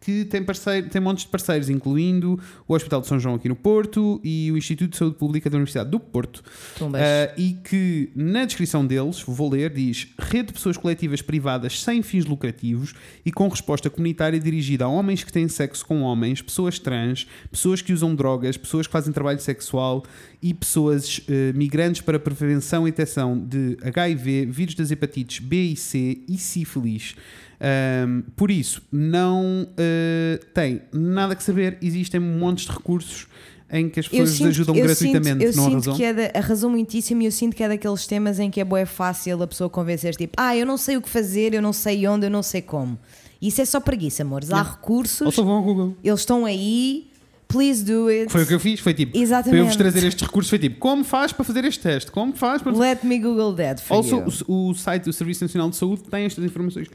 [0.08, 3.58] que tem, parceiro, tem montes de parceiros, incluindo o Hospital de São João aqui no
[3.58, 6.38] Porto e o Instituto de Saúde Pública da Universidade do Porto.
[6.80, 6.94] Uh,
[7.36, 12.24] e que na descrição deles, vou ler, diz rede de pessoas coletivas privadas sem fins
[12.24, 12.94] lucrativos
[13.26, 17.82] e com resposta comunitária dirigida a homens que têm sexo com homens, pessoas trans, pessoas
[17.82, 20.06] que usam drogas, pessoas que fazem trabalho sexual
[20.42, 25.76] e pessoas uh, migrantes para prevenção e detecção de HIV, vírus das hepatites B e
[25.76, 27.16] C e sífilis.
[27.60, 33.28] Um, por isso, não uh, tem nada que saber, existem montes de recursos
[33.70, 35.96] em que as pessoas vos ajudam eu gratuitamente, Sinto, eu sinto arrasam?
[35.96, 38.64] que é da, arrasou muitíssimo e eu sinto que é daqueles temas em que é
[38.64, 41.74] boa fácil a pessoa convencer tipo, ah, eu não sei o que fazer, eu não
[41.74, 42.98] sei onde, eu não sei como.
[43.42, 44.52] Isso é só preguiça, amores.
[44.52, 45.98] Há recursos, Ou só vão ao Google.
[46.04, 47.08] eles estão aí,
[47.48, 48.32] please do it.
[48.32, 49.64] Foi o que eu fiz, foi tipo, para eu Exatamente.
[49.66, 52.12] vos trazer estes recursos, foi tipo, como faz para fazer este teste?
[52.12, 52.72] Como faz para.
[52.76, 54.26] Let me Google that for Also, you.
[54.48, 56.88] o, o site do Serviço Nacional de Saúde tem estas informações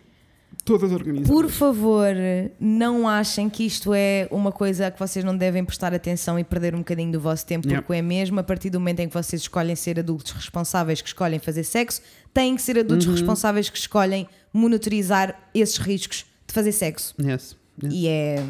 [0.65, 1.29] todas organizadas.
[1.29, 2.15] Por favor,
[2.61, 6.73] não achem que isto é uma coisa que vocês não devem prestar atenção e perder
[6.75, 9.43] um bocadinho do vosso tempo, porque é mesmo a partir do momento em que vocês
[9.43, 12.01] escolhem ser adultos responsáveis que escolhem fazer sexo,
[12.33, 13.15] têm que ser adultos Uhum.
[13.15, 17.15] responsáveis que escolhem monitorizar esses riscos de fazer sexo.
[17.21, 17.57] Yes.
[17.83, 17.93] Yes.
[17.95, 18.45] E é.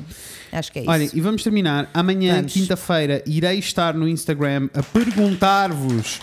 [0.52, 0.90] Acho que é isso.
[0.90, 1.90] Olhem, e vamos terminar.
[1.92, 6.20] Amanhã, quinta-feira, irei estar no Instagram a perguntar-vos.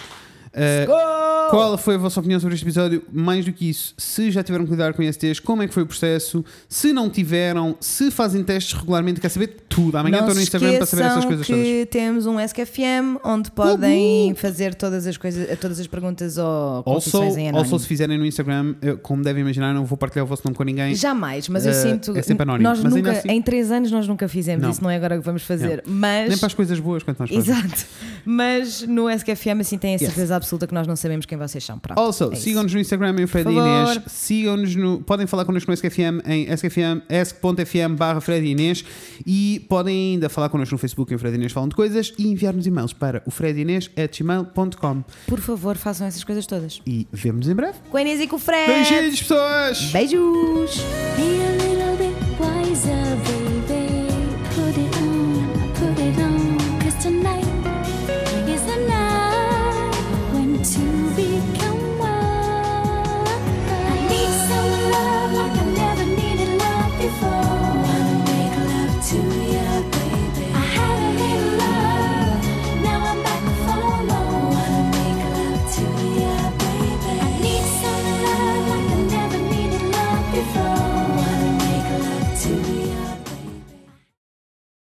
[0.54, 1.50] Uh, Go!
[1.50, 3.04] qual foi a vossa opinião sobre este episódio?
[3.12, 5.84] Mais do que isso, se já tiveram que lidar com ISTs, como é que foi
[5.84, 6.44] o processo?
[6.68, 9.98] Se não tiveram, se fazem testes regularmente, quer saber tudo.
[9.98, 11.90] Amanhã não estou no Instagram para saber essas coisas que todas.
[11.90, 17.50] temos um SKFM onde podem fazer todas as coisas, todas as perguntas ou confissões em
[17.50, 17.58] anónimo.
[17.60, 20.56] also, se fizerem no Instagram, eu, como devem imaginar, não vou partilhar o vosso nome
[20.56, 20.94] com ninguém.
[20.96, 23.92] Jamais, mas eu Eh, sinto é sempre anónimo, nós mas nunca, assim- em três anos
[23.92, 24.70] nós nunca fizemos Não.
[24.70, 25.84] isso, não é agora que vamos fazer.
[25.88, 27.86] Mas Nem para as coisas boas, quanto mais Exato.
[28.26, 30.10] Mas no SKFM assim tem a Yes.
[30.40, 31.78] Absoluta que nós não sabemos quem vocês são.
[31.80, 33.54] Pronto, Also, é sigam-nos no Instagram em Fred e.
[33.54, 34.00] Inês.
[34.08, 35.02] Sigam-nos no.
[35.02, 38.84] Podem falar connosco no SKFM em skfm, barra Fred e Inês.
[39.26, 42.28] E podem ainda falar connosco no Facebook em Fred e Inês Falam de Coisas e
[42.28, 45.04] enviar-nos e-mails para o fredinês.gmail.com.
[45.28, 46.82] Por favor, façam essas coisas todas.
[46.86, 47.78] E vemos em breve.
[47.90, 48.68] Com a Inês e com o Fred.
[48.68, 49.92] Beijinhos, pessoas!
[49.92, 50.78] Beijos.
[51.16, 51.70] Be a little